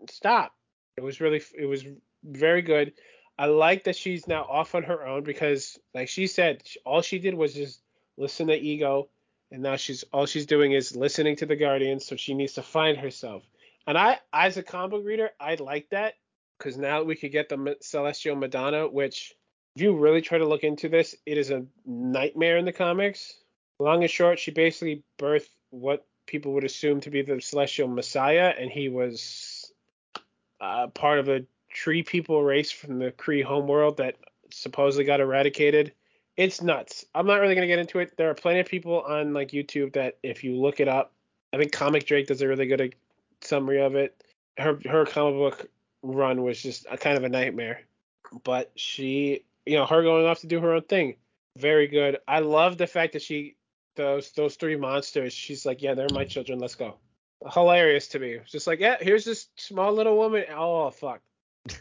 Stop. 0.10 0.54
It 0.98 1.04
was 1.04 1.20
really, 1.20 1.42
it 1.58 1.66
was 1.66 1.86
very 2.24 2.62
good. 2.62 2.94
I 3.38 3.48
like 3.48 3.86
that 3.86 3.96
she's 3.96 4.28
now 4.28 4.44
off 4.44 4.76
on 4.76 4.84
her 4.84 5.06
own 5.06 5.24
because, 5.24 5.80
like 5.94 6.08
she 6.08 6.28
said, 6.28 6.64
all 6.86 7.02
she 7.02 7.20
did 7.20 7.34
was 7.34 7.54
just 7.54 7.82
listen 8.16 8.48
to 8.48 8.56
Ego, 8.56 9.10
and 9.52 9.64
now 9.64 9.76
she's 9.76 10.04
all 10.14 10.26
she's 10.26 10.46
doing 10.46 10.72
is 10.72 10.96
listening 10.96 11.36
to 11.38 11.46
the 11.46 11.56
Guardians. 11.56 12.06
So 12.06 12.16
she 12.16 12.34
needs 12.34 12.54
to 12.54 12.64
find 12.64 12.98
herself. 12.98 13.44
And 13.88 13.98
I, 13.98 14.20
as 14.32 14.58
a 14.58 14.64
comic 14.64 15.04
reader, 15.04 15.32
I 15.40 15.56
like 15.56 15.90
that 15.90 16.14
because 16.64 16.78
now 16.78 17.04
we 17.04 17.16
could 17.16 17.32
get 17.32 17.50
the 17.50 17.76
Celestial 17.82 18.36
Madonna, 18.36 18.88
which, 18.88 19.34
if 19.76 19.82
you 19.82 19.98
really 19.98 20.22
try 20.22 20.38
to 20.38 20.48
look 20.48 20.64
into 20.64 20.88
this, 20.88 21.14
it 21.26 21.38
is 21.38 21.50
a 21.50 21.66
nightmare 21.86 22.58
in 22.58 22.64
the 22.64 22.72
comics. 22.72 23.36
Long 23.80 24.02
and 24.02 24.12
short, 24.12 24.40
she 24.40 24.52
basically 24.52 25.04
birthed 25.20 25.50
what 25.72 26.06
people 26.26 26.54
would 26.54 26.64
assume 26.64 27.02
to 27.02 27.10
be 27.10 27.22
the 27.22 27.42
Celestial 27.42 27.90
Messiah, 27.90 28.54
and 28.58 28.72
he 28.72 28.88
was 28.88 29.74
uh, 30.62 30.88
part 30.88 31.20
of 31.20 31.28
a 31.28 31.46
tree 31.70 32.02
people 32.02 32.42
race 32.44 32.72
from 32.72 33.00
the 33.00 33.12
Kree 33.12 33.44
homeworld 33.44 33.98
that 33.98 34.16
supposedly 34.52 35.04
got 35.04 35.20
eradicated. 35.20 35.92
It's 36.38 36.62
nuts. 36.62 37.06
I'm 37.14 37.28
not 37.28 37.42
really 37.42 37.56
gonna 37.56 37.68
get 37.68 37.80
into 37.80 38.00
it. 38.00 38.16
There 38.16 38.30
are 38.30 38.36
plenty 38.36 38.62
of 38.62 38.68
people 38.68 39.02
on 39.02 39.34
like 39.34 39.52
YouTube 39.52 39.94
that 39.94 40.18
if 40.24 40.44
you 40.44 40.56
look 40.56 40.80
it 40.80 40.88
up, 40.88 41.12
I 41.52 41.58
think 41.58 41.72
Comic 41.72 42.06
Drake 42.06 42.28
does 42.28 42.42
a 42.42 42.48
really 42.48 42.68
good 42.68 42.96
summary 43.42 43.82
of 43.82 43.96
it. 43.96 44.24
Her 44.58 44.80
her 44.86 45.06
comic 45.06 45.36
book 45.36 45.70
run 46.04 46.44
was 46.44 46.62
just 46.62 46.86
a 46.92 46.98
kind 46.98 47.18
of 47.18 47.24
a 47.24 47.30
nightmare, 47.30 47.82
but 48.44 48.72
she, 48.76 49.46
you 49.66 49.78
know, 49.78 49.86
her 49.86 50.04
going 50.04 50.26
off 50.26 50.42
to 50.42 50.48
do 50.48 50.60
her 50.60 50.74
own 50.74 50.84
thing, 50.84 51.16
very 51.58 51.88
good. 51.88 52.20
I 52.28 52.40
love 52.40 52.78
the 52.78 52.88
fact 52.88 53.14
that 53.14 53.22
she 53.22 53.56
those 53.96 54.32
those 54.32 54.56
three 54.56 54.76
monsters. 54.76 55.34
She's 55.34 55.66
like, 55.66 55.82
yeah, 55.82 55.94
they're 55.94 56.08
my 56.14 56.26
children. 56.26 56.60
Let's 56.60 56.76
go. 56.76 56.98
Hilarious 57.52 58.10
to 58.10 58.20
me. 58.20 58.40
Just 58.46 58.68
like, 58.68 58.80
yeah, 58.80 58.98
here's 59.00 59.26
this 59.26 59.48
small 59.56 59.94
little 59.94 60.18
woman. 60.18 60.46
Oh 60.56 60.90
fuck. 60.92 61.22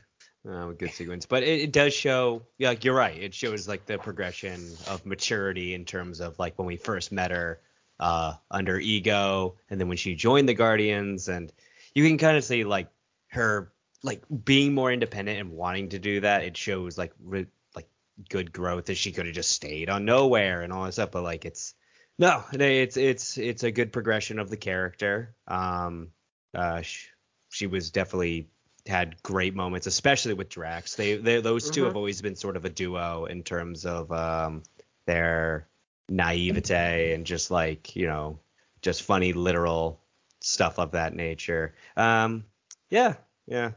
uh, 0.48 0.66
good 0.68 0.92
sequence. 0.92 1.26
But 1.26 1.42
it, 1.42 1.60
it 1.60 1.72
does 1.72 1.94
show, 1.94 2.42
yeah, 2.58 2.68
like 2.68 2.84
you're 2.84 2.94
right. 2.94 3.16
It 3.16 3.34
shows 3.34 3.68
like 3.68 3.86
the 3.86 3.98
progression 3.98 4.72
of 4.88 5.04
maturity 5.06 5.74
in 5.74 5.84
terms 5.84 6.20
of 6.20 6.38
like 6.38 6.58
when 6.58 6.66
we 6.66 6.76
first 6.76 7.12
met 7.12 7.30
her 7.30 7.60
uh, 8.00 8.34
under 8.50 8.78
Ego, 8.78 9.54
and 9.70 9.80
then 9.80 9.88
when 9.88 9.96
she 9.96 10.14
joined 10.14 10.48
the 10.48 10.54
Guardians, 10.54 11.28
and 11.28 11.52
you 11.94 12.06
can 12.06 12.18
kind 12.18 12.36
of 12.36 12.44
see 12.44 12.64
like 12.64 12.88
her 13.28 13.72
like 14.02 14.22
being 14.44 14.74
more 14.74 14.92
independent 14.92 15.38
and 15.40 15.52
wanting 15.52 15.90
to 15.90 15.98
do 15.98 16.20
that. 16.20 16.42
It 16.44 16.56
shows 16.56 16.98
like 16.98 17.12
re- 17.22 17.46
like 17.74 17.88
good 18.28 18.52
growth 18.52 18.86
That 18.86 18.96
she 18.96 19.12
could 19.12 19.26
have 19.26 19.34
just 19.34 19.52
stayed 19.52 19.88
on 19.90 20.06
Knowhere 20.06 20.64
and 20.64 20.72
all 20.72 20.84
this 20.86 20.96
stuff. 20.96 21.10
But 21.12 21.22
like 21.22 21.44
it's 21.44 21.74
no, 22.18 22.44
it's 22.52 22.96
it's 22.96 23.38
it's 23.38 23.62
a 23.62 23.70
good 23.72 23.92
progression 23.92 24.38
of 24.38 24.50
the 24.50 24.56
character. 24.56 25.34
Um, 25.46 26.08
uh, 26.54 26.82
she, 26.82 27.08
she 27.50 27.66
was 27.66 27.90
definitely 27.90 28.48
had 28.86 29.22
great 29.22 29.54
moments, 29.54 29.86
especially 29.86 30.34
with 30.34 30.48
Drax. 30.48 30.96
They, 30.96 31.16
they 31.16 31.40
those 31.40 31.70
2 31.70 31.82
Mhm. 31.82 31.84
have 31.84 31.96
always 31.96 32.20
been 32.20 32.36
sort 32.36 32.56
of 32.56 32.64
a 32.64 32.70
duo 32.70 33.26
in 33.26 33.42
terms 33.42 33.86
of 33.86 34.10
um, 34.12 34.62
their 35.06 35.68
naivete 36.08 37.14
and 37.14 37.24
just 37.24 37.50
like 37.50 37.94
you 37.96 38.06
know 38.06 38.38
just 38.82 39.02
funny 39.02 39.32
literal 39.32 40.00
stuff 40.40 40.78
of 40.78 40.92
that 40.92 41.14
nature. 41.14 41.74
Um, 41.96 42.44
yeah, 42.90 43.14
yeah. 43.46 43.72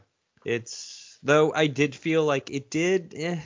It's 0.46 1.18
though 1.24 1.52
I 1.52 1.66
did 1.66 1.94
feel 1.94 2.24
like 2.24 2.50
it 2.50 2.70
did. 2.70 3.14
Eh, 3.16 3.40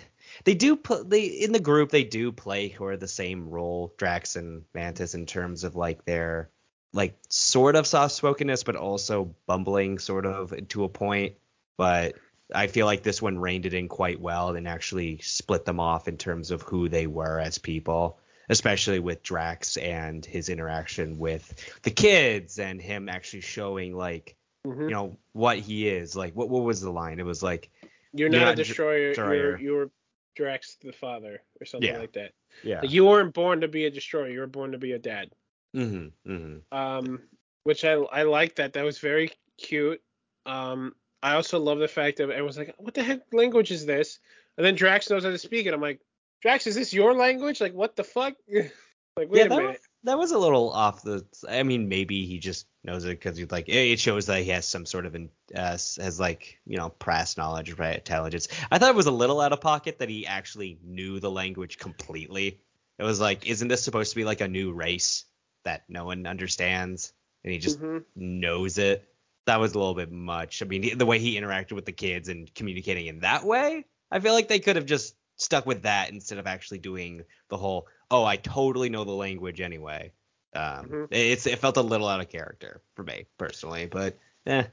they 0.44 0.54
do 0.54 0.76
put 0.76 1.08
they 1.08 1.24
in 1.24 1.52
the 1.52 1.58
group 1.60 1.90
they 1.90 2.04
do 2.04 2.30
play 2.30 2.68
who 2.68 2.84
are 2.84 2.96
the 2.96 3.08
same 3.08 3.48
role 3.48 3.94
Drax 3.96 4.36
and 4.36 4.64
Mantis 4.74 5.14
in 5.14 5.26
terms 5.26 5.64
of 5.64 5.76
like 5.76 6.04
their 6.04 6.50
like 6.92 7.16
sort 7.28 7.74
of 7.74 7.86
soft 7.86 8.14
spokenness 8.14 8.64
but 8.64 8.76
also 8.76 9.34
bumbling 9.46 9.98
sort 9.98 10.26
of 10.26 10.54
to 10.68 10.84
a 10.84 10.88
point 10.88 11.36
but 11.76 12.16
I 12.54 12.66
feel 12.66 12.86
like 12.86 13.02
this 13.02 13.22
one 13.22 13.38
reined 13.38 13.66
it 13.66 13.74
in 13.74 13.88
quite 13.88 14.20
well 14.20 14.50
and 14.50 14.68
actually 14.68 15.18
split 15.18 15.64
them 15.64 15.80
off 15.80 16.06
in 16.06 16.18
terms 16.18 16.50
of 16.50 16.62
who 16.62 16.88
they 16.88 17.06
were 17.06 17.40
as 17.40 17.58
people 17.58 18.18
especially 18.48 18.98
with 18.98 19.22
Drax 19.22 19.76
and 19.76 20.24
his 20.26 20.48
interaction 20.48 21.18
with 21.18 21.80
the 21.82 21.90
kids 21.90 22.58
and 22.58 22.82
him 22.82 23.08
actually 23.08 23.42
showing 23.42 23.96
like 23.96 24.36
Mhm. 24.66 24.84
you 24.84 24.90
know 24.90 25.16
what 25.32 25.58
he 25.58 25.88
is 25.88 26.14
like 26.14 26.34
what 26.34 26.48
what 26.50 26.62
was 26.64 26.80
the 26.80 26.90
line 26.90 27.18
it 27.18 27.24
was 27.24 27.42
like 27.42 27.70
You're 28.12 28.28
You're 28.28 28.40
not 28.40 28.46
not 28.46 28.52
a 28.54 28.56
destroyer. 28.56 29.08
destroyer. 29.08 29.56
You're 29.56 29.58
you're 29.58 29.90
Drax 30.36 30.76
the 30.82 30.92
father 30.92 31.42
or 31.60 31.64
something 31.66 31.88
Yeah. 31.90 31.98
like 31.98 32.12
that. 32.12 32.32
yeah 32.62 32.80
Like, 32.82 32.90
you 32.90 33.04
weren't 33.06 33.34
born 33.34 33.60
to 33.62 33.68
be 33.68 33.84
a 33.86 33.90
destroyer. 33.90 34.28
You 34.28 34.40
were 34.40 34.46
born 34.46 34.72
to 34.72 34.78
be 34.78 34.92
a 34.92 34.98
dad. 34.98 35.30
mhm 35.74 36.12
mhm 36.26 36.62
Um, 36.72 37.22
which 37.64 37.84
I 37.84 37.92
I 37.92 38.22
like 38.24 38.56
that. 38.56 38.72
That 38.74 38.84
was 38.84 38.98
very 38.98 39.30
cute. 39.58 40.02
Um, 40.46 40.94
I 41.22 41.34
also 41.34 41.58
love 41.58 41.78
the 41.78 41.88
fact 41.88 42.16
that 42.18 42.30
everyone's 42.30 42.56
like, 42.58 42.74
"What 42.78 42.94
the 42.94 43.02
heck 43.02 43.20
language 43.32 43.70
is 43.70 43.84
this?" 43.86 44.18
And 44.56 44.64
then 44.64 44.74
Drax 44.74 45.10
knows 45.10 45.24
how 45.24 45.30
to 45.30 45.38
speak 45.38 45.66
it. 45.66 45.74
I'm 45.74 45.80
like, 45.80 46.00
Drax, 46.42 46.66
is 46.66 46.74
this 46.74 46.92
your 46.94 47.14
language? 47.14 47.60
Like, 47.60 47.74
what 47.74 47.94
the 47.96 48.04
fuck? 48.04 48.34
like, 48.48 48.72
wait 49.16 49.32
yeah 49.34 49.44
a 49.44 49.48
minute. 49.50 49.80
That 50.04 50.18
was 50.18 50.32
a 50.32 50.38
little 50.38 50.70
off 50.70 51.02
the 51.02 51.24
i 51.48 51.62
mean 51.62 51.88
maybe 51.88 52.24
he 52.26 52.38
just 52.38 52.66
knows 52.84 53.04
it 53.04 53.10
because 53.10 53.36
he's 53.36 53.50
like 53.50 53.68
it 53.68 53.92
it 53.92 54.00
shows 54.00 54.26
that 54.26 54.42
he 54.42 54.48
has 54.50 54.66
some 54.66 54.86
sort 54.86 55.06
of 55.06 55.14
in, 55.14 55.28
uh, 55.54 55.72
has 55.98 56.18
like 56.18 56.58
you 56.66 56.76
know 56.76 56.88
past 56.88 57.36
knowledge 57.36 57.72
right 57.78 57.98
intelligence. 57.98 58.48
I 58.70 58.78
thought 58.78 58.90
it 58.90 58.96
was 58.96 59.06
a 59.06 59.10
little 59.10 59.40
out 59.40 59.52
of 59.52 59.60
pocket 59.60 59.98
that 59.98 60.08
he 60.08 60.26
actually 60.26 60.78
knew 60.82 61.20
the 61.20 61.30
language 61.30 61.78
completely. 61.78 62.60
It 62.98 63.04
was 63.04 63.20
like 63.20 63.46
isn't 63.46 63.68
this 63.68 63.84
supposed 63.84 64.10
to 64.10 64.16
be 64.16 64.24
like 64.24 64.40
a 64.40 64.48
new 64.48 64.72
race 64.72 65.24
that 65.64 65.84
no 65.88 66.06
one 66.06 66.26
understands? 66.26 67.12
And 67.44 67.52
he 67.52 67.58
just 67.58 67.78
Mhm. 67.80 68.04
knows 68.16 68.78
it. 68.78 69.06
That 69.46 69.60
was 69.60 69.74
a 69.74 69.78
little 69.78 69.94
bit 69.94 70.10
much. 70.10 70.62
I 70.62 70.66
mean 70.66 70.96
the 70.96 71.06
way 71.06 71.18
he 71.18 71.38
interacted 71.38 71.72
with 71.72 71.84
the 71.84 71.92
kids 71.92 72.28
and 72.28 72.52
communicating 72.54 73.06
in 73.06 73.20
that 73.20 73.44
way 73.44 73.84
i 74.10 74.18
feel 74.20 74.32
like 74.32 74.48
they 74.48 74.58
could 74.58 74.76
have 74.76 74.86
just 74.86 75.14
stuck 75.36 75.66
with 75.66 75.82
that 75.82 76.10
instead 76.10 76.38
of 76.38 76.46
actually 76.46 76.78
doing 76.78 77.24
the 77.48 77.56
whole 77.56 77.86
oh 78.10 78.24
i 78.24 78.36
totally 78.36 78.88
know 78.88 79.04
the 79.04 79.12
language 79.12 79.60
anyway 79.60 80.12
um 80.54 80.88
Mhm. 80.88 81.08
it's 81.10 81.46
it 81.46 81.58
felt 81.58 81.76
a 81.76 81.82
little 81.82 82.08
out 82.08 82.20
of 82.20 82.28
character 82.28 82.82
for 82.94 83.02
me 83.04 83.26
personally 83.38 83.86
but 83.86 84.18
eh 84.46 84.64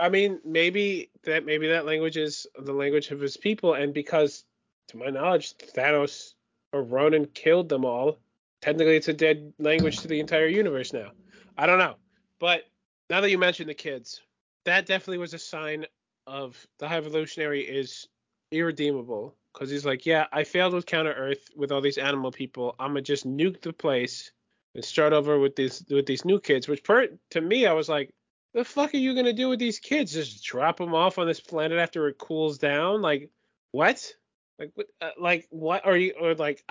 I 0.00 0.08
mean, 0.08 0.40
maybe 0.44 1.10
that 1.24 1.44
maybe 1.46 1.68
that 1.68 1.86
language 1.86 2.16
is 2.16 2.46
the 2.58 2.72
language 2.72 3.10
of 3.10 3.20
his 3.20 3.36
people, 3.36 3.74
and 3.74 3.94
because, 3.94 4.44
to 4.88 4.96
my 4.96 5.06
knowledge, 5.06 5.56
Thanos 5.56 6.34
or 6.72 6.82
Ronan 6.82 7.26
killed 7.26 7.68
them 7.68 7.84
all. 7.84 8.18
Technically, 8.60 8.96
it's 8.96 9.08
a 9.08 9.12
dead 9.12 9.52
language 9.58 10.00
to 10.00 10.08
the 10.08 10.18
entire 10.20 10.46
universe 10.46 10.92
now. 10.92 11.12
I 11.56 11.66
don't 11.66 11.78
know, 11.78 11.94
but 12.40 12.64
now 13.08 13.20
that 13.20 13.30
you 13.30 13.38
mentioned 13.38 13.68
the 13.68 13.74
kids, 13.74 14.20
that 14.64 14.86
definitely 14.86 15.18
was 15.18 15.34
a 15.34 15.38
sign 15.38 15.86
of 16.26 16.66
the 16.78 16.88
High 16.88 16.96
Evolutionary 16.96 17.62
is 17.62 18.08
irredeemable 18.50 19.36
because 19.54 19.70
he's 19.70 19.86
like, 19.86 20.04
yeah, 20.04 20.26
I 20.32 20.44
failed 20.44 20.74
with 20.74 20.84
Counter 20.84 21.12
Earth 21.12 21.48
with 21.56 21.72
all 21.72 21.80
these 21.80 21.98
animal 21.98 22.32
people. 22.32 22.74
I'm 22.78 22.90
gonna 22.90 23.02
just 23.02 23.26
nuke 23.26 23.62
the 23.62 23.72
place 23.72 24.32
and 24.74 24.84
start 24.84 25.12
over 25.12 25.38
with 25.38 25.56
these 25.56 25.84
with 25.88 26.06
these 26.06 26.24
new 26.24 26.40
kids. 26.40 26.68
Which, 26.68 26.82
per, 26.82 27.08
to 27.30 27.40
me, 27.40 27.66
I 27.66 27.72
was 27.72 27.88
like 27.88 28.12
the 28.54 28.64
fuck 28.64 28.94
are 28.94 28.98
you 28.98 29.14
gonna 29.14 29.32
do 29.32 29.48
with 29.48 29.58
these 29.58 29.80
kids? 29.80 30.12
Just 30.12 30.44
drop 30.44 30.78
them 30.78 30.94
off 30.94 31.18
on 31.18 31.26
this 31.26 31.40
planet 31.40 31.78
after 31.78 32.08
it 32.08 32.18
cools 32.18 32.56
down? 32.56 33.02
Like 33.02 33.30
what? 33.72 34.12
Like 34.58 34.70
what? 34.74 34.86
Uh, 35.00 35.10
like 35.18 35.46
what 35.50 35.84
are 35.84 35.96
you? 35.96 36.14
Or 36.20 36.34
like 36.34 36.64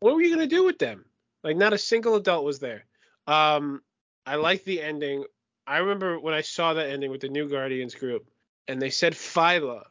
what 0.00 0.14
were 0.14 0.22
you 0.22 0.34
gonna 0.34 0.46
do 0.46 0.64
with 0.64 0.78
them? 0.78 1.04
Like 1.44 1.56
not 1.56 1.74
a 1.74 1.78
single 1.78 2.16
adult 2.16 2.44
was 2.44 2.58
there. 2.58 2.86
Um, 3.26 3.82
I 4.24 4.36
like 4.36 4.64
the 4.64 4.80
ending. 4.80 5.24
I 5.66 5.78
remember 5.78 6.18
when 6.18 6.34
I 6.34 6.40
saw 6.40 6.74
that 6.74 6.88
ending 6.88 7.10
with 7.10 7.20
the 7.20 7.28
New 7.28 7.48
Guardians 7.48 7.94
group, 7.94 8.28
and 8.66 8.80
they 8.80 8.90
said 8.90 9.12
Phyla. 9.12 9.82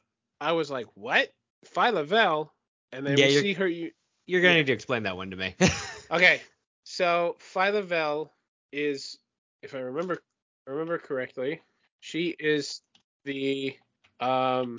I 0.42 0.54
was 0.54 0.72
like, 0.72 0.88
what? 0.96 1.30
Phyla 1.74 2.06
Vell? 2.06 2.54
And 2.92 3.06
then 3.06 3.18
Yeah, 3.18 3.28
we 3.28 3.32
see 3.32 3.54
her. 3.54 3.68
You, 3.68 3.92
you're 4.28 4.42
gonna 4.42 4.54
Yeah. 4.54 4.60
need 4.60 4.68
to 4.68 4.74
explain 4.74 5.04
that 5.04 5.18
one 5.18 5.32
to 5.32 5.38
me 5.38 5.56
Okay, 6.12 6.42
so 6.84 7.36
Phyla 7.40 7.84
Vell 7.84 8.32
is, 8.72 9.18
if 9.62 9.74
I 9.76 9.80
remember 9.80 10.22
remember 10.68 10.98
correctly, 10.98 11.62
she 12.00 12.30
is 12.40 12.82
the 13.26 13.76
um, 14.20 14.78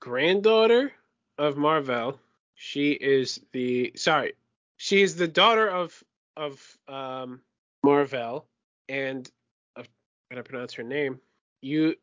granddaughter 0.00 0.92
of 1.38 1.56
Marvel. 1.56 2.18
She 2.54 2.92
is 2.92 3.40
the 3.52 3.92
sorry, 3.96 4.34
she 4.76 5.02
is 5.02 5.16
the 5.16 5.28
daughter 5.28 5.68
of 5.68 6.02
of 6.36 6.78
um, 6.88 7.40
Marvel, 7.82 8.46
and 8.88 9.28
uh, 9.76 9.82
how 10.30 10.36
to 10.36 10.42
pronounce 10.42 10.74
her 10.74 10.82
name? 10.82 11.20
You 11.62 11.94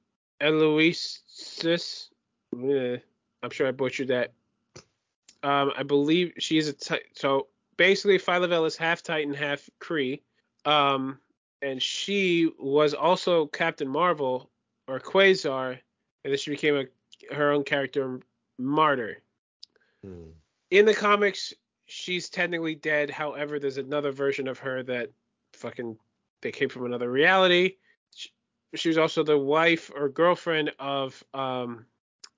Eloisis. 0.41 2.09
eh, 2.53 2.97
I'm 3.45 3.51
sure 3.51 3.67
I 3.67 3.71
butchered 3.71 4.07
that. 4.07 4.33
Um, 5.43 5.71
I 5.77 5.83
believe 5.83 6.33
she's 6.39 6.67
a 6.67 6.73
ti- 6.73 7.05
so 7.13 7.47
basically 7.77 8.17
Phyla 8.17 8.65
is 8.65 8.75
half 8.75 9.03
Titan, 9.03 9.33
half 9.33 9.69
Kree. 9.79 10.21
Um, 10.65 11.19
and 11.61 11.81
she 11.81 12.51
was 12.57 12.93
also 12.93 13.45
Captain 13.45 13.87
Marvel 13.87 14.49
or 14.87 14.99
Quasar, 14.99 15.77
and 16.23 16.33
then 16.33 16.37
she 16.37 16.51
became 16.51 16.75
a 16.75 16.85
her 17.33 17.51
own 17.51 17.63
character, 17.63 18.19
Martyr. 18.57 19.21
Hmm. 20.03 20.29
In 20.71 20.85
the 20.85 20.93
comics, 20.93 21.53
she's 21.85 22.29
technically 22.29 22.75
dead. 22.75 23.09
However, 23.09 23.59
there's 23.59 23.77
another 23.77 24.11
version 24.11 24.47
of 24.47 24.59
her 24.59 24.83
that 24.83 25.11
fucking 25.53 25.97
they 26.41 26.51
came 26.51 26.69
from 26.69 26.85
another 26.85 27.11
reality. 27.11 27.75
She, 28.13 28.29
she 28.73 28.89
was 28.89 28.97
also 28.97 29.23
the 29.23 29.37
wife 29.37 29.91
or 29.95 30.09
girlfriend 30.09 30.71
of 30.79 31.23
um, 31.33 31.85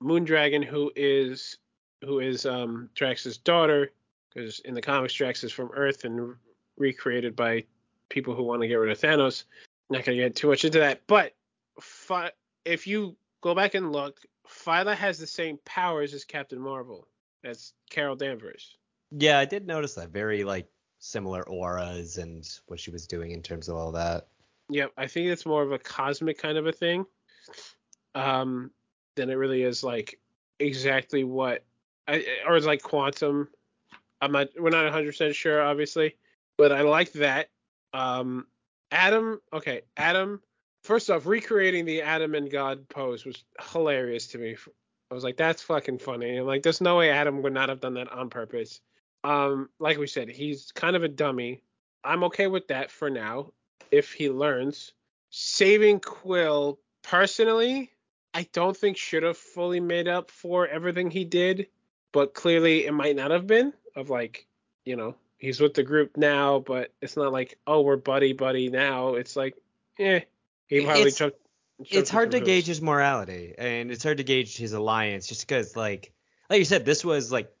Moondragon, 0.02 0.64
who 0.64 0.90
is 0.96 1.58
who 2.04 2.20
is 2.20 2.46
um, 2.46 2.88
Drax's 2.94 3.38
daughter. 3.38 3.90
Because 4.32 4.60
in 4.60 4.74
the 4.74 4.82
comics, 4.82 5.14
Drax 5.14 5.42
is 5.42 5.52
from 5.52 5.70
Earth 5.74 6.04
and 6.04 6.34
recreated 6.76 7.34
by 7.34 7.64
people 8.08 8.34
who 8.34 8.42
want 8.44 8.62
to 8.62 8.68
get 8.68 8.74
rid 8.76 8.92
of 8.92 9.00
Thanos. 9.00 9.44
Not 9.90 10.04
gonna 10.04 10.16
get 10.18 10.36
too 10.36 10.48
much 10.48 10.64
into 10.64 10.78
that, 10.80 11.02
but 11.06 11.34
Phi- 11.80 12.32
if 12.64 12.86
you 12.86 13.16
go 13.40 13.54
back 13.54 13.74
and 13.74 13.90
look, 13.92 14.20
Phyla 14.46 14.94
has 14.94 15.18
the 15.18 15.26
same 15.26 15.58
powers 15.64 16.12
as 16.14 16.24
Captain 16.24 16.60
Marvel. 16.60 17.08
That's 17.42 17.72
Carol 17.90 18.16
Danvers. 18.16 18.76
yeah 19.10 19.38
i 19.38 19.44
did 19.46 19.66
notice 19.66 19.94
that 19.94 20.10
very 20.10 20.44
like 20.44 20.66
similar 20.98 21.48
auras 21.48 22.18
and 22.18 22.46
what 22.66 22.78
she 22.80 22.90
was 22.90 23.06
doing 23.06 23.30
in 23.30 23.40
terms 23.42 23.68
of 23.68 23.76
all 23.76 23.92
that 23.92 24.26
Yep, 24.70 24.92
I 24.98 25.06
think 25.06 25.28
it's 25.28 25.46
more 25.46 25.62
of 25.62 25.72
a 25.72 25.78
cosmic 25.78 26.36
kind 26.36 26.58
of 26.58 26.66
a 26.66 26.72
thing, 26.72 27.06
um, 28.14 28.70
than 29.18 29.30
it 29.30 29.34
really 29.34 29.62
is 29.62 29.84
like 29.84 30.18
exactly 30.58 31.24
what, 31.24 31.64
I, 32.06 32.24
or 32.46 32.56
it's 32.56 32.66
like 32.66 32.82
quantum. 32.82 33.48
I'm 34.20 34.32
not, 34.32 34.48
we're 34.58 34.70
not 34.70 34.84
100 34.84 35.06
percent 35.06 35.34
sure, 35.34 35.62
obviously, 35.62 36.16
but 36.56 36.72
I 36.72 36.80
like 36.80 37.12
that. 37.12 37.50
Um, 37.92 38.46
Adam, 38.90 39.40
okay, 39.52 39.82
Adam. 39.96 40.40
First 40.84 41.10
off, 41.10 41.26
recreating 41.26 41.84
the 41.84 42.02
Adam 42.02 42.34
and 42.34 42.50
God 42.50 42.88
pose 42.88 43.24
was 43.24 43.44
hilarious 43.72 44.28
to 44.28 44.38
me. 44.38 44.56
I 45.10 45.14
was 45.14 45.24
like, 45.24 45.36
that's 45.36 45.62
fucking 45.62 45.98
funny. 45.98 46.36
I'm 46.36 46.46
like, 46.46 46.62
there's 46.62 46.80
no 46.80 46.96
way 46.96 47.10
Adam 47.10 47.42
would 47.42 47.52
not 47.52 47.68
have 47.68 47.80
done 47.80 47.94
that 47.94 48.10
on 48.12 48.30
purpose. 48.30 48.80
Um, 49.24 49.68
like 49.78 49.98
we 49.98 50.06
said, 50.06 50.28
he's 50.28 50.72
kind 50.72 50.96
of 50.96 51.02
a 51.02 51.08
dummy. 51.08 51.62
I'm 52.04 52.24
okay 52.24 52.46
with 52.46 52.68
that 52.68 52.90
for 52.90 53.10
now 53.10 53.52
if 53.90 54.12
he 54.12 54.30
learns. 54.30 54.92
Saving 55.30 56.00
Quill, 56.00 56.78
personally, 57.02 57.90
I 58.34 58.46
don't 58.52 58.76
think 58.76 58.96
should 58.96 59.22
have 59.22 59.36
fully 59.36 59.80
made 59.80 60.08
up 60.08 60.30
for 60.30 60.66
everything 60.66 61.10
he 61.10 61.24
did, 61.24 61.68
but 62.12 62.34
clearly 62.34 62.86
it 62.86 62.92
might 62.92 63.16
not 63.16 63.30
have 63.30 63.46
been. 63.46 63.72
Of 63.96 64.10
like, 64.10 64.46
you 64.84 64.94
know, 64.96 65.16
he's 65.38 65.60
with 65.60 65.74
the 65.74 65.82
group 65.82 66.16
now, 66.16 66.60
but 66.60 66.92
it's 67.02 67.16
not 67.16 67.32
like, 67.32 67.58
oh, 67.66 67.80
we're 67.80 67.96
buddy 67.96 68.32
buddy 68.32 68.68
now. 68.68 69.14
It's 69.14 69.34
like, 69.34 69.56
eh, 69.98 70.20
he 70.68 70.84
probably 70.84 71.00
It's- 71.02 71.16
jumped. 71.16 71.36
jumped 71.36 71.94
it's 71.94 72.10
hard 72.10 72.32
to 72.32 72.40
gauge 72.40 72.66
his 72.66 72.82
morality 72.82 73.54
and 73.56 73.92
it's 73.92 74.02
hard 74.02 74.16
to 74.18 74.24
gauge 74.24 74.56
his 74.56 74.72
alliance 74.72 75.28
just 75.28 75.46
because 75.46 75.76
like 75.76 76.12
like 76.50 76.58
you 76.58 76.64
said 76.64 76.84
this 76.84 77.04
was 77.04 77.30
like 77.30 77.54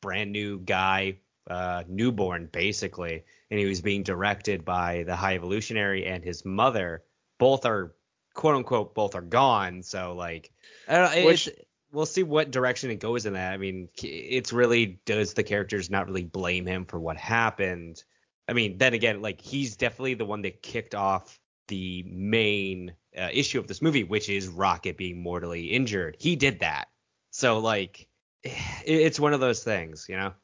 brand 0.00 0.30
new 0.30 0.60
guy 0.60 1.18
uh 1.48 1.82
newborn 1.88 2.48
basically 2.52 3.24
and 3.50 3.58
he 3.58 3.66
was 3.66 3.80
being 3.80 4.04
directed 4.04 4.64
by 4.64 5.02
the 5.02 5.16
high 5.16 5.34
evolutionary 5.34 6.06
and 6.06 6.22
his 6.22 6.44
mother 6.44 7.02
both 7.38 7.66
are 7.66 7.92
quote 8.34 8.56
unquote 8.56 8.94
both 8.94 9.14
are 9.14 9.22
gone 9.22 9.82
so 9.82 10.14
like 10.14 10.52
I 10.88 10.96
don't 10.96 11.14
know, 11.14 11.26
Which- 11.26 11.48
we'll 11.92 12.06
see 12.06 12.24
what 12.24 12.50
direction 12.50 12.90
it 12.90 12.96
goes 12.96 13.24
in 13.24 13.34
that 13.34 13.52
i 13.52 13.56
mean 13.56 13.88
it's 14.02 14.52
really 14.52 15.00
does 15.06 15.32
the 15.34 15.44
characters 15.44 15.90
not 15.90 16.06
really 16.06 16.24
blame 16.24 16.66
him 16.66 16.84
for 16.84 16.98
what 16.98 17.16
happened 17.16 18.02
i 18.48 18.52
mean 18.52 18.76
then 18.78 18.94
again 18.94 19.22
like 19.22 19.40
he's 19.40 19.76
definitely 19.76 20.14
the 20.14 20.24
one 20.24 20.42
that 20.42 20.60
kicked 20.62 20.94
off 20.94 21.38
the 21.68 22.04
main 22.06 22.92
uh, 23.18 23.28
issue 23.32 23.58
of 23.58 23.66
this 23.66 23.80
movie, 23.80 24.04
which 24.04 24.28
is 24.28 24.48
Rocket 24.48 24.98
being 24.98 25.22
mortally 25.22 25.66
injured. 25.68 26.16
He 26.18 26.36
did 26.36 26.60
that. 26.60 26.88
So 27.30 27.58
like, 27.58 28.06
it's 28.44 29.18
one 29.18 29.32
of 29.32 29.40
those 29.40 29.64
things, 29.64 30.06
you 30.08 30.16
know. 30.16 30.34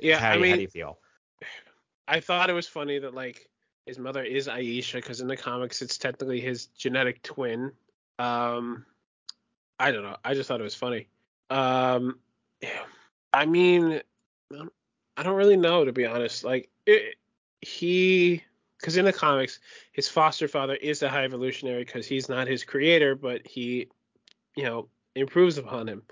Yeah, 0.00 0.18
How, 0.18 0.32
I 0.32 0.34
you- 0.36 0.50
how 0.50 0.54
do 0.56 0.62
you 0.62 0.68
feel? 0.68 0.98
I 2.06 2.20
thought 2.20 2.48
it 2.50 2.52
was 2.52 2.68
funny 2.68 2.98
that 3.00 3.14
like 3.14 3.48
his 3.86 3.98
mother 3.98 4.22
is 4.22 4.48
Ayesha 4.48 4.98
because 4.98 5.20
in 5.20 5.28
the 5.28 5.36
comics 5.36 5.82
it's 5.82 5.98
technically 5.98 6.40
his 6.40 6.66
genetic 6.66 7.22
twin. 7.22 7.72
Um, 8.18 8.86
I 9.78 9.90
don't 9.90 10.02
know. 10.02 10.16
I 10.24 10.34
just 10.34 10.48
thought 10.48 10.60
it 10.60 10.64
was 10.64 10.74
funny. 10.74 11.08
Um, 11.50 12.18
I 13.34 13.46
mean, 13.46 14.00
I 15.16 15.22
don't 15.22 15.36
really 15.36 15.56
know 15.56 15.84
to 15.84 15.92
be 15.92 16.06
honest. 16.06 16.44
Like 16.44 16.68
it, 16.86 17.16
he, 17.60 18.42
because 18.78 18.96
in 18.96 19.04
the 19.04 19.12
comics 19.12 19.58
his 19.92 20.08
foster 20.08 20.48
father 20.48 20.74
is 20.74 21.00
the 21.00 21.08
High 21.08 21.24
Evolutionary 21.24 21.84
because 21.84 22.06
he's 22.06 22.28
not 22.28 22.46
his 22.46 22.64
creator, 22.64 23.14
but 23.14 23.46
he, 23.46 23.88
you 24.54 24.64
know, 24.64 24.88
improves 25.14 25.56
upon 25.58 25.88
him. 25.88 26.02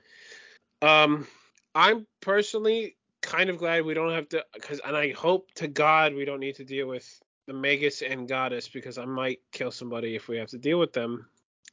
Um, 0.83 1.27
I'm 1.75 2.07
personally 2.21 2.97
kind 3.21 3.51
of 3.51 3.59
glad 3.59 3.85
we 3.85 3.93
don't 3.93 4.13
have 4.13 4.29
to 4.31 4.45
because 4.55 4.81
and 4.85 4.97
I 4.97 5.13
hope 5.13 5.53
to 5.57 5.69
God 5.69 6.15
we 6.15 6.25
don't 6.25 6.41
need 6.41 6.57
to 6.57 6.65
deal 6.65 6.87
with 6.87 7.21
the 7.47 7.53
Magus 7.53 8.03
and 8.03 8.29
Goddess 8.29 8.69
because 8.69 8.99
I 8.99 9.05
might 9.05 9.41
kill 9.53 9.71
somebody 9.71 10.15
if 10.15 10.29
we 10.29 10.37
have 10.39 10.51
to 10.51 10.59
deal 10.59 10.79
with 10.79 10.93
them. 10.93 11.27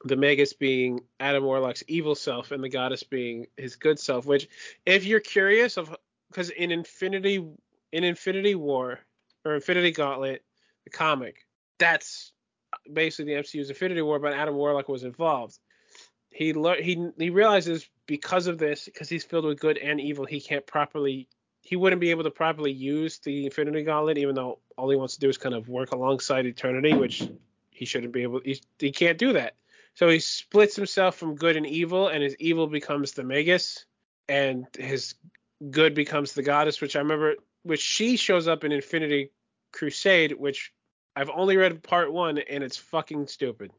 The 0.05 0.15
Magus 0.15 0.53
being 0.53 0.99
Adam 1.19 1.43
Warlock's 1.43 1.83
evil 1.87 2.15
self 2.15 2.51
and 2.51 2.63
the 2.63 2.69
Goddess 2.69 3.03
being 3.03 3.47
his 3.57 3.75
good 3.75 3.99
self. 3.99 4.25
Which, 4.25 4.47
if 4.85 5.05
you're 5.05 5.19
curious 5.19 5.77
of, 5.77 5.95
because 6.29 6.49
in 6.51 6.71
Infinity 6.71 7.45
in 7.91 8.03
Infinity 8.03 8.55
War 8.55 8.99
or 9.43 9.55
Infinity 9.55 9.91
Gauntlet, 9.91 10.43
the 10.83 10.89
comic, 10.89 11.45
that's 11.79 12.31
basically 12.91 13.33
the 13.33 13.41
MCU's 13.41 13.69
Infinity 13.69 14.01
War, 14.01 14.19
but 14.19 14.33
Adam 14.33 14.55
Warlock 14.55 14.87
was 14.87 15.03
involved. 15.03 15.57
He 16.29 16.53
lear- 16.53 16.81
he 16.81 17.09
he 17.17 17.29
realizes 17.29 17.89
because 18.05 18.47
of 18.47 18.57
this, 18.57 18.85
because 18.85 19.09
he's 19.09 19.23
filled 19.23 19.45
with 19.45 19.59
good 19.59 19.77
and 19.77 19.99
evil, 19.99 20.25
he 20.25 20.41
can't 20.41 20.65
properly 20.65 21.27
he 21.67 21.75
wouldn't 21.75 21.99
be 21.99 22.11
able 22.11 22.23
to 22.23 22.31
properly 22.31 22.71
use 22.71 23.19
the 23.19 23.43
Infinity 23.43 23.83
Gauntlet, 23.83 24.17
even 24.17 24.35
though 24.35 24.59
all 24.77 24.89
he 24.89 24.95
wants 24.95 25.15
to 25.15 25.19
do 25.19 25.27
is 25.27 25.37
kind 25.37 25.53
of 25.53 25.67
work 25.67 25.91
alongside 25.91 26.45
Eternity, 26.45 26.93
which 26.93 27.27
he 27.71 27.83
shouldn't 27.83 28.13
be 28.13 28.23
able. 28.23 28.39
He, 28.39 28.61
he 28.79 28.93
can't 28.93 29.17
do 29.17 29.33
that. 29.33 29.55
So 29.93 30.07
he 30.07 30.19
splits 30.19 30.77
himself 30.77 31.17
from 31.17 31.35
good 31.35 31.57
and 31.57 31.67
evil, 31.67 32.07
and 32.07 32.23
his 32.23 32.37
evil 32.39 32.67
becomes 32.67 33.11
the 33.11 33.25
Magus, 33.25 33.85
and 34.29 34.65
his 34.79 35.15
good 35.69 35.93
becomes 35.93 36.31
the 36.31 36.41
Goddess, 36.41 36.79
which 36.79 36.95
I 36.95 36.99
remember, 36.99 37.35
which 37.63 37.81
she 37.81 38.15
shows 38.15 38.47
up 38.47 38.63
in 38.63 38.71
Infinity 38.71 39.31
Crusade, 39.73 40.31
which 40.31 40.71
I've 41.17 41.29
only 41.29 41.57
read 41.57 41.83
part 41.83 42.13
one, 42.13 42.37
and 42.37 42.63
it's 42.63 42.77
fucking 42.77 43.27
stupid. 43.27 43.71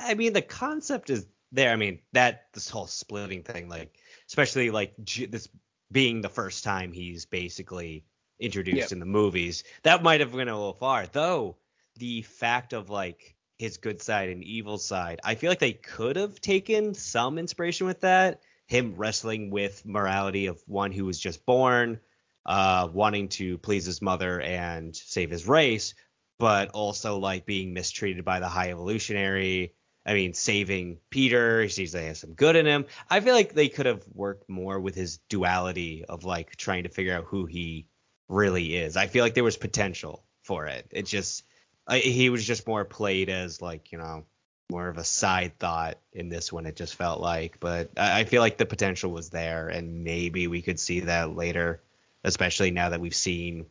I 0.00 0.14
mean, 0.14 0.32
the 0.32 0.40
concept 0.40 1.10
is 1.10 1.26
there. 1.52 1.70
I 1.70 1.76
mean, 1.76 1.98
that 2.14 2.46
this 2.54 2.70
whole 2.70 2.86
splitting 2.86 3.42
thing, 3.42 3.68
like, 3.68 3.94
especially 4.26 4.70
like 4.70 4.94
J- 5.04 5.26
this 5.26 5.50
being 5.90 6.20
the 6.20 6.28
first 6.28 6.64
time 6.64 6.92
he's 6.92 7.26
basically 7.26 8.04
introduced 8.38 8.76
Yep. 8.76 8.92
in 8.92 8.98
the 9.00 9.06
movies, 9.06 9.64
that 9.82 10.02
might 10.02 10.20
have 10.20 10.34
went 10.34 10.50
a 10.50 10.56
little 10.56 10.74
far. 10.74 11.06
Though 11.06 11.56
the 11.96 12.22
fact 12.22 12.72
of 12.72 12.90
like 12.90 13.36
his 13.58 13.78
good 13.78 14.02
side 14.02 14.28
and 14.28 14.44
evil 14.44 14.76
side, 14.78 15.20
I 15.24 15.34
feel 15.36 15.50
like 15.50 15.60
they 15.60 15.72
could 15.72 16.16
have 16.16 16.40
taken 16.40 16.92
some 16.94 17.38
inspiration 17.38 17.86
with 17.86 18.00
that. 18.02 18.40
Him 18.66 18.94
wrestling 18.96 19.50
with 19.50 19.86
morality 19.86 20.46
of 20.46 20.60
one 20.66 20.92
who 20.92 21.04
was 21.04 21.18
just 21.18 21.46
born, 21.46 22.00
uh, 22.44 22.88
wanting 22.92 23.28
to 23.28 23.56
please 23.58 23.86
his 23.86 24.02
mother 24.02 24.40
and 24.40 24.94
save 24.94 25.30
his 25.30 25.46
race, 25.46 25.94
but 26.38 26.70
also 26.70 27.18
like 27.18 27.46
being 27.46 27.72
mistreated 27.72 28.24
by 28.24 28.40
the 28.40 28.48
high 28.48 28.70
evolutionary. 28.70 29.75
I 30.06 30.14
mean, 30.14 30.34
saving 30.34 30.98
Peter, 31.10 31.62
he 31.62 31.68
sees 31.68 31.92
he 31.92 31.98
has 31.98 32.20
some 32.20 32.34
good 32.34 32.54
in 32.54 32.64
him. 32.64 32.86
I 33.10 33.18
feel 33.20 33.34
like 33.34 33.54
they 33.54 33.68
could 33.68 33.86
have 33.86 34.04
worked 34.14 34.48
more 34.48 34.78
with 34.78 34.94
his 34.94 35.18
duality 35.28 36.04
of 36.04 36.24
like 36.24 36.54
trying 36.54 36.84
to 36.84 36.88
figure 36.88 37.14
out 37.14 37.24
who 37.24 37.46
he 37.46 37.86
really 38.28 38.76
is. 38.76 38.96
I 38.96 39.08
feel 39.08 39.24
like 39.24 39.34
there 39.34 39.42
was 39.42 39.56
potential 39.56 40.24
for 40.42 40.66
it. 40.66 40.86
It 40.92 41.06
just, 41.06 41.44
I, 41.88 41.98
he 41.98 42.30
was 42.30 42.46
just 42.46 42.68
more 42.68 42.84
played 42.84 43.28
as 43.28 43.60
like, 43.60 43.90
you 43.90 43.98
know, 43.98 44.24
more 44.70 44.88
of 44.88 44.96
a 44.96 45.04
side 45.04 45.58
thought 45.58 45.98
in 46.12 46.28
this 46.28 46.52
one. 46.52 46.66
It 46.66 46.76
just 46.76 46.94
felt 46.94 47.20
like, 47.20 47.58
but 47.58 47.90
I, 47.96 48.20
I 48.20 48.24
feel 48.24 48.42
like 48.42 48.58
the 48.58 48.66
potential 48.66 49.10
was 49.10 49.30
there, 49.30 49.68
and 49.68 50.04
maybe 50.04 50.46
we 50.46 50.62
could 50.62 50.78
see 50.78 51.00
that 51.00 51.34
later, 51.34 51.82
especially 52.24 52.70
now 52.70 52.90
that 52.90 53.00
we've 53.00 53.14
seen 53.14 53.66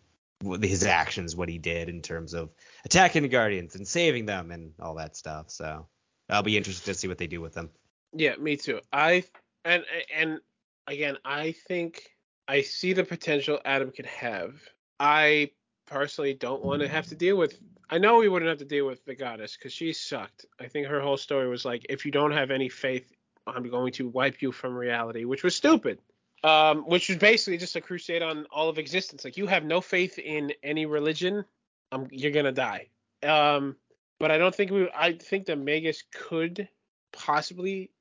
his 0.61 0.83
actions, 0.83 1.35
what 1.35 1.49
he 1.49 1.57
did 1.57 1.89
in 1.89 2.01
terms 2.01 2.33
of 2.33 2.49
attacking 2.83 3.23
the 3.23 3.29
Guardians 3.29 3.75
and 3.75 3.87
saving 3.87 4.25
them 4.25 4.51
and 4.51 4.73
all 4.81 4.95
that 4.95 5.15
stuff. 5.15 5.49
So 5.49 5.85
I'll 6.29 6.43
be 6.43 6.57
interested 6.57 6.85
to 6.85 6.93
see 6.93 7.07
what 7.07 7.17
they 7.17 7.27
do 7.27 7.41
with 7.41 7.53
them. 7.53 7.69
Yeah, 8.13 8.35
me 8.37 8.57
too. 8.57 8.79
I 8.91 9.23
and 9.63 9.83
and 10.13 10.39
again, 10.87 11.17
I 11.25 11.53
think 11.67 12.09
I 12.47 12.61
see 12.61 12.93
the 12.93 13.03
potential 13.03 13.59
Adam 13.65 13.91
could 13.91 14.05
have. 14.05 14.55
I 14.99 15.51
personally 15.85 16.33
don't 16.33 16.63
want 16.63 16.81
to 16.81 16.87
have 16.87 17.07
to 17.07 17.15
deal 17.15 17.37
with. 17.37 17.59
I 17.89 17.97
know 17.97 18.17
we 18.17 18.29
wouldn't 18.29 18.49
have 18.49 18.59
to 18.59 18.65
deal 18.65 18.87
with 18.87 19.03
the 19.05 19.15
goddess 19.15 19.55
because 19.55 19.73
she 19.73 19.93
sucked. 19.93 20.45
I 20.59 20.67
think 20.67 20.87
her 20.87 21.01
whole 21.01 21.17
story 21.17 21.47
was 21.47 21.65
like, 21.65 21.85
if 21.89 22.05
you 22.05 22.11
don't 22.11 22.31
have 22.31 22.49
any 22.49 22.69
faith, 22.69 23.11
I'm 23.45 23.69
going 23.69 23.91
to 23.93 24.07
wipe 24.07 24.41
you 24.41 24.51
from 24.51 24.73
reality, 24.75 25.25
which 25.25 25.43
was 25.43 25.55
stupid. 25.55 25.99
Um, 26.43 26.83
which 26.83 27.09
was 27.09 27.17
basically 27.17 27.57
just 27.57 27.75
a 27.75 27.81
crusade 27.81 28.21
on 28.21 28.45
all 28.51 28.69
of 28.69 28.77
existence. 28.77 29.23
Like 29.23 29.37
you 29.37 29.47
have 29.47 29.65
no 29.65 29.81
faith 29.81 30.19
in 30.19 30.53
any 30.61 30.85
religion, 30.85 31.43
um, 31.91 32.07
you're 32.11 32.31
gonna 32.31 32.51
die. 32.51 32.89
Um, 33.23 33.75
but 34.19 34.31
I 34.31 34.37
don't 34.37 34.53
think 34.53 34.71
we. 34.71 34.89
I 34.95 35.13
think 35.13 35.45
that 35.47 35.57
Magus 35.57 36.03
could 36.13 36.67
possibly. 37.11 37.91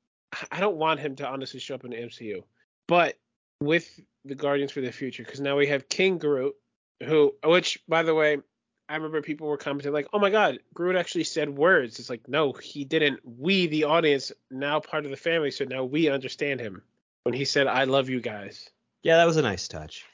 I 0.51 0.61
don't 0.61 0.77
want 0.77 1.01
him 1.01 1.17
to 1.17 1.29
honestly 1.29 1.61
show 1.61 1.77
up 1.77 1.85
in 1.85 1.91
the 1.91 1.97
MCU, 1.97 2.43
but 2.89 3.17
with 3.61 4.01
the 4.25 4.35
Guardians 4.35 4.73
for 4.73 4.81
the 4.81 4.93
Future, 4.93 5.23
because 5.23 5.41
now 5.41 5.57
we 5.57 5.69
have 5.69 5.89
King 5.89 6.19
Groot, 6.19 6.55
who, 7.05 7.35
which 7.45 7.79
by 7.89 8.03
the 8.03 8.15
way, 8.15 8.39
I 8.89 8.97
remember 8.97 9.23
people 9.23 9.47
were 9.47 9.57
commenting 9.57 9.93
like, 9.93 10.09
"Oh 10.13 10.19
my 10.19 10.31
God, 10.31 10.59
Groot 10.75 10.97
actually 10.97 11.25
said 11.25 11.51
words." 11.51 11.99
It's 11.99 12.11
like, 12.11 12.29
no, 12.29 12.53
he 12.53 12.85
didn't. 12.85 13.21
We, 13.25 13.67
the 13.67 13.85
audience, 13.85 14.33
now 14.51 14.81
part 14.81 15.05
of 15.05 15.11
the 15.11 15.17
family, 15.17 15.51
so 15.51 15.65
now 15.65 15.85
we 15.85 16.09
understand 16.09 16.61
him 16.61 16.83
when 17.23 17.35
he 17.35 17.45
said, 17.45 17.67
"I 17.67 17.85
love 17.85 18.09
you 18.09 18.21
guys." 18.21 18.71
Yeah, 19.03 19.17
that 19.19 19.27
was 19.27 19.37
a 19.37 19.43
nice 19.43 19.69
touch. 19.69 20.05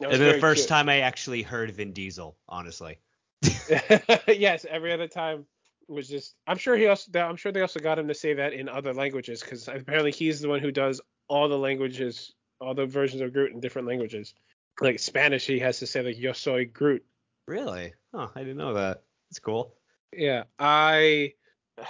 That 0.00 0.10
was 0.10 0.18
the 0.18 0.38
first 0.38 0.62
cute. 0.62 0.68
time 0.68 0.88
I 0.88 1.00
actually 1.00 1.42
heard 1.42 1.70
Vin 1.72 1.92
Diesel, 1.92 2.36
honestly. 2.48 2.98
yes, 4.28 4.66
every 4.68 4.92
other 4.92 5.08
time 5.08 5.46
was 5.88 6.08
just. 6.08 6.34
I'm 6.46 6.58
sure 6.58 6.76
he 6.76 6.86
also. 6.86 7.10
I'm 7.18 7.36
sure 7.36 7.52
they 7.52 7.60
also 7.60 7.80
got 7.80 7.98
him 7.98 8.08
to 8.08 8.14
say 8.14 8.34
that 8.34 8.52
in 8.52 8.68
other 8.68 8.94
languages 8.94 9.40
because 9.40 9.68
apparently 9.68 10.12
he's 10.12 10.40
the 10.40 10.48
one 10.48 10.60
who 10.60 10.70
does 10.70 11.00
all 11.28 11.48
the 11.48 11.58
languages, 11.58 12.32
all 12.60 12.74
the 12.74 12.86
versions 12.86 13.22
of 13.22 13.32
Groot 13.32 13.52
in 13.52 13.60
different 13.60 13.88
languages. 13.88 14.34
Like 14.80 14.98
Spanish, 14.98 15.46
he 15.46 15.58
has 15.60 15.78
to 15.80 15.86
say 15.86 16.02
like 16.02 16.18
"Yo 16.18 16.32
soy 16.32 16.66
Groot." 16.66 17.04
Really? 17.46 17.94
Huh, 18.14 18.28
I 18.34 18.40
didn't 18.40 18.58
know 18.58 18.74
that. 18.74 19.02
It's 19.30 19.38
cool. 19.38 19.74
Yeah, 20.12 20.44
I. 20.58 21.34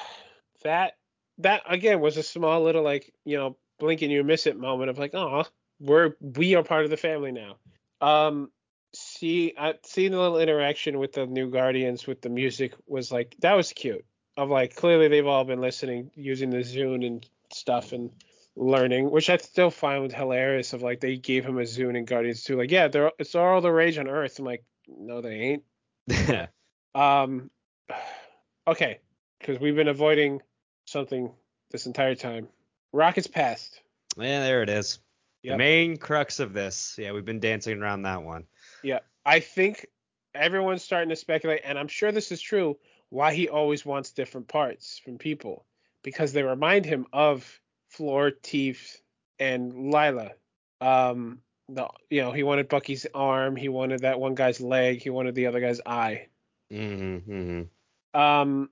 That 0.64 0.94
that 1.38 1.62
again 1.68 2.00
was 2.00 2.16
a 2.16 2.24
small 2.24 2.62
little 2.62 2.82
like 2.82 3.12
you 3.24 3.36
know 3.36 3.56
blink 3.78 4.02
and 4.02 4.10
you 4.10 4.24
miss 4.24 4.46
it 4.46 4.58
moment 4.58 4.90
of 4.90 4.98
like 4.98 5.14
oh 5.14 5.44
we're 5.80 6.16
we 6.20 6.54
are 6.54 6.62
part 6.62 6.84
of 6.84 6.90
the 6.90 6.96
family 6.96 7.32
now. 7.32 7.56
Um, 8.00 8.50
see, 8.96 9.54
uh, 9.56 9.74
seeing 9.84 10.12
the 10.12 10.18
little 10.18 10.38
interaction 10.38 10.98
with 10.98 11.12
the 11.12 11.26
new 11.26 11.50
Guardians 11.50 12.06
with 12.06 12.20
the 12.22 12.28
music 12.28 12.74
was 12.86 13.12
like 13.12 13.36
that 13.40 13.54
was 13.54 13.72
cute. 13.72 14.04
Of 14.36 14.50
like 14.50 14.74
clearly 14.74 15.08
they've 15.08 15.26
all 15.26 15.44
been 15.44 15.60
listening 15.60 16.10
using 16.14 16.50
the 16.50 16.58
Zune 16.58 17.06
and 17.06 17.26
stuff 17.52 17.92
and 17.92 18.10
learning, 18.54 19.10
which 19.10 19.30
I 19.30 19.36
still 19.38 19.70
find 19.70 20.12
hilarious. 20.12 20.72
Of 20.72 20.82
like 20.82 21.00
they 21.00 21.16
gave 21.16 21.44
him 21.44 21.58
a 21.58 21.62
Zune 21.62 21.96
and 21.96 22.06
Guardians 22.06 22.44
too. 22.44 22.56
Like 22.56 22.70
yeah, 22.70 22.88
they're 22.88 23.12
it's 23.18 23.34
all 23.34 23.60
the 23.60 23.72
rage 23.72 23.98
on 23.98 24.08
Earth. 24.08 24.38
I'm 24.38 24.44
like 24.44 24.64
no 24.88 25.20
they 25.20 25.34
ain't. 25.34 25.64
Yeah. 26.06 26.46
Um, 26.94 27.50
okay, 28.66 29.00
because 29.38 29.60
we've 29.60 29.76
been 29.76 29.86
avoiding 29.86 30.40
something 30.86 31.30
this 31.70 31.84
entire 31.84 32.14
time. 32.14 32.48
Rocket's 32.94 33.26
past. 33.26 33.82
Yeah, 34.16 34.40
there 34.40 34.62
it 34.62 34.70
is. 34.70 34.98
The 35.44 35.56
main 35.56 35.96
crux 35.96 36.40
of 36.40 36.52
this. 36.52 36.96
Yeah, 36.98 37.12
we've 37.12 37.24
been 37.24 37.40
dancing 37.40 37.80
around 37.80 38.02
that 38.02 38.22
one. 38.22 38.44
Yeah, 38.82 39.00
I 39.24 39.40
think 39.40 39.86
everyone's 40.34 40.82
starting 40.82 41.08
to 41.10 41.16
speculate, 41.16 41.62
and 41.64 41.78
I'm 41.78 41.88
sure 41.88 42.12
this 42.12 42.32
is 42.32 42.40
true, 42.40 42.78
why 43.10 43.34
he 43.34 43.48
always 43.48 43.84
wants 43.84 44.12
different 44.12 44.48
parts 44.48 45.00
from 45.04 45.18
people 45.18 45.64
because 46.02 46.32
they 46.32 46.42
remind 46.42 46.84
him 46.84 47.06
of 47.12 47.60
Floor, 47.88 48.30
Teeth, 48.30 49.00
and 49.38 49.90
Lylla. 49.90 50.32
Um, 50.80 51.40
the 51.68 51.88
you 52.10 52.22
know 52.22 52.32
he 52.32 52.42
wanted 52.42 52.68
Bucky's 52.68 53.06
arm, 53.14 53.56
he 53.56 53.68
wanted 53.68 54.00
that 54.00 54.20
one 54.20 54.34
guy's 54.34 54.60
leg, 54.60 55.02
he 55.02 55.10
wanted 55.10 55.34
the 55.34 55.46
other 55.46 55.60
guy's 55.60 55.80
eye. 55.84 56.28
Mm-hmm, 56.72 57.32
mm-hmm. 57.32 58.20
Um, 58.20 58.70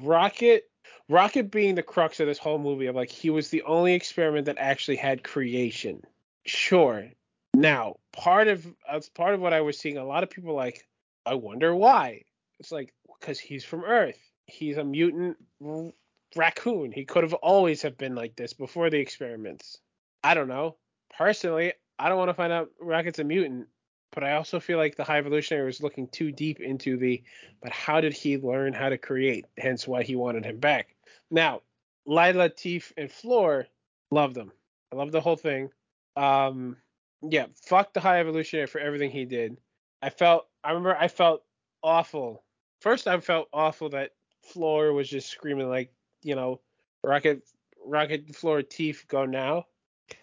Rocket, 0.00 0.70
Rocket 1.08 1.50
being 1.50 1.74
the 1.74 1.82
crux 1.82 2.20
of 2.20 2.26
this 2.26 2.38
whole 2.38 2.58
movie, 2.58 2.86
of 2.86 2.96
like 2.96 3.10
he 3.10 3.30
was 3.30 3.50
the 3.50 3.62
only 3.62 3.94
experiment 3.94 4.46
that 4.46 4.58
actually 4.58 4.96
had 4.96 5.22
creation. 5.22 6.02
Sure. 6.44 7.08
Now, 7.56 7.96
part 8.12 8.48
of 8.48 8.66
as 8.86 9.08
part 9.08 9.34
of 9.34 9.40
what 9.40 9.54
I 9.54 9.62
was 9.62 9.78
seeing, 9.78 9.96
a 9.96 10.04
lot 10.04 10.22
of 10.22 10.28
people 10.28 10.54
like, 10.54 10.86
I 11.24 11.34
wonder 11.34 11.74
why. 11.74 12.24
It's 12.60 12.70
like 12.70 12.92
because 13.18 13.38
he's 13.38 13.64
from 13.64 13.82
Earth. 13.82 14.18
He's 14.44 14.76
a 14.76 14.84
mutant 14.84 15.38
r- 15.64 15.90
raccoon. 16.36 16.92
He 16.92 17.06
could 17.06 17.22
have 17.22 17.32
always 17.32 17.80
have 17.80 17.96
been 17.96 18.14
like 18.14 18.36
this 18.36 18.52
before 18.52 18.90
the 18.90 18.98
experiments. 18.98 19.78
I 20.22 20.34
don't 20.34 20.48
know. 20.48 20.76
Personally, 21.16 21.72
I 21.98 22.10
don't 22.10 22.18
want 22.18 22.28
to 22.28 22.34
find 22.34 22.52
out 22.52 22.68
Rocket's 22.78 23.20
a 23.20 23.24
mutant, 23.24 23.68
but 24.12 24.22
I 24.22 24.32
also 24.32 24.60
feel 24.60 24.76
like 24.76 24.96
the 24.96 25.04
High 25.04 25.18
Evolutionary 25.18 25.64
was 25.64 25.82
looking 25.82 26.08
too 26.08 26.32
deep 26.32 26.60
into 26.60 26.98
the 26.98 27.22
but 27.62 27.72
how 27.72 28.02
did 28.02 28.12
he 28.12 28.36
learn 28.36 28.74
how 28.74 28.90
to 28.90 28.98
create? 28.98 29.46
Hence 29.56 29.88
why 29.88 30.02
he 30.02 30.14
wanted 30.14 30.44
him 30.44 30.58
back. 30.58 30.94
Now, 31.30 31.62
Lylla, 32.04 32.50
Teef, 32.50 32.92
and 32.98 33.10
Floor, 33.10 33.66
love 34.10 34.34
them. 34.34 34.52
I 34.92 34.96
love 34.96 35.10
the 35.10 35.22
whole 35.22 35.36
thing. 35.36 35.70
Um, 36.16 36.76
yeah, 37.22 37.46
fuck 37.64 37.92
the 37.92 38.00
High 38.00 38.20
Evolutionary 38.20 38.66
for 38.66 38.80
everything 38.80 39.10
he 39.10 39.24
did. 39.24 39.56
I 40.02 40.10
felt, 40.10 40.46
I 40.62 40.70
remember 40.70 40.96
I 40.96 41.08
felt 41.08 41.42
awful. 41.82 42.44
First, 42.80 43.06
I 43.06 43.18
felt 43.20 43.48
awful 43.52 43.90
that 43.90 44.10
Floor 44.42 44.92
was 44.92 45.08
just 45.08 45.30
screaming 45.30 45.68
like, 45.68 45.92
you 46.22 46.34
know, 46.34 46.60
Rocket, 47.02 47.42
Rocket, 47.84 48.34
Floor, 48.34 48.62
Teeth 48.62 49.04
go 49.08 49.24
now. 49.24 49.66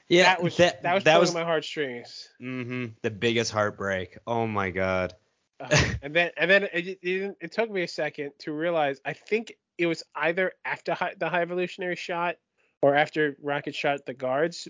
Yeah, 0.08 0.24
that 0.24 0.44
was 0.44 0.58
that, 0.58 0.82
was 0.84 1.04
that 1.04 1.20
was 1.20 1.34
my 1.34 1.44
heartstrings. 1.44 2.30
hmm 2.40 2.88
the 3.02 3.10
biggest 3.10 3.52
heartbreak. 3.52 4.18
Oh 4.28 4.48
my 4.48 4.70
god. 4.70 5.14
Uh, 5.60 5.94
and 6.02 6.16
then 6.16 6.32
and 6.38 6.50
then 6.50 6.64
it, 6.74 7.00
it, 7.02 7.38
it 7.42 7.52
took 7.52 7.70
me 7.70 7.84
a 7.84 7.88
second 7.88 8.32
to 8.40 8.54
realize 8.54 9.02
I 9.06 9.14
think 9.14 9.56
it 9.78 9.88
was 9.88 10.04
either 10.16 10.54
after 10.66 10.94
hi, 10.94 11.14
the 11.18 11.30
high 11.30 11.42
evolutionary 11.42 11.96
shot 11.96 12.36
or 12.82 12.96
after 12.96 13.36
Rocket 13.42 13.76
shot 13.76 14.06
the 14.06 14.14
guards. 14.14 14.68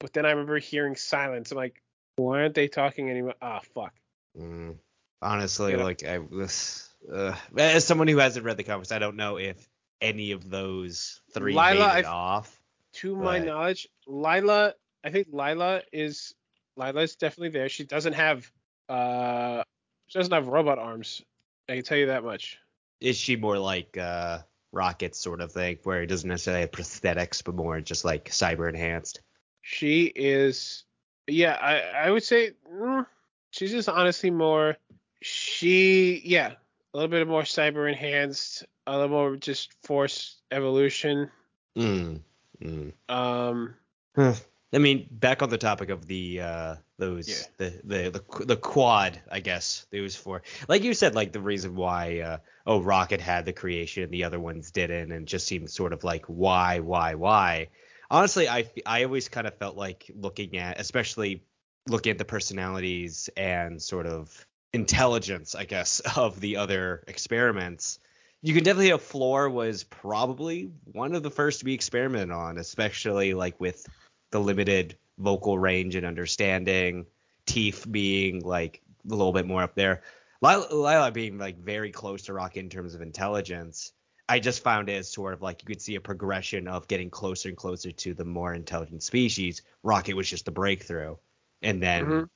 But 0.00 0.12
then 0.12 0.26
I 0.26 0.30
remember 0.30 0.58
hearing 0.58 0.96
silence. 0.96 1.50
I'm 1.50 1.56
like, 1.56 1.82
why 2.16 2.42
aren't 2.42 2.54
they 2.54 2.68
talking 2.68 3.10
anymore? 3.10 3.34
Ah, 3.40 3.60
fuck. 3.74 3.94
Mm. 4.38 4.76
Honestly, 5.22 5.72
You 5.72 5.78
know? 5.78 5.84
like 5.84 6.04
I 6.04 6.18
was, 6.18 6.88
uh, 7.12 7.34
as 7.56 7.86
someone 7.86 8.08
who 8.08 8.18
hasn't 8.18 8.44
read 8.44 8.56
the 8.56 8.64
comics, 8.64 8.92
I 8.92 8.98
don't 8.98 9.16
know 9.16 9.38
if 9.38 9.68
any 10.00 10.32
of 10.32 10.48
those 10.48 11.20
three 11.32 11.54
Lylla, 11.54 11.74
made 11.74 11.98
it 12.00 12.04
I- 12.06 12.10
off. 12.10 12.60
To 12.94 13.14
my 13.14 13.38
knowledge, 13.38 13.88
Lylla, 14.06 14.72
I 15.04 15.10
think 15.10 15.28
Lylla 15.30 15.82
is 15.92 16.34
Lylla 16.78 17.02
is 17.02 17.16
definitely 17.16 17.50
there. 17.50 17.68
She 17.68 17.84
doesn't 17.84 18.14
have 18.14 18.50
uh 18.88 19.62
she 20.06 20.18
doesn't 20.18 20.32
have 20.32 20.46
robot 20.46 20.78
arms. 20.78 21.20
I 21.68 21.74
can 21.74 21.84
tell 21.84 21.98
you 21.98 22.06
that 22.06 22.24
much. 22.24 22.58
Is 23.00 23.16
she 23.18 23.36
more 23.36 23.58
like 23.58 23.98
uh, 23.98 24.38
Rocket 24.72 25.14
sort 25.14 25.42
of 25.42 25.52
thing, 25.52 25.78
where 25.82 26.02
it 26.02 26.06
doesn't 26.06 26.28
necessarily 26.28 26.62
have 26.62 26.70
prosthetics, 26.70 27.44
but 27.44 27.54
more 27.54 27.80
just 27.82 28.04
like 28.04 28.30
cyber 28.30 28.66
enhanced? 28.68 29.20
She 29.68 30.04
is, 30.14 30.84
yeah, 31.26 31.58
I 31.60 32.06
I 32.06 32.10
would 32.12 32.22
say 32.22 32.52
mm, 32.72 33.04
she's 33.50 33.72
just 33.72 33.88
honestly 33.88 34.30
more. 34.30 34.76
She, 35.22 36.22
yeah, 36.24 36.52
a 36.94 36.96
little 36.96 37.10
bit 37.10 37.26
more 37.26 37.42
cyber 37.42 37.88
enhanced, 37.88 38.64
a 38.86 38.92
little 38.92 39.08
more 39.08 39.34
just 39.34 39.72
force 39.82 40.36
evolution. 40.52 41.32
Mm. 41.76 42.20
Mm. 42.62 42.92
Um, 43.08 43.74
Huh. 44.14 44.34
I 44.72 44.78
mean, 44.78 45.08
back 45.10 45.42
on 45.42 45.50
the 45.50 45.58
topic 45.58 45.90
of 45.90 46.06
the 46.06 46.40
uh 46.40 46.74
those 46.98 47.28
Yeah. 47.28 47.46
the, 47.58 47.80
the 47.82 48.22
the 48.38 48.44
the 48.44 48.56
quad, 48.56 49.20
I 49.30 49.40
guess 49.40 49.86
they 49.90 50.00
was 50.00 50.14
for. 50.14 50.42
Like 50.68 50.84
you 50.84 50.94
said, 50.94 51.16
like 51.16 51.32
the 51.32 51.40
reason 51.40 51.74
why 51.74 52.20
uh 52.20 52.38
oh 52.66 52.80
Rocket 52.80 53.20
had 53.20 53.44
the 53.46 53.52
creation 53.52 54.04
and 54.04 54.12
the 54.12 54.24
other 54.24 54.38
ones 54.38 54.70
didn't, 54.70 55.10
and 55.10 55.26
just 55.26 55.46
seemed 55.48 55.70
sort 55.70 55.92
of 55.92 56.04
like 56.04 56.24
why 56.26 56.78
why 56.78 57.14
why. 57.14 57.68
Honestly, 58.10 58.48
I 58.48 58.70
I 58.84 59.04
always 59.04 59.28
kind 59.28 59.46
of 59.46 59.54
felt 59.54 59.76
like 59.76 60.10
looking 60.14 60.56
at, 60.58 60.80
especially 60.80 61.42
looking 61.88 62.10
at 62.10 62.18
the 62.18 62.24
personalities 62.24 63.28
and 63.36 63.80
sort 63.80 64.06
of 64.06 64.46
intelligence, 64.72 65.54
I 65.54 65.64
guess, 65.64 66.00
of 66.16 66.40
the 66.40 66.56
other 66.56 67.04
experiments. 67.08 67.98
You 68.42 68.54
can 68.54 68.62
definitely 68.62 68.96
Floor 68.98 69.50
was 69.50 69.84
probably 69.84 70.70
one 70.92 71.14
of 71.14 71.22
the 71.22 71.30
first 71.30 71.60
to 71.60 71.64
be 71.64 71.74
experimented 71.74 72.30
on, 72.30 72.58
especially 72.58 73.34
like 73.34 73.58
with 73.60 73.86
the 74.30 74.38
limited 74.38 74.96
vocal 75.18 75.58
range 75.58 75.94
and 75.94 76.06
understanding. 76.06 77.06
Teeth 77.46 77.86
being 77.90 78.40
like 78.44 78.82
a 79.08 79.14
little 79.14 79.32
bit 79.32 79.46
more 79.46 79.62
up 79.62 79.74
there. 79.74 80.02
Lylla, 80.42 80.66
Lylla 80.70 81.10
being 81.10 81.38
like 81.38 81.58
very 81.58 81.90
close 81.90 82.22
to 82.22 82.32
Rocket 82.32 82.60
in 82.60 82.68
terms 82.68 82.94
of 82.94 83.00
intelligence. 83.00 83.92
I 84.28 84.40
just 84.40 84.62
found 84.62 84.88
it 84.88 84.94
as 84.94 85.08
sort 85.12 85.34
of 85.34 85.42
like 85.42 85.62
you 85.62 85.66
could 85.66 85.80
see 85.80 85.94
a 85.94 86.00
progression 86.00 86.66
of 86.66 86.88
getting 86.88 87.10
closer 87.10 87.48
and 87.48 87.56
closer 87.56 87.92
to 87.92 88.14
the 88.14 88.24
more 88.24 88.54
intelligent 88.54 89.02
species. 89.02 89.62
Rocket 89.82 90.14
was 90.14 90.28
just 90.28 90.44
the 90.46 90.50
breakthrough, 90.50 91.16
and 91.62 91.80
then 91.82 92.04
Mhm. 92.04 92.28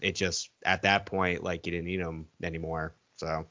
it 0.00 0.12
just 0.14 0.50
at 0.64 0.82
that 0.82 1.06
point 1.06 1.42
like 1.42 1.64
you 1.66 1.72
didn't 1.72 1.86
need 1.86 2.00
them 2.00 2.28
anymore. 2.42 2.94
So 3.16 3.46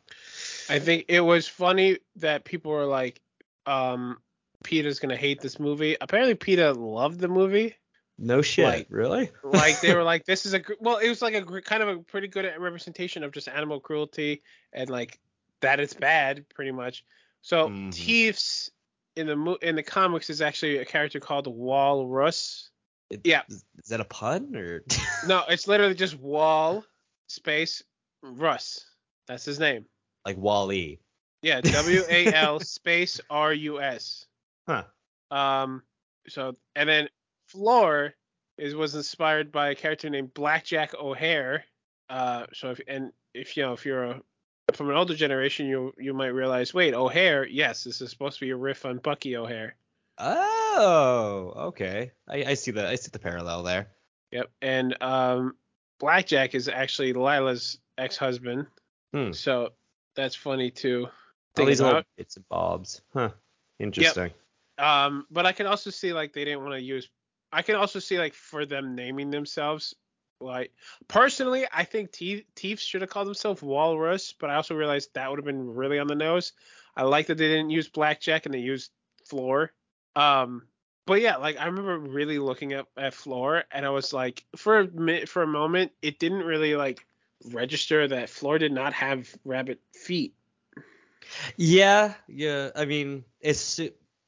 I 0.70 0.80
think 0.80 1.06
it 1.10 1.22
was 1.22 1.48
funny 1.48 1.98
that 2.18 2.46
people 2.46 2.72
were 2.72 2.86
like, 2.86 3.20
um, 3.66 4.22
Peter's 4.64 5.00
gonna 5.00 5.18
hate 5.18 5.42
this 5.42 5.60
movie. 5.60 5.98
Apparently, 6.00 6.36
Peter 6.36 6.74
loved 6.74 7.20
the 7.20 7.28
movie. 7.28 7.76
no 8.20 8.42
shit, 8.42 8.66
Like- 8.66 8.88
really? 8.90 9.30
like 9.44 9.80
they 9.82 9.94
were 9.94 10.04
like 10.14 10.26
this 10.26 10.48
is 10.48 10.54
a 10.54 10.60
gr- 10.60 10.74
well 10.80 10.98
it 10.98 11.08
was 11.08 11.22
like 11.22 11.36
a 11.36 11.42
gr- 11.42 11.60
kind 11.60 11.84
of 11.84 11.90
a 11.90 12.00
pretty 12.00 12.28
good 12.28 12.46
representation 12.58 13.24
of 13.24 13.32
just 13.32 13.48
animal 13.48 13.80
cruelty 13.80 14.42
and 14.74 14.90
like 14.90 15.20
that 15.62 15.80
it's 15.80 15.94
bad 15.94 16.44
pretty 16.50 16.72
much 16.72 17.06
so 17.42 17.70
Mhm. 17.70 17.94
Teefs 17.94 18.70
in 19.16 19.28
the 19.28 19.36
mo- 19.36 19.58
in 19.62 19.76
the 19.76 19.84
comics 19.84 20.30
is 20.30 20.42
actually 20.42 20.78
a 20.78 20.86
character 20.86 21.20
called 21.20 21.48
Walrus 21.48 22.70
It- 23.10 23.22
Yeah. 23.24 23.44
Is, 23.50 23.64
is 23.78 23.90
that 23.90 24.02
a 24.02 24.06
pun 24.06 24.56
or? 24.56 24.84
no 25.28 25.44
it's 25.50 25.68
literally 25.68 25.96
just 25.96 26.16
Wall 26.16 26.84
space 27.28 27.84
Russ 28.22 28.86
that's 29.28 29.46
his 29.46 29.60
name 29.60 29.86
like 30.26 30.38
Wally? 30.38 31.00
yeah 31.42 31.62
W 31.62 32.04
A 32.10 32.34
L 32.34 32.60
space 32.60 33.20
R 33.30 33.54
U 33.54 33.82
S 33.82 34.26
Huh. 34.68 34.84
Um, 35.32 35.84
so 36.28 36.58
and 36.76 36.88
then 36.90 37.10
Floor 37.48 38.14
is 38.58 38.76
was 38.76 38.96
inspired 38.96 39.52
by 39.52 39.70
a 39.70 39.76
character 39.76 40.10
named 40.10 40.34
Blackjack 40.34 40.94
O'Hare. 40.96 41.64
Uh, 42.10 42.48
so 42.54 42.72
if 42.72 42.82
and 42.88 43.14
if 43.34 43.56
you 43.56 43.64
know 43.64 43.72
if 43.74 43.86
you're 43.86 44.04
a, 44.04 44.22
from 44.78 44.90
an 44.90 44.96
older 44.96 45.16
generation, 45.16 45.66
you 45.66 45.94
you 45.98 46.14
might 46.14 46.28
realize, 46.28 46.74
wait, 46.74 46.94
O'Hare, 46.94 47.46
yes, 47.46 47.84
this 47.84 48.00
is 48.00 48.10
supposed 48.10 48.40
to 48.40 48.46
be 48.46 48.52
a 48.52 48.56
riff 48.56 48.86
on 48.86 49.00
Bucky 49.00 49.36
O'Hare. 49.36 49.76
Oh, 50.20 51.54
okay. 51.56 52.12
I, 52.28 52.44
I 52.46 52.54
see 52.54 52.72
the 52.72 52.88
I 52.88 52.96
see 52.96 53.10
the 53.12 53.20
parallel 53.20 53.64
there. 53.64 53.90
Yep, 54.32 54.50
and 54.62 55.02
um, 55.02 55.56
Blackjack 56.00 56.56
is 56.56 56.70
actually 56.70 57.14
Lylla's 57.14 57.80
ex-husband. 57.98 58.68
Hmm. 59.14 59.32
So 59.32 59.70
that's 60.16 60.36
funny 60.36 60.72
too. 60.72 61.08
All 61.58 61.66
these 61.66 61.82
little 61.82 62.04
bits 62.18 62.36
and 62.36 62.48
bobs. 62.48 63.02
Huh. 63.14 63.32
Interesting. 63.80 64.32
Um, 64.78 65.26
but 65.32 65.46
I 65.46 65.54
can 65.54 65.66
also 65.66 65.90
see 65.90 66.14
like 66.14 66.34
they 66.34 66.46
didn't 66.46 66.62
want 66.62 66.74
to 66.74 66.82
use. 66.82 67.10
I 67.52 67.62
can 67.64 67.76
also 67.76 68.00
see 68.00 68.20
like 68.20 68.34
for 68.34 68.66
them 68.66 68.96
naming 68.96 69.32
themselves. 69.32 69.96
Like 70.40 70.72
personally, 71.08 71.66
I 71.74 71.84
think 71.84 72.12
Te- 72.12 72.46
Teefs 72.56 72.84
should 72.84 73.02
have 73.02 73.10
called 73.10 73.28
himself 73.28 73.64
Walrus, 73.64 74.34
but 74.40 74.50
I 74.50 74.56
also 74.56 74.76
realized 74.76 75.14
that 75.14 75.30
would 75.30 75.40
have 75.40 75.46
been 75.46 75.74
really 75.74 76.00
on 76.00 76.08
the 76.08 76.16
nose. 76.16 76.54
I 76.96 77.04
like 77.04 77.28
that 77.28 77.38
they 77.38 77.48
didn't 77.48 77.70
use 77.70 77.88
Blackjack 77.88 78.46
and 78.46 78.54
they 78.54 78.60
used 78.60 78.92
Floor. 79.26 79.72
Um, 80.16 80.64
but 81.06 81.22
yeah, 81.22 81.38
like 81.38 81.58
I 81.58 81.66
remember 81.66 81.98
really 81.98 82.38
looking 82.38 82.74
up 82.74 82.90
at 82.98 83.14
Floor 83.14 83.64
and 83.72 83.86
I 83.86 83.90
was 83.90 84.14
like, 84.14 84.44
for 84.56 84.80
a 84.80 84.88
minute, 84.92 85.30
for 85.30 85.42
a 85.42 85.48
moment, 85.48 85.92
it 86.02 86.20
didn't 86.20 86.44
really 86.44 86.76
like 86.76 87.06
register 87.52 88.08
that 88.08 88.30
Floor 88.30 88.58
did 88.58 88.72
not 88.72 88.94
have 88.94 89.34
rabbit 89.46 89.80
feet. 89.94 90.34
Yeah, 91.56 92.14
yeah. 92.28 92.72
I 92.76 92.86
mean, 92.86 93.26
it's 93.42 93.80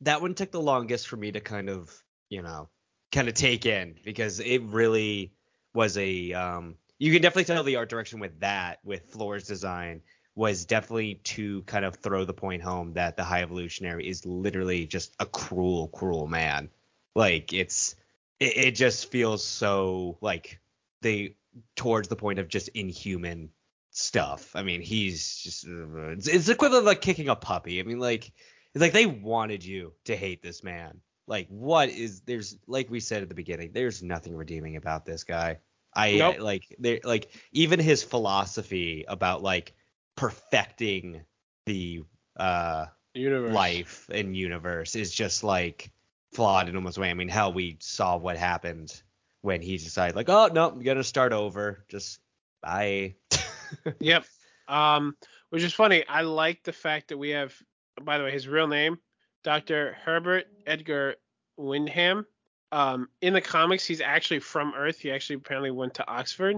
that 0.01 0.22
one 0.22 0.34
took 0.34 0.51
the 0.51 0.62
longest 0.62 1.07
for 1.07 1.18
me 1.18 1.32
to 1.32 1.39
kind 1.39 1.70
of, 1.70 1.91
you 2.30 2.41
know, 2.41 2.70
kind 3.12 3.28
of 3.28 3.34
take 3.34 3.66
in 3.66 3.95
because 4.03 4.39
it 4.39 4.62
really 4.64 5.34
was 5.74 5.97
a. 5.97 6.34
Um, 6.34 6.76
you 6.97 7.13
can 7.13 7.22
definitely 7.22 7.45
tell 7.45 7.63
the 7.63 7.78
art 7.78 7.89
direction 7.89 8.20
with 8.20 8.39
that, 8.41 8.80
with 8.84 9.09
Floor's 9.11 9.47
design, 9.47 10.01
was 10.36 10.65
definitely 10.65 11.15
to 11.15 11.61
kind 11.63 11.86
of 11.86 11.95
throw 11.97 12.26
the 12.26 12.34
point 12.34 12.61
home 12.61 12.93
that 12.93 13.17
the 13.17 13.24
High 13.24 13.41
Evolutionary 13.41 14.07
is 14.07 14.26
literally 14.26 14.86
just 14.86 15.13
a 15.20 15.26
cruel, 15.26 15.88
cruel 15.89 16.28
man. 16.28 16.70
Like 17.15 17.53
it's 17.53 17.95
it, 18.39 18.57
it 18.57 18.72
just 18.72 19.11
feels 19.11 19.43
so 19.43 20.17
like 20.22 20.59
they 21.01 21.36
towards 21.76 22.07
the 22.07 22.15
point 22.15 22.39
of 22.39 22.47
just 22.47 22.70
inhuman 22.70 23.49
stuff. 23.91 24.55
I 24.55 24.63
mean, 24.63 24.82
he's 24.82 25.38
just 25.38 25.65
it's, 25.67 26.28
it's 26.28 26.49
equivalent 26.49 26.86
like 26.86 27.01
kicking 27.01 27.30
a 27.30 27.36
puppy. 27.36 27.80
I 27.80 27.84
mean, 27.84 27.99
like 27.99 28.32
it's 28.74 28.82
like 28.82 28.93
they 28.93 29.05
wanted 29.05 29.63
you 29.63 29.93
to 30.05 30.15
hate 30.15 30.41
this 30.41 30.63
man. 30.63 31.01
Like 31.30 31.48
what 31.50 31.90
is 31.90 32.22
there's 32.22 32.58
like 32.68 32.90
we 32.90 33.00
said 33.00 33.22
at 33.22 33.30
the 33.30 33.36
beginning, 33.36 33.72
there's 33.72 34.02
nothing 34.04 34.36
redeeming 34.36 34.76
about 34.78 35.06
this 35.06 35.24
guy. 35.24 35.60
I 35.96 36.18
Nope. 36.18 36.40
like 36.40 36.76
they 36.80 37.00
like 37.04 37.30
even 37.52 37.80
his 37.80 38.04
philosophy 38.04 39.06
about 39.08 39.44
like 39.44 39.74
perfecting 40.18 41.22
the 41.68 42.04
uh 42.36 42.88
Universe. 43.14 43.54
life 43.54 44.10
and 44.12 44.36
universe 44.36 44.96
is 44.96 45.14
just 45.14 45.44
like 45.44 45.92
flawed 46.34 46.68
in 46.68 46.76
almost 46.76 46.98
way. 46.98 47.10
I 47.10 47.14
mean, 47.14 47.30
hell, 47.30 47.54
we 47.54 47.78
saw 47.80 48.18
what 48.18 48.36
happened 48.38 49.02
when 49.42 49.62
he 49.62 49.78
decided 49.78 50.16
like, 50.16 50.30
oh 50.30 50.50
no, 50.52 50.70
I'm 50.70 50.82
gonna 50.82 51.04
start 51.04 51.32
over. 51.32 51.86
Just 51.90 52.20
bye. 52.62 53.16
Yep. 54.00 54.26
Um, 54.68 55.16
which 55.50 55.64
is 55.64 55.74
funny. 55.74 56.06
I 56.08 56.22
like 56.22 56.64
the 56.64 56.74
fact 56.74 57.10
that 57.10 57.18
we 57.18 57.30
have, 57.30 57.54
by 58.02 58.18
the 58.18 58.24
way, 58.24 58.32
his 58.32 58.48
real 58.48 58.68
name, 58.68 59.00
Dr. 59.44 59.98
Herbert 60.04 60.46
Edgar 60.66 61.16
Wyndham. 61.58 62.26
Um, 62.72 63.10
in 63.22 63.34
the 63.34 63.42
comics, 63.42 63.86
he's 63.86 64.02
actually 64.02 64.40
from 64.40 64.74
Earth. 64.76 65.00
He 65.00 65.12
actually 65.12 65.38
apparently 65.38 65.72
went 65.72 65.96
to 65.96 66.08
Oxford. 66.08 66.58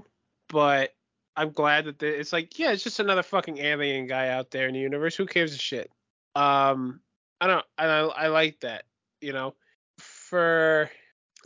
But 0.49 0.93
I'm 1.35 1.51
glad 1.51 1.85
that 1.85 1.99
the, 1.99 2.07
it's 2.07 2.33
like, 2.33 2.59
yeah, 2.59 2.71
it's 2.71 2.83
just 2.83 2.99
another 2.99 3.23
fucking 3.23 3.57
alien 3.59 4.07
guy 4.07 4.29
out 4.29 4.51
there 4.51 4.67
in 4.67 4.73
the 4.73 4.79
universe. 4.79 5.15
Who 5.15 5.25
cares 5.25 5.53
a 5.53 5.57
shit? 5.57 5.89
Um, 6.35 6.99
I 7.39 7.47
don't. 7.47 7.65
I 7.77 7.85
I 7.85 8.27
like 8.27 8.59
that. 8.61 8.83
You 9.21 9.33
know, 9.33 9.55
for 9.97 10.89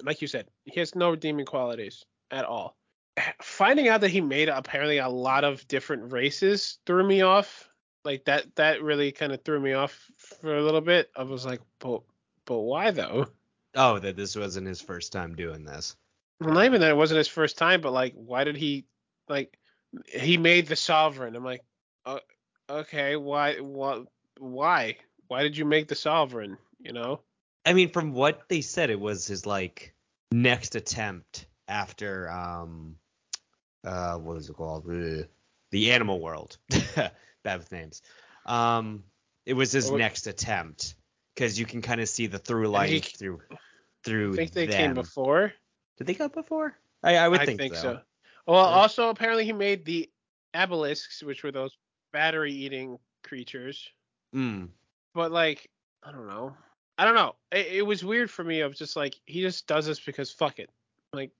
like 0.03 0.21
you 0.21 0.27
said, 0.27 0.47
he 0.65 0.79
has 0.79 0.95
no 0.95 1.11
redeeming 1.11 1.45
qualities 1.45 2.03
at 2.31 2.45
all 2.45 2.75
finding 3.41 3.87
out 3.87 4.01
that 4.01 4.09
he 4.09 4.21
made 4.21 4.49
apparently 4.49 4.97
a 4.97 5.09
lot 5.09 5.43
of 5.43 5.67
different 5.67 6.11
races 6.11 6.79
threw 6.85 7.05
me 7.05 7.21
off. 7.21 7.69
Like 8.05 8.25
that 8.25 8.55
that 8.55 8.83
really 8.83 9.11
kind 9.11 9.33
of 9.33 9.43
threw 9.43 9.59
me 9.59 9.73
off 9.73 10.11
for 10.17 10.55
a 10.55 10.63
little 10.63 10.81
bit. 10.81 11.09
I 11.15 11.23
was 11.23 11.45
like, 11.45 11.61
but 11.79 12.03
but 12.45 12.59
why 12.59 12.91
though? 12.91 13.27
oh, 13.75 13.99
that 13.99 14.15
this 14.15 14.35
wasn't 14.35 14.67
his 14.67 14.79
first 14.79 15.11
time 15.11 15.35
doing 15.35 15.65
this. 15.65 15.95
Well, 16.39 16.53
not 16.53 16.65
even 16.65 16.81
that 16.81 16.91
it 16.91 16.97
wasn't 16.97 17.17
his 17.17 17.27
first 17.27 17.57
time, 17.57 17.81
but 17.81 17.93
like, 17.93 18.13
why 18.13 18.43
did 18.43 18.57
he 18.57 18.85
like 19.27 19.57
he 20.07 20.37
made 20.37 20.67
the 20.67 20.75
sovereign? 20.75 21.35
I'm 21.35 21.43
like, 21.43 21.61
uh, 22.05 22.19
okay, 22.69 23.15
why 23.15 23.55
what 23.55 24.05
why 24.37 24.97
why 25.27 25.43
did 25.43 25.57
you 25.57 25.65
make 25.65 25.87
the 25.87 25.95
sovereign? 25.95 26.57
You 26.79 26.93
know? 26.93 27.21
I 27.65 27.73
mean, 27.73 27.89
from 27.89 28.13
what 28.13 28.47
they 28.49 28.61
said, 28.61 28.89
it 28.89 28.99
was 28.99 29.25
his 29.25 29.45
like 29.45 29.93
next 30.31 30.75
attempt 30.75 31.47
after 31.67 32.29
um 32.29 32.95
uh 33.83 34.17
what 34.17 34.37
is 34.37 34.49
it 34.49 34.53
called? 34.55 34.85
Ugh. 34.89 35.25
The 35.71 35.91
Animal 35.91 36.21
World. 36.21 36.57
Bad 37.45 37.59
with 37.59 37.71
names. 37.71 38.01
Um, 38.45 39.03
it 39.45 39.53
was 39.53 39.71
his 39.71 39.91
next 39.91 40.27
attempt 40.27 40.95
because 41.33 41.57
you 41.59 41.65
can 41.65 41.81
kind 41.81 42.01
of 42.01 42.09
see 42.09 42.25
the 42.27 42.39
through 42.39 42.67
line 42.67 42.89
he- 42.89 42.99
through 42.99 43.39
through 44.03 44.33
I 44.33 44.35
think 44.35 44.51
they 44.51 44.65
them. 44.65 44.75
came 44.75 44.93
before. 44.95 45.53
Did 45.97 46.07
they 46.07 46.15
come 46.15 46.31
before? 46.31 46.75
I, 47.03 47.17
I 47.17 47.27
would 47.29 47.39
I 47.41 47.45
think, 47.45 47.59
think, 47.59 47.75
so. 47.75 47.81
so. 47.81 48.01
Well, 48.47 48.65
Yeah. 48.65 48.75
also 48.75 49.09
apparently 49.09 49.45
he 49.45 49.53
made 49.53 49.85
the 49.85 50.09
Abilisks, 50.55 51.23
which 51.23 51.43
were 51.43 51.51
those 51.51 51.77
battery 52.11 52.51
eating 52.53 52.97
creatures. 53.23 53.87
Mm. 54.33 54.69
but 55.13 55.31
like 55.31 55.69
I 56.03 56.11
don't 56.11 56.27
know. 56.27 56.55
I 56.97 57.05
don't 57.05 57.15
know. 57.15 57.35
It, 57.51 57.67
it 57.67 57.81
was 57.83 58.03
weird 58.03 58.29
for 58.31 58.43
me 58.43 58.61
of 58.61 58.75
just 58.75 58.95
like 58.95 59.15
he 59.25 59.41
just 59.41 59.67
does 59.67 59.85
this 59.85 59.99
because 59.99 60.31
fuck 60.31 60.59
it. 60.59 60.69
Like 61.13 61.31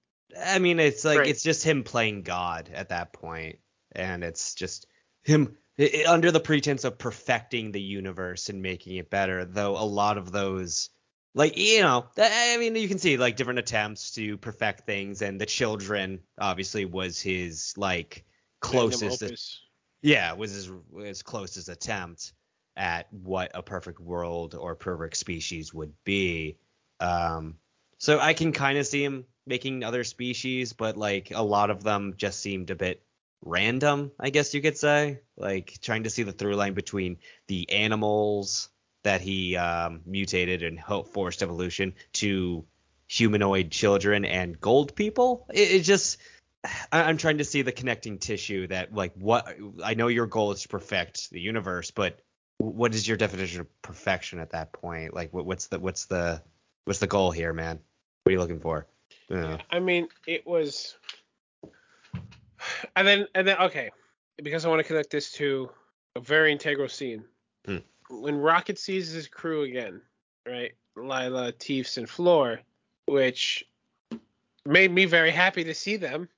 I 0.45 0.59
mean, 0.59 0.79
it's 0.79 1.03
like 1.03 1.27
it's 1.27 1.43
just 1.43 1.63
him 1.63 1.83
playing 1.83 2.21
God 2.23 2.69
at 2.73 2.89
that 2.89 3.11
point, 3.13 3.59
and 3.93 4.23
it's 4.23 4.53
just 4.55 4.87
him 5.23 5.57
i- 5.79 6.03
i- 6.05 6.11
under 6.11 6.31
the 6.31 6.39
pretense 6.39 6.83
of 6.83 6.97
perfecting 6.97 7.71
the 7.71 7.81
universe 7.81 8.49
and 8.49 8.61
making 8.61 8.95
it 8.97 9.09
better. 9.09 9.45
Though 9.45 9.77
a 9.77 9.85
lot 9.85 10.17
of 10.17 10.31
those, 10.31 10.89
like 11.33 11.57
you 11.57 11.81
know, 11.81 12.07
I 12.17 12.57
mean, 12.57 12.75
you 12.75 12.87
can 12.87 12.99
see 12.99 13.17
like 13.17 13.35
different 13.35 13.59
attempts 13.59 14.11
to 14.11 14.37
perfect 14.37 14.85
things, 14.85 15.21
and 15.21 15.39
the 15.39 15.45
children 15.45 16.21
obviously 16.39 16.85
was 16.85 17.21
his 17.21 17.73
like 17.77 18.25
closest, 18.61 19.61
yeah, 20.01 20.33
was 20.33 20.51
his 20.51 20.71
his 20.97 21.23
closest 21.23 21.69
attempt 21.69 22.33
at 22.77 23.11
what 23.13 23.51
a 23.53 23.63
perfect 23.63 23.99
world 23.99 24.55
or 24.55 24.75
perfect 24.75 25.17
species 25.17 25.73
would 25.73 25.93
be. 26.03 26.57
Um, 26.99 27.59
so 27.97 28.19
I 28.19 28.33
can 28.33 28.51
kind 28.51 28.77
of 28.77 28.85
see 28.87 29.03
him 29.03 29.25
making 29.47 29.83
other 29.83 30.03
species, 30.03 30.73
but 30.73 30.97
like 30.97 31.31
a 31.31 31.41
lot 31.41 31.69
of 31.69 31.83
them 31.83 32.15
just 32.17 32.41
seemed 32.41 32.69
a 32.69 32.75
bit 32.75 33.04
random, 33.45 34.11
I 34.19 34.31
guess 34.31 34.53
you 34.53 34.61
could 34.61 34.77
say. 34.77 35.19
Like 35.37 35.77
trying 35.81 36.03
to 36.03 36.09
see 36.09 36.23
the 36.23 36.31
through 36.31 36.55
line 36.55 36.73
between 36.73 37.17
the 37.47 37.71
animals 37.71 38.69
that 39.03 39.21
he 39.21 39.55
um, 39.55 40.01
mutated 40.05 40.63
and 40.63 40.79
forced 41.13 41.43
evolution 41.43 41.93
to 42.13 42.65
humanoid 43.07 43.69
children 43.69 44.25
and 44.25 44.59
gold 44.59 44.95
people. 44.95 45.45
It, 45.53 45.71
it 45.71 45.79
just 45.83 46.17
I- 46.91 47.03
I'm 47.03 47.17
trying 47.17 47.37
to 47.37 47.43
see 47.43 47.61
the 47.61 47.71
connecting 47.71 48.17
tissue 48.17 48.67
that 48.67 48.93
like 48.93 49.13
what 49.13 49.47
I 49.83 49.93
know 49.93 50.07
your 50.07 50.25
goal 50.25 50.51
is 50.51 50.63
to 50.63 50.67
perfect 50.67 51.29
the 51.29 51.39
universe, 51.39 51.91
but 51.91 52.19
what 52.57 52.95
is 52.95 53.07
your 53.07 53.17
definition 53.17 53.61
of 53.61 53.81
perfection 53.81 54.39
at 54.39 54.51
that 54.51 54.73
point? 54.73 55.13
Like 55.13 55.33
what, 55.33 55.45
what's 55.45 55.67
the 55.67 55.79
what's 55.79 56.05
the 56.05 56.41
what's 56.85 56.99
the 56.99 57.07
goal 57.07 57.31
here, 57.31 57.53
man? 57.53 57.79
What 58.23 58.31
are 58.31 58.33
you 58.33 58.39
looking 58.39 58.59
for? 58.59 58.87
Yeah. 59.29 59.57
I 59.69 59.79
mean, 59.79 60.07
it 60.25 60.47
was 60.47 60.95
and 62.95 63.07
then 63.07 63.27
and 63.35 63.47
then 63.47 63.57
okay, 63.59 63.91
because 64.41 64.65
I 64.65 64.69
want 64.69 64.79
to 64.79 64.87
connect 64.87 65.09
this 65.09 65.31
to 65.33 65.69
a 66.15 66.19
very 66.19 66.51
integral 66.51 66.89
scene. 66.89 67.23
Hmm. 67.65 67.77
When 68.09 68.37
Rocket 68.37 68.77
sees 68.77 69.11
his 69.11 69.27
crew 69.27 69.63
again, 69.63 70.01
right? 70.47 70.73
Lylla, 70.95 71.51
Teefs, 71.51 71.97
and 71.97 72.09
Floor, 72.09 72.61
which 73.07 73.65
made 74.65 74.91
me 74.91 75.05
very 75.05 75.31
happy 75.31 75.63
to 75.63 75.73
see 75.73 75.97
them. 75.97 76.29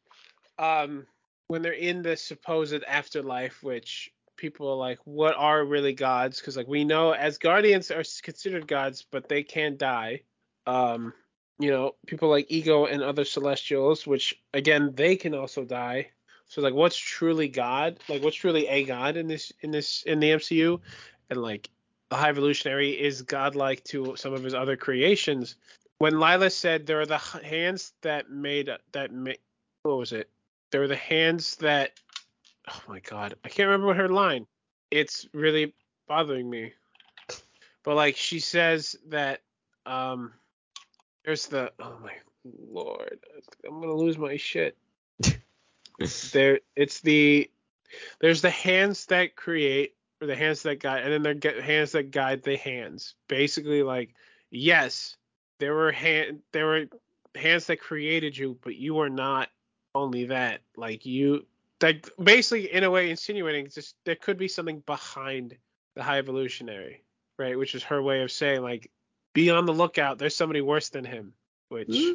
Um, 0.57 1.05
when 1.47 1.61
they're 1.61 1.73
in 1.73 2.01
the 2.01 2.17
supposed 2.17 2.83
afterlife, 2.87 3.61
which 3.63 4.11
people 4.35 4.69
are 4.69 4.75
like, 4.75 4.99
what 5.05 5.35
are 5.37 5.65
really 5.65 5.93
gods? 5.93 6.39
Because 6.39 6.57
like 6.57 6.67
we 6.67 6.83
know 6.83 7.11
as 7.11 7.37
guardians 7.37 7.91
are 7.91 8.03
considered 8.23 8.67
gods, 8.67 9.05
but 9.11 9.29
they 9.29 9.43
can 9.43 9.77
die. 9.77 10.21
Um, 10.65 11.13
you 11.59 11.71
know, 11.71 11.95
people 12.05 12.29
like 12.29 12.47
Ego 12.49 12.85
and 12.85 13.01
other 13.01 13.25
celestials, 13.25 14.05
which 14.05 14.39
again 14.53 14.93
they 14.95 15.15
can 15.15 15.33
also 15.33 15.63
die. 15.63 16.09
So 16.47 16.61
like, 16.61 16.73
what's 16.73 16.97
truly 16.97 17.47
God? 17.47 17.99
Like, 18.07 18.23
what's 18.23 18.37
truly 18.37 18.67
a 18.67 18.83
God 18.83 19.17
in 19.17 19.27
this 19.27 19.51
in 19.61 19.71
this 19.71 20.03
in 20.03 20.19
the 20.19 20.31
MCU? 20.31 20.79
And 21.29 21.41
like, 21.41 21.69
the 22.09 22.15
High 22.15 22.29
Evolutionary 22.29 22.91
is 22.91 23.21
godlike 23.21 23.83
to 23.85 24.15
some 24.15 24.33
of 24.33 24.43
his 24.43 24.53
other 24.53 24.77
creations. 24.77 25.55
When 25.97 26.19
Lylla 26.19 26.49
said 26.49 26.85
there 26.85 27.01
are 27.01 27.05
the 27.05 27.17
hands 27.17 27.93
that 28.01 28.29
made 28.29 28.69
that 28.91 29.11
made 29.11 29.39
what 29.83 29.97
was 29.97 30.11
it? 30.11 30.29
There 30.71 30.81
were 30.81 30.87
the 30.87 30.95
hands 30.95 31.55
that 31.57 31.99
oh 32.69 32.81
my 32.87 32.99
god, 32.99 33.35
I 33.43 33.49
can't 33.49 33.69
remember 33.69 33.93
her 33.93 34.09
line. 34.09 34.45
It's 34.91 35.27
really 35.33 35.73
bothering 36.07 36.49
me. 36.49 36.73
But 37.83 37.95
like 37.95 38.15
she 38.15 38.39
says 38.39 38.95
that 39.07 39.41
um 39.85 40.33
there's 41.25 41.47
the 41.47 41.71
oh 41.79 41.97
my 42.01 42.13
lord, 42.71 43.19
I'm 43.65 43.81
gonna 43.81 43.93
lose 43.93 44.17
my 44.17 44.37
shit. 44.37 44.77
There 46.31 46.59
it's 46.75 47.01
the 47.01 47.49
there's 48.19 48.41
the 48.41 48.49
hands 48.49 49.05
that 49.07 49.35
create 49.35 49.95
or 50.21 50.27
the 50.27 50.35
hands 50.35 50.63
that 50.63 50.79
guide 50.79 51.03
and 51.03 51.13
then 51.13 51.23
there 51.23 51.33
get 51.33 51.61
hands 51.61 51.91
that 51.93 52.11
guide 52.11 52.43
the 52.43 52.57
hands. 52.57 53.15
Basically 53.27 53.83
like 53.83 54.13
yes, 54.51 55.17
there 55.59 55.73
were 55.73 55.91
hand 55.91 56.41
there 56.51 56.65
were 56.65 56.85
hands 57.35 57.65
that 57.67 57.79
created 57.79 58.37
you, 58.37 58.57
but 58.61 58.75
you 58.75 58.99
are 58.99 59.09
not 59.09 59.49
only 59.95 60.25
that. 60.25 60.61
Like 60.75 61.05
you 61.05 61.45
like 61.81 62.09
basically 62.21 62.71
in 62.71 62.83
a 62.83 62.91
way 62.91 63.09
insinuating 63.09 63.69
just 63.69 63.95
there 64.05 64.15
could 64.15 64.37
be 64.37 64.47
something 64.47 64.81
behind 64.85 65.57
the 65.95 66.03
high 66.03 66.19
evolutionary, 66.19 67.03
right? 67.37 67.57
Which 67.57 67.75
is 67.75 67.83
her 67.83 68.01
way 68.01 68.21
of 68.21 68.31
saying 68.31 68.61
like 68.61 68.91
be 69.33 69.49
on 69.49 69.65
the 69.65 69.73
lookout. 69.73 70.17
There's 70.17 70.35
somebody 70.35 70.61
worse 70.61 70.89
than 70.89 71.05
him. 71.05 71.33
Which 71.69 71.87
hmm? 71.89 72.13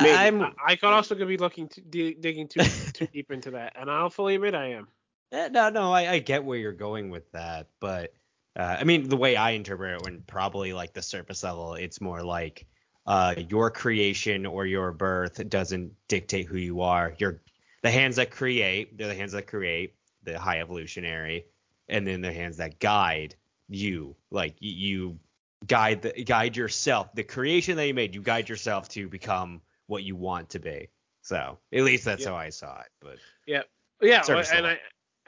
Maybe. 0.00 0.14
I'm 0.14 0.42
I, 0.42 0.52
I 0.66 0.76
could 0.76 0.90
also 0.90 1.14
be 1.14 1.36
looking 1.36 1.68
to, 1.68 1.80
di- 1.80 2.14
digging 2.14 2.48
too 2.48 2.62
too 2.92 3.06
deep 3.12 3.30
into 3.30 3.52
that, 3.52 3.74
and 3.78 3.90
I'll 3.90 4.10
fully 4.10 4.34
admit 4.34 4.54
I 4.54 4.72
am. 4.72 4.88
Eh, 5.32 5.48
no, 5.48 5.68
no, 5.68 5.92
I, 5.92 6.12
I 6.12 6.18
get 6.20 6.44
where 6.44 6.58
you're 6.58 6.72
going 6.72 7.10
with 7.10 7.30
that, 7.32 7.68
but 7.80 8.12
uh, 8.58 8.76
I 8.80 8.84
mean 8.84 9.08
the 9.08 9.16
way 9.16 9.36
I 9.36 9.50
interpret 9.50 9.94
it, 9.94 10.02
when 10.04 10.22
probably 10.22 10.72
like 10.72 10.92
the 10.92 11.02
surface 11.02 11.42
level, 11.42 11.74
it's 11.74 12.00
more 12.00 12.22
like 12.22 12.66
uh, 13.06 13.34
your 13.48 13.70
creation 13.70 14.46
or 14.46 14.66
your 14.66 14.92
birth 14.92 15.46
doesn't 15.48 15.92
dictate 16.08 16.46
who 16.46 16.58
you 16.58 16.82
are. 16.82 17.14
Your 17.18 17.40
the 17.82 17.90
hands 17.90 18.16
that 18.16 18.30
create, 18.30 18.98
they're 18.98 19.08
the 19.08 19.14
hands 19.14 19.32
that 19.32 19.46
create 19.46 19.94
the 20.24 20.38
high 20.38 20.60
evolutionary, 20.60 21.46
and 21.88 22.06
then 22.06 22.20
the 22.20 22.32
hands 22.32 22.56
that 22.58 22.78
guide 22.78 23.34
you. 23.68 24.16
Like 24.30 24.56
you 24.60 25.18
guide 25.66 26.02
the 26.02 26.24
guide 26.24 26.56
yourself. 26.56 27.14
The 27.14 27.24
creation 27.24 27.76
that 27.76 27.86
you 27.86 27.94
made, 27.94 28.14
you 28.14 28.22
guide 28.22 28.48
yourself 28.48 28.88
to 28.90 29.08
become 29.08 29.60
what 29.88 30.04
you 30.04 30.16
want 30.16 30.48
to 30.50 30.60
be. 30.60 30.88
So 31.22 31.58
at 31.72 31.82
least 31.82 32.04
that's 32.04 32.22
Yeah. 32.22 32.30
how 32.30 32.36
I 32.36 32.50
saw 32.50 32.80
it. 32.80 32.88
But 33.00 33.18
Yeah, 33.46 33.62
yeah, 34.00 34.22
Service 34.22 34.50
and. 34.52 34.66
I 34.66 34.78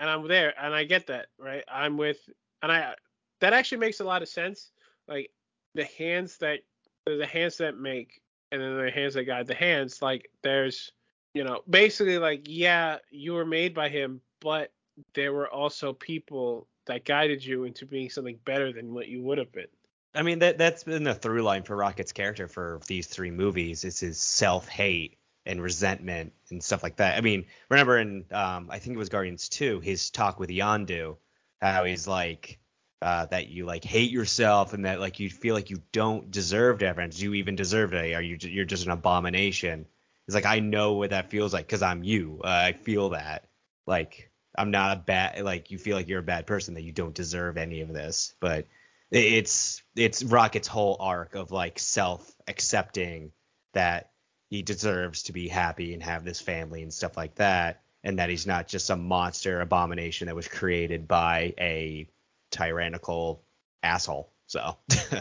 and 0.00 0.08
I'm 0.08 0.26
there, 0.26 0.54
and 0.58 0.74
I 0.74 0.84
get 0.84 1.06
that, 1.08 1.26
right? 1.38 1.62
I'm 1.70 1.98
with, 1.98 2.18
and 2.62 2.72
I 2.72 2.94
that 3.40 3.52
actually 3.52 3.78
makes 3.78 4.00
a 4.00 4.04
lot 4.04 4.22
of 4.22 4.28
sense. 4.28 4.72
Like 5.06 5.30
the 5.74 5.84
hands 5.84 6.38
that 6.38 6.60
the 7.06 7.26
hands 7.26 7.58
that 7.58 7.76
make, 7.76 8.22
and 8.50 8.62
then 8.62 8.76
the 8.78 8.90
hands 8.90 9.14
that 9.14 9.24
guide 9.24 9.46
the 9.46 9.54
hands. 9.54 10.00
Like 10.00 10.30
there's, 10.42 10.90
you 11.34 11.44
know, 11.44 11.60
basically 11.68 12.18
like 12.18 12.46
yeah, 12.48 12.96
you 13.10 13.34
were 13.34 13.44
made 13.44 13.74
by 13.74 13.90
him, 13.90 14.22
but 14.40 14.72
there 15.14 15.34
were 15.34 15.50
also 15.50 15.92
people 15.92 16.66
that 16.86 17.04
guided 17.04 17.44
you 17.44 17.64
into 17.64 17.84
being 17.84 18.08
something 18.08 18.38
better 18.46 18.72
than 18.72 18.94
what 18.94 19.08
you 19.08 19.20
would 19.20 19.38
have 19.38 19.52
been. 19.52 19.68
I 20.14 20.22
mean 20.22 20.40
that 20.40 20.58
that's 20.58 20.84
been 20.84 21.04
the 21.04 21.14
through 21.14 21.42
line 21.42 21.62
for 21.62 21.76
Rocket's 21.76 22.12
character 22.12 22.48
for 22.48 22.80
these 22.86 23.06
three 23.06 23.30
movies. 23.30 23.84
It's 23.84 24.00
his 24.00 24.18
self 24.18 24.68
hate 24.68 25.18
and 25.46 25.62
resentment 25.62 26.32
and 26.50 26.62
stuff 26.62 26.82
like 26.82 26.96
that. 26.96 27.16
I 27.16 27.20
mean, 27.20 27.46
remember 27.68 27.98
in 27.98 28.24
um, 28.32 28.68
I 28.70 28.78
think 28.78 28.94
it 28.94 28.98
was 28.98 29.08
Guardians 29.08 29.48
2, 29.48 29.80
his 29.80 30.10
talk 30.10 30.38
with 30.38 30.50
Yondu, 30.50 31.16
how 31.60 31.84
he's 31.84 32.06
like 32.08 32.58
uh, 33.02 33.26
that 33.26 33.48
you 33.48 33.64
like 33.64 33.84
hate 33.84 34.10
yourself 34.10 34.74
and 34.74 34.84
that 34.84 35.00
like 35.00 35.20
you 35.20 35.30
feel 35.30 35.54
like 35.54 35.70
you 35.70 35.80
don't 35.92 36.30
deserve 36.30 36.78
to 36.78 36.86
have 36.86 36.96
friends. 36.96 37.18
Do 37.18 37.24
you 37.24 37.34
even 37.34 37.56
deserve 37.56 37.94
it? 37.94 38.14
Are 38.14 38.22
you 38.22 38.36
you're 38.40 38.64
just 38.64 38.86
an 38.86 38.92
abomination? 38.92 39.86
He's 40.26 40.34
like, 40.34 40.46
I 40.46 40.60
know 40.60 40.94
what 40.94 41.10
that 41.10 41.30
feels 41.30 41.52
like 41.52 41.66
because 41.66 41.82
I'm 41.82 42.04
you. 42.04 42.40
Uh, 42.44 42.48
I 42.48 42.72
feel 42.72 43.10
that. 43.10 43.48
Like 43.86 44.30
I'm 44.56 44.70
not 44.70 44.96
a 44.96 45.00
bad 45.00 45.42
like 45.42 45.70
you 45.70 45.78
feel 45.78 45.96
like 45.96 46.08
you're 46.08 46.20
a 46.20 46.22
bad 46.22 46.46
person 46.46 46.74
that 46.74 46.82
you 46.82 46.92
don't 46.92 47.14
deserve 47.14 47.56
any 47.56 47.80
of 47.80 47.92
this. 47.92 48.34
But 48.40 48.66
it's 49.10 49.82
it's 49.96 50.22
Rocket's 50.22 50.68
whole 50.68 50.96
arc 51.00 51.34
of 51.34 51.50
like 51.50 51.78
self 51.78 52.32
accepting 52.46 53.32
that 53.74 54.10
he 54.48 54.62
deserves 54.62 55.24
to 55.24 55.32
be 55.32 55.48
happy 55.48 55.94
and 55.94 56.02
have 56.02 56.24
this 56.24 56.40
family 56.40 56.82
and 56.82 56.92
stuff 56.92 57.16
like 57.16 57.36
that, 57.36 57.82
and 58.02 58.18
that 58.18 58.30
he's 58.30 58.46
not 58.46 58.68
just 58.68 58.86
some 58.86 59.06
monster 59.06 59.60
abomination 59.60 60.26
that 60.26 60.36
was 60.36 60.48
created 60.48 61.08
by 61.08 61.54
a 61.58 62.08
tyrannical 62.50 63.42
asshole. 63.82 64.32
So 64.46 64.76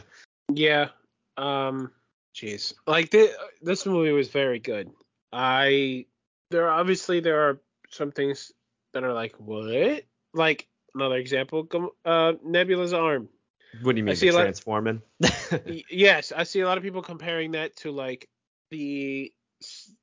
Yeah. 0.53 0.89
Um. 1.37 1.91
Jeez. 2.35 2.73
Like 2.87 3.11
this, 3.11 3.85
movie 3.85 4.11
was 4.11 4.29
very 4.29 4.59
good. 4.59 4.91
I 5.31 6.05
there 6.51 6.67
are 6.67 6.79
obviously 6.79 7.19
there 7.19 7.49
are 7.49 7.61
some 7.89 8.11
things 8.11 8.51
that 8.93 9.03
are 9.03 9.13
like 9.13 9.35
what? 9.37 10.03
Like 10.33 10.67
another 10.93 11.17
example, 11.17 11.67
uh, 12.05 12.33
Nebula's 12.43 12.93
arm. 12.93 13.29
What 13.81 13.93
do 13.93 13.99
you 13.99 14.03
mean 14.03 14.15
see 14.15 14.29
the 14.29 14.35
a 14.35 14.37
lot- 14.37 14.43
transforming? 14.43 15.01
Yes, 15.89 16.31
I 16.35 16.43
see 16.43 16.61
a 16.61 16.65
lot 16.67 16.77
of 16.77 16.83
people 16.83 17.01
comparing 17.01 17.51
that 17.51 17.75
to 17.77 17.91
like 17.91 18.29
the 18.71 19.31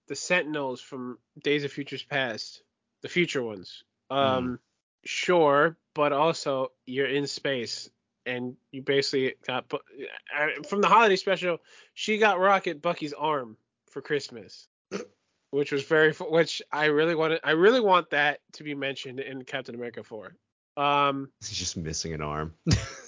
the 0.08 0.16
Sentinels 0.16 0.80
from 0.80 1.18
Days 1.42 1.64
of 1.64 1.72
Futures 1.72 2.02
Past, 2.02 2.62
the 3.02 3.08
future 3.08 3.42
ones. 3.42 3.84
Um, 4.10 4.60
sure, 5.04 5.76
but 5.94 6.12
also 6.12 6.72
you're 6.84 7.06
in 7.06 7.26
space 7.26 7.88
and 8.26 8.56
you 8.72 8.82
basically 8.82 9.34
got 9.46 9.72
uh, 9.72 10.46
from 10.68 10.80
the 10.80 10.88
holiday 10.88 11.16
special. 11.16 11.58
She 11.94 12.18
got 12.18 12.38
Rocket 12.38 12.82
Bucky's 12.82 13.12
arm 13.12 13.56
for 13.90 14.02
Christmas, 14.02 14.68
which 15.50 15.72
was 15.72 15.84
very 15.84 16.12
which 16.12 16.60
I 16.70 16.86
really 16.86 17.14
wanted. 17.14 17.40
I 17.44 17.52
really 17.52 17.80
want 17.80 18.10
that 18.10 18.40
to 18.54 18.64
be 18.64 18.74
mentioned 18.74 19.20
in 19.20 19.42
Captain 19.44 19.74
America 19.74 20.02
4. 20.02 20.34
Um, 20.76 21.30
he's 21.40 21.56
just 21.56 21.76
missing 21.76 22.12
an 22.12 22.20
arm. 22.20 22.54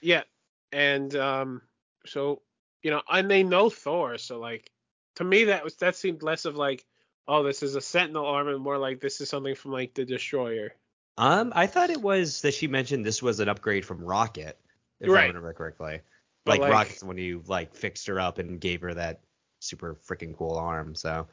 Yeah, 0.00 0.22
and 0.72 1.14
um, 1.16 1.62
so 2.06 2.42
you 2.82 2.90
know, 2.90 3.02
and 3.08 3.30
they 3.30 3.42
know 3.42 3.70
Thor, 3.70 4.18
so 4.18 4.38
like 4.40 4.70
to 5.16 5.24
me 5.24 5.44
that 5.44 5.62
was 5.64 5.76
that 5.76 5.94
seemed 5.96 6.22
less 6.22 6.44
of 6.44 6.56
like, 6.56 6.84
oh, 7.28 7.42
this 7.42 7.62
is 7.62 7.76
a 7.76 7.80
Sentinel 7.80 8.26
arm, 8.26 8.48
and 8.48 8.60
more 8.60 8.78
like 8.78 9.00
this 9.00 9.20
is 9.20 9.28
something 9.28 9.54
from 9.54 9.70
like 9.72 9.94
the 9.94 10.04
Destroyer. 10.04 10.74
um, 11.18 11.52
I 11.54 11.66
thought 11.66 11.90
it 11.90 12.00
was 12.02 12.40
that 12.42 12.54
she 12.54 12.66
mentioned 12.66 13.04
this 13.04 13.22
was 13.22 13.38
an 13.40 13.48
upgrade 13.48 13.84
from 13.84 14.04
Rocket, 14.04 14.58
if 15.00 15.10
I 15.10 15.26
remember 15.26 15.52
correctly. 15.52 16.00
Like, 16.46 16.60
like- 16.60 16.72
Rocket's 16.72 17.00
the 17.00 17.06
one 17.06 17.18
who 17.18 17.42
like 17.46 17.74
fixed 17.76 18.06
her 18.08 18.18
up 18.18 18.38
and 18.38 18.60
gave 18.60 18.80
her 18.80 18.94
that 18.94 19.20
super 19.60 19.94
freaking 20.08 20.36
cool 20.36 20.56
arm. 20.56 20.96
So 20.96 21.28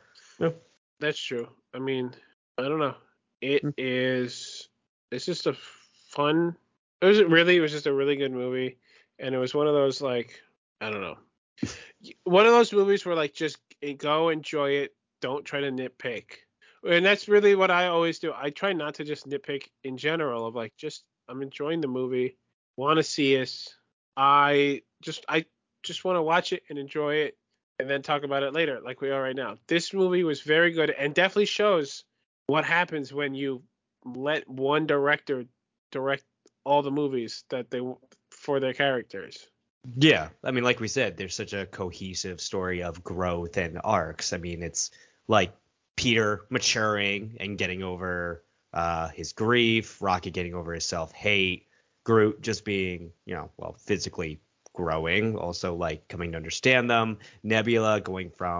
That's 0.99 1.17
true. 1.19 1.47
I 1.73 1.79
mean, 1.79 2.13
I 2.59 2.63
don't 2.63 2.77
know. 2.79 2.95
It 3.41 3.61
Hmm. 3.63 3.69
is. 3.77 4.69
It's 5.11 5.25
just 5.25 5.47
a 5.47 5.55
fun. 6.11 6.55
It 7.01 7.05
was 7.05 7.23
really. 7.23 7.57
It 7.57 7.61
was 7.61 7.71
just 7.71 7.87
a 7.87 7.93
really 7.93 8.15
good 8.15 8.31
movie, 8.31 8.77
and 9.17 9.33
it 9.33 9.37
was 9.37 9.53
one 9.53 9.67
of 9.67 9.73
those 9.73 10.01
like 10.01 10.41
I 10.81 10.89
don't 10.89 11.01
know. 11.01 11.17
One 12.23 12.45
of 12.45 12.53
those 12.53 12.73
movies 12.73 13.05
where 13.05 13.15
like 13.15 13.33
just 13.33 13.57
eh, 13.81 13.93
go 13.93 14.29
enjoy 14.29 14.71
it. 14.71 14.95
Don't 15.21 15.45
try 15.45 15.61
to 15.61 15.71
nitpick. 15.71 16.25
And 16.87 17.05
that's 17.05 17.27
really 17.27 17.55
what 17.55 17.71
I 17.71 17.87
always 17.87 18.19
do. 18.19 18.31
I 18.33 18.51
try 18.51 18.71
not 18.71 18.95
to 18.95 19.03
just 19.03 19.27
nitpick 19.27 19.63
in 19.83 19.97
general. 19.97 20.45
Of 20.45 20.55
like 20.55 20.73
just 20.77 21.03
I'm 21.27 21.41
enjoying 21.41 21.81
the 21.81 21.87
movie. 21.87 22.37
Want 22.77 22.97
to 22.97 23.03
see 23.03 23.35
it. 23.35 23.51
I 24.15 24.81
just 25.01 25.25
I 25.27 25.45
just 25.83 26.03
want 26.03 26.17
to 26.17 26.21
watch 26.21 26.53
it 26.53 26.63
and 26.69 26.77
enjoy 26.77 27.15
it 27.15 27.37
and 27.79 27.89
then 27.89 28.01
talk 28.01 28.23
about 28.23 28.43
it 28.43 28.53
later, 28.53 28.79
like 28.83 29.01
we 29.01 29.09
are 29.09 29.21
right 29.21 29.35
now. 29.35 29.55
This 29.67 29.93
movie 29.93 30.23
was 30.23 30.41
very 30.41 30.71
good 30.71 30.89
and 30.89 31.13
definitely 31.13 31.45
shows 31.45 32.03
what 32.47 32.65
happens 32.65 33.13
when 33.13 33.33
you 33.33 33.63
let 34.05 34.47
one 34.49 34.85
director 34.85 35.45
direct 35.91 36.23
all 36.69 36.83
the 36.83 36.91
movies 36.91 37.45
that 37.49 37.71
they 37.71 37.81
for 38.29 38.59
their 38.59 38.73
characters. 38.73 39.47
Yeah, 39.97 40.29
I 40.43 40.51
mean, 40.51 40.63
like 40.63 40.79
we 40.79 40.87
said, 40.87 41.17
there's 41.17 41.33
such 41.33 41.53
a 41.53 41.65
cohesive 41.65 42.39
story 42.39 42.83
of 42.83 43.03
growth 43.03 43.57
and 43.57 43.79
arcs. 43.83 44.33
I 44.33 44.37
mean, 44.37 44.61
it's 44.61 44.91
like 45.27 45.51
Peter 45.95 46.45
maturing 46.49 47.37
and 47.39 47.57
getting 47.57 47.81
over 47.81 48.43
uh, 48.71 49.07
his 49.07 49.33
grief, 49.33 49.99
Rocket 49.99 50.31
getting 50.31 50.53
over 50.53 50.73
his 50.73 50.85
self 50.85 51.11
hate, 51.11 51.65
Groot 52.03 52.39
just 52.41 52.65
being, 52.65 53.11
you 53.25 53.33
know, 53.33 53.49
well, 53.57 53.73
physically 53.73 54.39
growing, 54.73 55.35
also 55.35 55.73
like 55.73 56.07
coming 56.07 56.33
to 56.33 56.37
understand 56.37 56.89
them, 56.89 57.17
Nebula 57.41 57.99
going 57.99 58.29
from 58.29 58.59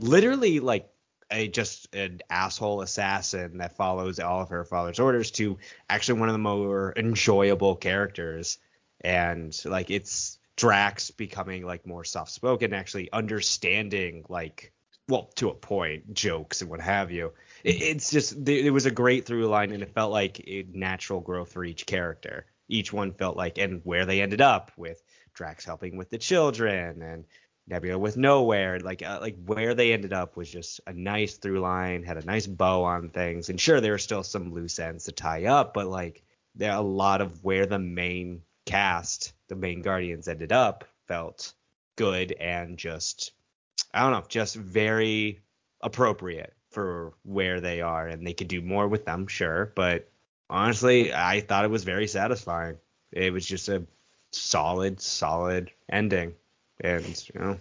literally 0.00 0.58
like 0.58 0.88
a 1.34 1.48
just 1.48 1.94
an 1.94 2.20
asshole 2.30 2.80
assassin 2.80 3.58
that 3.58 3.76
follows 3.76 4.20
all 4.20 4.40
of 4.40 4.48
her 4.48 4.64
father's 4.64 5.00
orders 5.00 5.30
to 5.32 5.58
actually 5.90 6.20
one 6.20 6.28
of 6.28 6.34
the 6.34 6.38
more 6.38 6.94
enjoyable 6.96 7.76
characters 7.76 8.58
and 9.00 9.60
like 9.64 9.90
it's 9.90 10.38
Drax 10.56 11.10
becoming 11.10 11.66
like 11.66 11.86
more 11.86 12.04
soft 12.04 12.30
spoken, 12.30 12.72
actually 12.72 13.10
understanding 13.12 14.24
like 14.28 14.72
well 15.08 15.30
to 15.34 15.50
a 15.50 15.54
point 15.54 16.14
jokes 16.14 16.62
and 16.62 16.70
what 16.70 16.80
have 16.80 17.10
you. 17.10 17.32
It, 17.64 17.82
it's 17.82 18.10
just 18.10 18.48
it, 18.48 18.70
was 18.70 18.86
a 18.86 18.90
great 18.90 19.26
through 19.26 19.46
line 19.46 19.72
and 19.72 19.82
it 19.82 19.94
felt 19.94 20.12
like 20.12 20.40
a 20.46 20.64
natural 20.72 21.20
growth 21.20 21.52
for 21.52 21.64
each 21.64 21.86
character. 21.86 22.46
Each 22.68 22.92
one 22.92 23.12
felt 23.12 23.36
like 23.36 23.58
and 23.58 23.80
where 23.84 24.06
they 24.06 24.22
ended 24.22 24.40
up 24.40 24.70
with 24.76 25.02
Drax 25.34 25.64
helping 25.64 25.96
with 25.96 26.10
the 26.10 26.18
children 26.18 27.02
and 27.02 27.24
Nebula 27.66 27.98
with 27.98 28.16
Knowhere 28.16 28.82
like 28.82 29.02
uh, 29.02 29.18
like 29.20 29.36
where 29.46 29.74
they 29.74 29.92
ended 29.92 30.12
up 30.12 30.36
was 30.36 30.50
just 30.50 30.80
a 30.86 30.92
nice 30.92 31.36
through 31.36 31.60
line, 31.60 32.02
had 32.02 32.18
a 32.18 32.26
nice 32.26 32.46
bow 32.46 32.84
on 32.84 33.08
things. 33.08 33.48
And 33.48 33.60
sure 33.60 33.80
there 33.80 33.92
were 33.92 33.98
still 33.98 34.22
some 34.22 34.52
loose 34.52 34.78
ends 34.78 35.04
to 35.04 35.12
tie 35.12 35.46
up, 35.46 35.72
but 35.72 35.86
like 35.86 36.22
there 36.54 36.72
a 36.72 36.80
lot 36.80 37.20
of 37.20 37.42
where 37.42 37.66
the 37.66 37.78
main 37.78 38.42
cast, 38.66 39.32
the 39.48 39.56
main 39.56 39.82
Guardians 39.82 40.28
ended 40.28 40.52
up 40.52 40.84
felt 41.08 41.54
good 41.96 42.32
and 42.32 42.76
just 42.76 43.32
I 43.92 44.02
don't 44.02 44.12
know, 44.12 44.24
just 44.28 44.56
very 44.56 45.40
appropriate 45.80 46.54
for 46.70 47.14
where 47.22 47.60
they 47.60 47.80
are 47.80 48.08
and 48.08 48.26
they 48.26 48.34
could 48.34 48.48
do 48.48 48.60
more 48.60 48.88
with 48.88 49.04
them, 49.04 49.26
sure, 49.26 49.72
but 49.74 50.10
honestly, 50.50 51.14
I 51.14 51.40
thought 51.40 51.64
it 51.64 51.70
was 51.70 51.84
very 51.84 52.08
satisfying. 52.08 52.76
It 53.12 53.32
was 53.32 53.46
just 53.46 53.68
a 53.68 53.86
solid 54.32 55.00
solid 55.00 55.70
ending 55.88 56.34
and 56.80 57.28
you 57.34 57.40
know, 57.40 57.58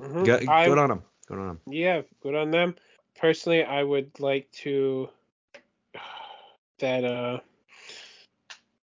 Mhm. 0.00 0.24
good, 0.24 0.48
I- 0.48 0.66
good 0.66 0.78
on 0.78 0.88
them. 0.88 1.02
Good 1.26 1.38
on 1.38 1.46
them. 1.48 1.60
Yeah, 1.66 2.02
good 2.22 2.34
on 2.34 2.50
them. 2.50 2.76
Personally, 3.18 3.64
I 3.64 3.82
would 3.82 4.18
like 4.20 4.50
to 4.62 5.08
that 6.78 7.04
uh 7.04 7.40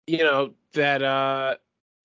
you 0.07 0.19
know 0.19 0.53
that 0.73 1.01
uh 1.01 1.55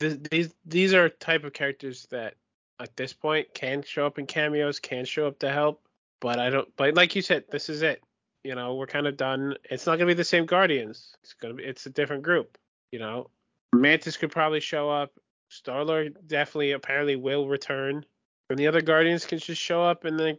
th- 0.00 0.20
these 0.30 0.54
these 0.64 0.94
are 0.94 1.08
type 1.08 1.44
of 1.44 1.52
characters 1.52 2.06
that 2.10 2.34
at 2.80 2.96
this 2.96 3.12
point 3.12 3.52
can 3.54 3.82
show 3.82 4.06
up 4.06 4.18
in 4.18 4.26
cameos, 4.26 4.78
can 4.78 5.04
show 5.04 5.26
up 5.26 5.38
to 5.40 5.50
help, 5.50 5.82
but 6.20 6.38
I 6.38 6.50
don't 6.50 6.68
but 6.76 6.94
like 6.94 7.14
you 7.16 7.22
said, 7.22 7.44
this 7.50 7.68
is 7.68 7.82
it. 7.82 8.02
You 8.44 8.54
know, 8.54 8.74
we're 8.76 8.86
kind 8.86 9.06
of 9.08 9.16
done. 9.16 9.56
It's 9.64 9.86
not 9.86 9.96
going 9.96 10.06
to 10.06 10.14
be 10.14 10.14
the 10.14 10.24
same 10.24 10.46
Guardians. 10.46 11.16
It's 11.24 11.32
going 11.34 11.56
to 11.56 11.62
be 11.62 11.68
it's 11.68 11.86
a 11.86 11.90
different 11.90 12.22
group, 12.22 12.56
you 12.92 12.98
know. 12.98 13.28
Mantis 13.72 14.16
could 14.16 14.30
probably 14.30 14.60
show 14.60 14.88
up. 14.88 15.12
Star-Lord 15.48 16.16
definitely 16.26 16.72
apparently 16.72 17.16
will 17.16 17.46
return. 17.48 18.04
And 18.50 18.58
the 18.58 18.66
other 18.68 18.80
Guardians 18.80 19.24
can 19.26 19.38
just 19.38 19.60
show 19.60 19.82
up 19.82 20.04
and 20.04 20.18
then 20.18 20.38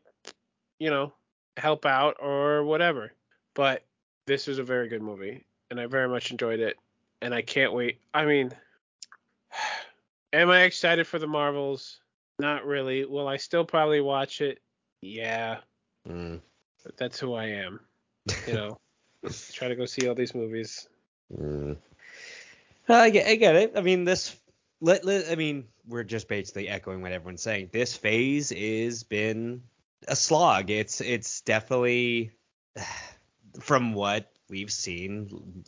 you 0.79 0.89
know, 0.89 1.11
help 1.57 1.85
out 1.85 2.17
or 2.21 2.63
whatever. 2.63 3.11
But 3.55 3.83
this 4.27 4.47
is 4.47 4.59
a 4.59 4.63
very 4.63 4.87
good 4.89 5.01
movie. 5.01 5.43
and 5.71 5.79
I 5.79 5.85
very 5.87 6.07
much 6.07 6.31
enjoyed 6.31 6.59
it, 6.61 6.77
and 7.21 7.33
I 7.33 7.41
can't 7.41 7.73
wait. 7.73 7.99
I 8.13 8.25
mean, 8.25 8.53
am 10.33 10.49
I 10.49 10.61
excited 10.63 11.07
for 11.07 11.19
the 11.19 11.27
Marvels? 11.27 11.99
Not 12.39 12.65
really. 12.65 13.05
Will 13.05 13.27
I 13.27 13.37
still 13.37 13.65
probably 13.65 14.01
watch 14.01 14.41
it? 14.41 14.59
Yeah, 15.01 15.57
Mm. 16.07 16.39
but 16.85 16.95
that's 16.97 17.19
who 17.19 17.33
I 17.33 17.45
am. 17.45 17.79
You 18.47 18.53
know, 18.53 18.77
try 19.51 19.67
to 19.67 19.75
go 19.75 19.85
see 19.85 20.07
all 20.07 20.15
these 20.15 20.33
movies. 20.35 20.87
Mm. 21.35 21.75
I 22.87 23.09
get, 23.09 23.27
I 23.27 23.35
get 23.35 23.55
it. 23.55 23.73
I 23.75 23.81
mean, 23.81 24.05
this. 24.05 24.35
Let, 24.79 25.05
let, 25.05 25.29
I 25.31 25.35
mean, 25.35 25.65
we're 25.87 26.03
just 26.03 26.27
basically 26.27 26.69
echoing 26.69 27.01
what 27.01 27.11
everyone's 27.11 27.41
saying. 27.41 27.69
This 27.71 27.95
phase 27.95 28.51
is 28.51 29.03
been 29.03 29.63
a 30.07 30.15
slog. 30.15 30.69
It's 30.69 31.01
it's 31.01 31.41
definitely 31.41 32.31
from 33.59 33.93
what 33.93 34.31
we've 34.49 34.71
seen, 34.71 35.63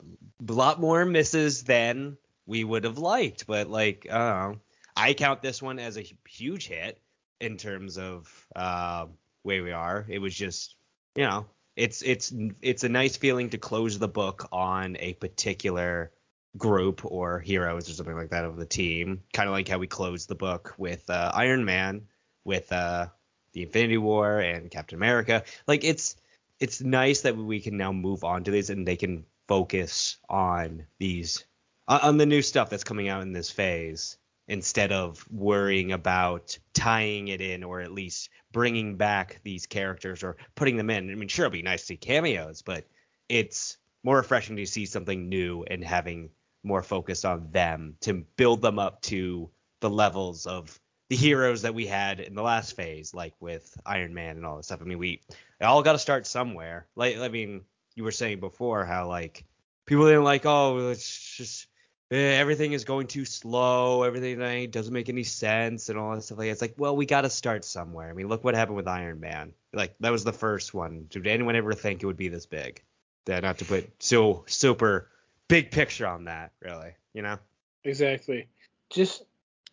a 0.47 0.53
lot 0.53 0.79
more 0.79 1.05
misses 1.05 1.63
than 1.63 2.17
we 2.45 2.63
would 2.63 2.83
have 2.83 2.97
liked. 2.97 3.47
But 3.47 3.69
like, 3.69 4.07
I. 4.09 4.55
I 4.99 5.13
count 5.13 5.41
this 5.41 5.61
one 5.61 5.79
as 5.79 5.97
a 5.97 6.03
huge 6.27 6.67
hit 6.67 6.99
in 7.39 7.55
terms 7.55 7.97
of 7.97 8.47
uh, 8.53 9.05
where 9.43 9.63
we 9.63 9.71
are. 9.71 10.05
It 10.09 10.19
was 10.19 10.35
just, 10.35 10.75
you 11.15 11.23
know, 11.23 11.45
it's 11.77 12.01
it's 12.01 12.33
it's 12.61 12.83
a 12.83 12.89
nice 12.89 13.15
feeling 13.15 13.49
to 13.51 13.57
close 13.57 13.97
the 13.97 14.09
book 14.09 14.49
on 14.51 14.97
a 14.99 15.13
particular 15.13 16.11
group 16.57 17.01
or 17.05 17.39
heroes 17.39 17.89
or 17.89 17.93
something 17.93 18.15
like 18.15 18.31
that 18.31 18.45
of 18.45 18.57
the 18.57 18.65
team. 18.65 19.21
Kind 19.33 19.47
of 19.47 19.53
like 19.53 19.67
how 19.67 19.77
we 19.77 19.87
closed 19.87 20.29
the 20.29 20.35
book 20.35 20.73
with 20.77 21.09
uh, 21.09 21.31
Iron 21.33 21.65
Man, 21.65 22.07
with 22.43 22.71
uh, 22.71 23.07
the 23.53 23.63
Infinity 23.63 23.97
War 23.97 24.39
and 24.39 24.71
Captain 24.71 24.97
America. 24.97 25.43
Like 25.67 25.83
it's 25.83 26.15
it's 26.59 26.81
nice 26.81 27.21
that 27.21 27.37
we 27.37 27.61
can 27.61 27.77
now 27.77 27.91
move 27.91 28.23
on 28.23 28.43
to 28.43 28.51
these 28.51 28.69
and 28.69 28.87
they 28.87 28.97
can 28.97 29.25
focus 29.47 30.17
on 30.29 30.85
these 30.99 31.45
on 31.87 32.17
the 32.17 32.25
new 32.25 32.41
stuff 32.41 32.69
that's 32.69 32.83
coming 32.83 33.09
out 33.09 33.23
in 33.23 33.33
this 33.33 33.49
phase 33.49 34.17
instead 34.47 34.91
of 34.91 35.25
worrying 35.31 35.91
about 35.91 36.57
tying 36.73 37.27
it 37.27 37.39
in 37.39 37.63
or 37.63 37.81
at 37.81 37.91
least 37.91 38.29
bringing 38.51 38.95
back 38.97 39.39
these 39.43 39.65
characters 39.65 40.23
or 40.23 40.37
putting 40.55 40.75
them 40.75 40.89
in. 40.89 41.11
I 41.11 41.15
mean, 41.15 41.29
sure, 41.29 41.45
it'd 41.45 41.53
be 41.53 41.61
nice 41.61 41.81
to 41.81 41.87
see 41.87 41.97
cameos, 41.97 42.61
but 42.63 42.85
it's 43.27 43.77
more 44.03 44.17
refreshing 44.17 44.55
to 44.55 44.65
see 44.65 44.85
something 44.85 45.29
new 45.29 45.63
and 45.63 45.83
having 45.83 46.31
more 46.63 46.83
focused 46.83 47.25
on 47.25 47.51
them 47.51 47.95
to 48.01 48.25
build 48.35 48.61
them 48.61 48.79
up 48.79 49.01
to 49.03 49.49
the 49.79 49.89
levels 49.89 50.45
of 50.45 50.79
the 51.09 51.15
heroes 51.15 51.63
that 51.63 51.73
we 51.73 51.87
had 51.87 52.19
in 52.19 52.35
the 52.35 52.43
last 52.43 52.75
phase, 52.75 53.13
like 53.13 53.33
with 53.39 53.75
Iron 53.85 54.13
Man 54.13 54.37
and 54.37 54.45
all 54.45 54.57
this 54.57 54.67
stuff. 54.67 54.81
I 54.81 54.85
mean, 54.85 54.99
we 54.99 55.21
all 55.61 55.81
got 55.81 55.93
to 55.93 55.99
start 55.99 56.27
somewhere. 56.27 56.87
Like, 56.95 57.17
I 57.17 57.29
mean, 57.29 57.61
you 57.95 58.03
were 58.03 58.11
saying 58.11 58.39
before 58.39 58.85
how 58.85 59.07
like 59.07 59.43
people 59.85 60.05
didn't 60.05 60.23
like, 60.23 60.45
oh, 60.45 60.89
it's 60.89 61.35
just 61.35 61.67
eh, 62.11 62.37
everything 62.37 62.73
is 62.73 62.85
going 62.85 63.07
too 63.07 63.25
slow, 63.25 64.03
everything 64.03 64.69
doesn't 64.69 64.93
make 64.93 65.09
any 65.09 65.23
sense, 65.23 65.89
and 65.89 65.97
all 65.97 66.13
that 66.13 66.21
stuff 66.21 66.37
like 66.37 66.47
that. 66.47 66.51
It's 66.51 66.61
like, 66.61 66.75
well, 66.77 66.95
we 66.95 67.05
got 67.05 67.21
to 67.21 67.29
start 67.29 67.65
somewhere. 67.65 68.09
I 68.09 68.13
mean, 68.13 68.27
look 68.27 68.43
what 68.43 68.55
happened 68.55 68.77
with 68.77 68.87
Iron 68.87 69.19
Man. 69.19 69.53
Like 69.73 69.95
that 69.99 70.11
was 70.11 70.23
the 70.23 70.33
first 70.33 70.73
one. 70.73 71.05
Did 71.09 71.27
anyone 71.27 71.55
ever 71.55 71.73
think 71.73 72.03
it 72.03 72.05
would 72.05 72.17
be 72.17 72.29
this 72.29 72.45
big? 72.45 72.83
That 73.25 73.43
not 73.43 73.57
to 73.59 73.65
put 73.65 73.91
so 74.01 74.43
super 74.47 75.09
big 75.49 75.71
picture 75.71 76.07
on 76.07 76.23
that, 76.25 76.53
really, 76.61 76.95
you 77.13 77.21
know? 77.21 77.37
Exactly. 77.83 78.47
Just 78.89 79.25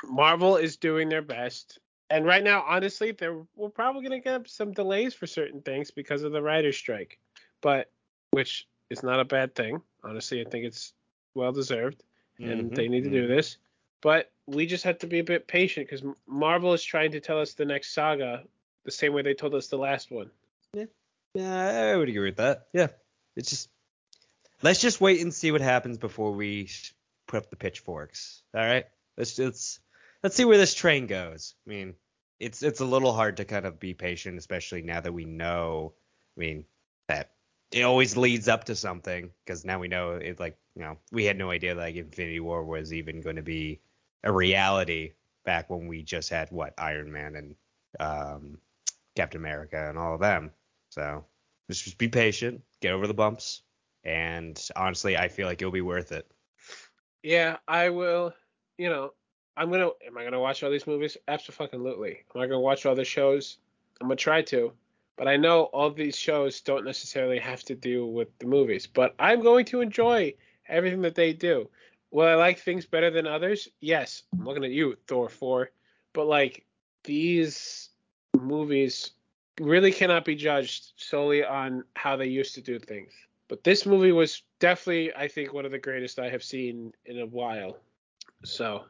Marvel 0.05 0.57
is 0.57 0.77
doing 0.77 1.09
their 1.09 1.22
best. 1.22 1.79
And 2.11 2.24
right 2.27 2.43
now, 2.43 2.64
honestly, 2.66 3.12
there 3.12 3.43
we're 3.55 3.68
probably 3.68 4.03
gonna 4.03 4.20
get 4.20 4.49
some 4.49 4.72
delays 4.72 5.14
for 5.14 5.27
certain 5.27 5.61
things 5.62 5.91
because 5.93 6.22
of 6.24 6.33
the 6.33 6.43
writer's 6.43 6.77
strike. 6.77 7.18
But 7.61 7.91
which 8.31 8.66
is 8.91 9.03
not 9.03 9.20
a 9.20 9.24
bad 9.24 9.55
thing. 9.55 9.81
Honestly, 10.03 10.41
I 10.41 10.51
think 10.51 10.64
it's 10.64 10.93
well 11.35 11.53
deserved 11.53 12.03
and 12.41 12.70
Mhm, 12.70 12.74
they 12.74 12.89
need 12.89 13.05
to 13.05 13.11
do 13.11 13.24
mhm. 13.24 13.29
this. 13.29 13.59
But 14.01 14.33
we 14.47 14.66
just 14.66 14.85
have 14.85 14.99
to 14.99 15.07
be 15.07 15.18
a 15.20 15.24
bit 15.24 15.47
patient 15.49 15.89
because 15.89 16.05
Marvel 16.27 16.72
is 16.72 16.85
trying 16.85 17.12
to 17.12 17.20
tell 17.20 17.41
us 17.41 17.55
the 17.55 17.64
next 17.64 17.95
saga 17.95 18.45
the 18.85 18.91
same 18.91 19.12
way 19.12 19.22
they 19.22 19.35
told 19.35 19.55
us 19.55 19.66
the 19.68 19.79
last 19.79 20.11
one. 20.11 20.31
Yeah. 20.72 20.85
Yeah, 21.35 21.93
I 21.93 21.97
would 21.97 22.09
agree 22.09 22.29
with 22.31 22.37
that. 22.37 22.68
Yeah, 22.72 22.89
it's 23.37 23.51
just 23.51 23.70
let's 24.66 24.80
just 24.80 25.00
wait 25.00 25.20
and 25.20 25.32
see 25.32 25.52
what 25.52 25.60
happens 25.60 25.96
before 25.96 26.32
we 26.32 26.68
put 27.28 27.36
up 27.36 27.50
the 27.50 27.56
pitchforks. 27.56 28.42
All 28.52 28.66
right, 28.66 28.84
let's 29.16 29.38
let's 29.38 29.78
let's 30.24 30.34
see 30.34 30.44
where 30.44 30.58
this 30.58 30.74
train 30.74 31.06
goes. 31.06 31.54
I 31.64 31.70
mean, 31.70 31.94
it's 32.40 32.64
it's 32.64 32.80
a 32.80 32.84
little 32.84 33.12
hard 33.12 33.36
to 33.36 33.44
kind 33.44 33.64
of 33.64 33.78
be 33.78 33.94
patient, 33.94 34.38
especially 34.38 34.82
now 34.82 35.00
that 35.00 35.12
we 35.12 35.24
know. 35.24 35.94
I 36.36 36.40
mean, 36.40 36.64
that 37.06 37.30
it 37.70 37.82
always 37.82 38.16
leads 38.16 38.48
up 38.48 38.64
to 38.64 38.74
something 38.74 39.30
because 39.44 39.64
now 39.64 39.78
we 39.78 39.86
know 39.86 40.14
it. 40.14 40.40
Like 40.40 40.58
you 40.74 40.82
know, 40.82 40.98
we 41.12 41.24
had 41.24 41.38
no 41.38 41.52
idea 41.52 41.76
like 41.76 41.94
Infinity 41.94 42.40
War 42.40 42.64
was 42.64 42.92
even 42.92 43.20
going 43.20 43.36
to 43.36 43.42
be 43.42 43.80
a 44.24 44.32
reality 44.32 45.12
back 45.44 45.70
when 45.70 45.86
we 45.86 46.02
just 46.02 46.28
had 46.28 46.50
what 46.50 46.74
Iron 46.76 47.12
Man 47.12 47.36
and 47.36 47.54
um, 48.00 48.58
Captain 49.14 49.40
America 49.40 49.88
and 49.88 49.96
all 49.96 50.14
of 50.14 50.20
them. 50.20 50.50
So 50.90 51.24
just, 51.70 51.84
just 51.84 51.98
be 51.98 52.08
patient, 52.08 52.62
get 52.80 52.92
over 52.92 53.06
the 53.06 53.14
bumps, 53.14 53.62
and 54.07 54.68
honestly, 54.76 55.16
I 55.18 55.26
feel 55.26 55.48
like 55.48 55.61
it'll 55.61 55.72
be 55.72 55.80
worth 55.80 56.12
it. 56.12 56.30
Yeah, 57.24 57.57
I 57.66 57.90
will. 57.90 58.32
You 58.78 58.88
know, 58.88 59.12
I'm 59.57 59.70
gonna. 59.70 59.90
Am 60.07 60.16
I 60.16 60.22
gonna 60.22 60.40
watch 60.40 60.62
all 60.62 60.70
these 60.70 60.86
movies? 60.86 61.16
Absolutely. 61.26 62.22
Am 62.34 62.40
I 62.40 62.46
gonna 62.46 62.61
watch 62.61 62.86
all 62.86 62.94
the 62.94 63.04
shows? 63.04 63.59
I'm 64.00 64.07
gonna 64.07 64.16
try 64.16 64.42
to. 64.42 64.72
But 65.16 65.26
I 65.26 65.36
know 65.36 65.64
all 65.64 65.90
these 65.90 66.16
shows 66.16 66.61
don't 66.61 66.84
necessarily 66.84 67.38
have 67.38 67.64
to 67.64 67.74
do 67.74 68.07
with 68.07 68.28
the 68.38 68.46
movies. 68.46 68.86
But 68.86 69.14
I'm 69.18 69.42
going 69.42 69.64
to 69.66 69.80
enjoy 69.80 70.34
everything 70.68 71.02
that 71.02 71.14
they 71.14 71.32
do. 71.32 71.68
Will 72.11 72.28
I 72.28 72.34
like 72.34 72.59
things 72.59 72.86
better 72.86 73.11
than 73.11 73.26
others? 73.26 73.68
Yes. 73.80 74.22
I'm 74.34 74.44
looking 74.44 74.64
at 74.64 74.70
you, 74.70 74.96
Thor 75.09 75.28
4. 75.28 75.70
But 76.12 76.26
like 76.26 76.66
these 77.02 77.88
movies 78.38 79.12
really 79.59 79.90
cannot 79.90 80.26
be 80.26 80.34
judged 80.34 80.92
solely 80.96 81.42
on 81.42 81.82
how 81.94 82.16
they 82.16 82.26
used 82.26 82.54
to 82.54 82.61
do 82.61 82.78
things. 82.78 83.12
But 83.49 83.62
this 83.62 83.86
movie 83.86 84.12
was 84.12 84.42
definitely, 84.59 85.14
I 85.14 85.28
think, 85.28 85.53
one 85.53 85.64
of 85.64 85.70
the 85.70 85.78
greatest 85.78 86.18
I 86.18 86.30
have 86.30 86.42
seen 86.42 86.92
in 87.05 87.20
a 87.20 87.26
while. 87.26 87.78
So 88.44 88.84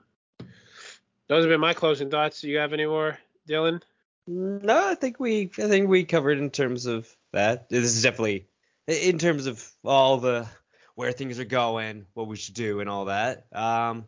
those 1.29 1.45
have 1.45 1.51
been 1.51 1.61
my 1.61 1.75
closing 1.75 2.11
thoughts. 2.11 2.41
Do 2.41 2.49
you 2.49 2.59
have 2.59 2.73
any 2.73 2.87
more, 2.87 3.19
Dylan? 3.49 3.83
No, 4.27 4.89
I 4.89 4.95
think 4.95 5.21
we 5.21 5.51
I 5.59 5.69
think 5.69 5.89
we 5.89 6.05
covered 6.05 6.39
in 6.39 6.51
terms 6.51 6.87
of 6.87 7.15
that. 7.33 7.69
This 7.69 7.85
is 7.85 8.03
definitely 8.03 8.47
in 8.89 9.19
terms 9.19 9.47
of 9.47 9.65
all 9.85 10.19
the 10.19 10.49
where 10.95 11.13
things 11.13 11.39
are 11.39 11.45
going, 11.45 12.07
what 12.15 12.27
we 12.27 12.37
should 12.37 12.55
do, 12.55 12.81
and 12.81 12.89
all 12.89 13.05
that. 13.05 13.47
Um, 13.53 14.07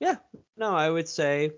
yeah, 0.00 0.16
no, 0.56 0.74
I 0.74 0.88
would 0.90 1.08
say 1.08 1.52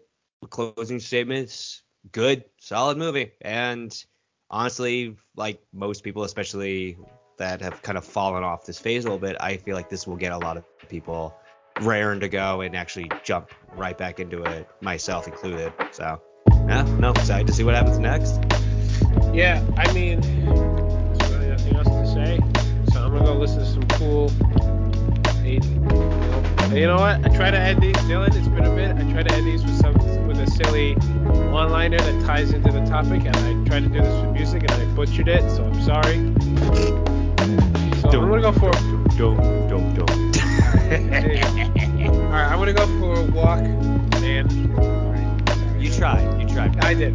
closing 0.49 1.01
statements, 1.01 1.83
good, 2.13 2.45
solid 2.59 2.99
movie, 2.99 3.33
and 3.41 4.05
honestly, 4.51 5.17
like 5.37 5.63
most 5.73 6.03
people, 6.03 6.25
especially 6.25 6.99
that 7.41 7.61
have 7.63 7.83
kind 7.83 7.99
of 7.99 8.05
fallen 8.05 8.45
off 8.45 8.65
this 8.67 8.79
phase 8.79 9.05
a 9.05 9.09
little 9.09 9.19
bit, 9.19 9.37
I 9.41 9.57
feel 9.57 9.75
like 9.75 9.89
this 9.89 10.07
will 10.07 10.17
get 10.17 10.31
a 10.33 10.39
lot 10.39 10.57
of 10.57 10.65
people 10.89 11.35
raring 11.81 12.21
to 12.21 12.29
go 12.29 12.61
and 12.61 12.77
actually 12.77 13.11
jump 13.25 13.51
right 13.75 13.97
back 13.97 14.21
into 14.21 14.43
it, 14.43 14.69
myself 14.83 15.27
included. 15.27 15.73
So, 15.91 16.21
yeah, 16.69 16.83
no, 16.99 17.11
excited 17.11 17.47
to 17.47 17.53
see 17.53 17.65
what 17.65 17.75
happens 17.75 17.99
next. 17.99 18.41
Yeah, 19.33 19.65
I 19.79 19.91
mean, 19.93 20.21
nothing 21.19 21.77
else 21.77 21.89
to 21.89 22.07
say. 22.07 22.41
So 22.93 23.05
I'm 23.05 23.13
gonna 23.13 23.25
go 23.25 23.35
listen 23.35 23.61
to 23.61 23.67
some 23.67 23.89
cool. 23.99 24.31
eight- 25.43 25.65
You 26.77 26.87
know 26.87 26.99
what? 26.99 27.25
I 27.25 27.29
try 27.35 27.51
to 27.51 27.59
end 27.59 27.83
these, 27.83 27.97
Dylan. 27.97 28.29
It's 28.29 28.47
been 28.49 28.65
a 28.65 28.75
bit. 28.75 28.97
I 28.97 29.13
try 29.13 29.23
to 29.23 29.35
end 29.35 29.47
these 29.47 29.65
with 29.65 29.81
some 29.81 29.95
with 30.29 30.39
a 30.39 30.47
silly 30.47 30.95
one-liner 31.51 31.99
that 31.99 32.25
ties 32.25 32.53
into 32.53 32.71
the 32.71 32.85
topic, 32.85 33.25
and 33.25 33.35
I 33.37 33.69
tried 33.69 33.83
to 33.85 33.89
do 33.89 34.01
this 34.01 34.23
with 34.25 34.33
music, 34.33 34.63
and 34.63 34.73
I 34.73 34.85
butchered 34.95 35.27
it. 35.27 35.51
So 35.51 35.65
I'm 35.65 35.81
sorry. 35.83 36.30
So 38.11 38.21
I'm 38.21 38.29
gonna 38.29 38.43
go 38.43 38.51
for. 38.51 38.73
Don't, 39.17 39.69
don't, 39.69 39.95
don't. 39.95 40.33
There 40.89 41.33
you 41.33 41.41
go. 41.43 42.23
All 42.25 42.31
right, 42.31 42.51
I'm 42.51 42.59
gonna 42.59 42.73
go 42.73 42.87
for 42.99 43.21
a 43.21 43.23
walk, 43.31 43.63
man. 44.21 44.51
you 45.81 45.93
tried, 45.93 46.41
you 46.41 46.49
tried. 46.49 46.77
I 46.85 46.95
did. 46.95 47.15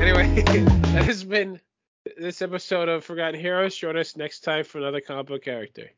Anyway, 0.00 0.40
that 0.42 1.04
has 1.04 1.24
been 1.24 1.60
this 2.16 2.40
episode 2.40 2.88
of 2.88 3.04
Forgotten 3.04 3.38
Heroes. 3.38 3.76
Join 3.76 3.98
us 3.98 4.16
next 4.16 4.40
time 4.40 4.64
for 4.64 4.78
another 4.78 5.02
comic 5.02 5.26
book 5.26 5.44
character. 5.44 5.90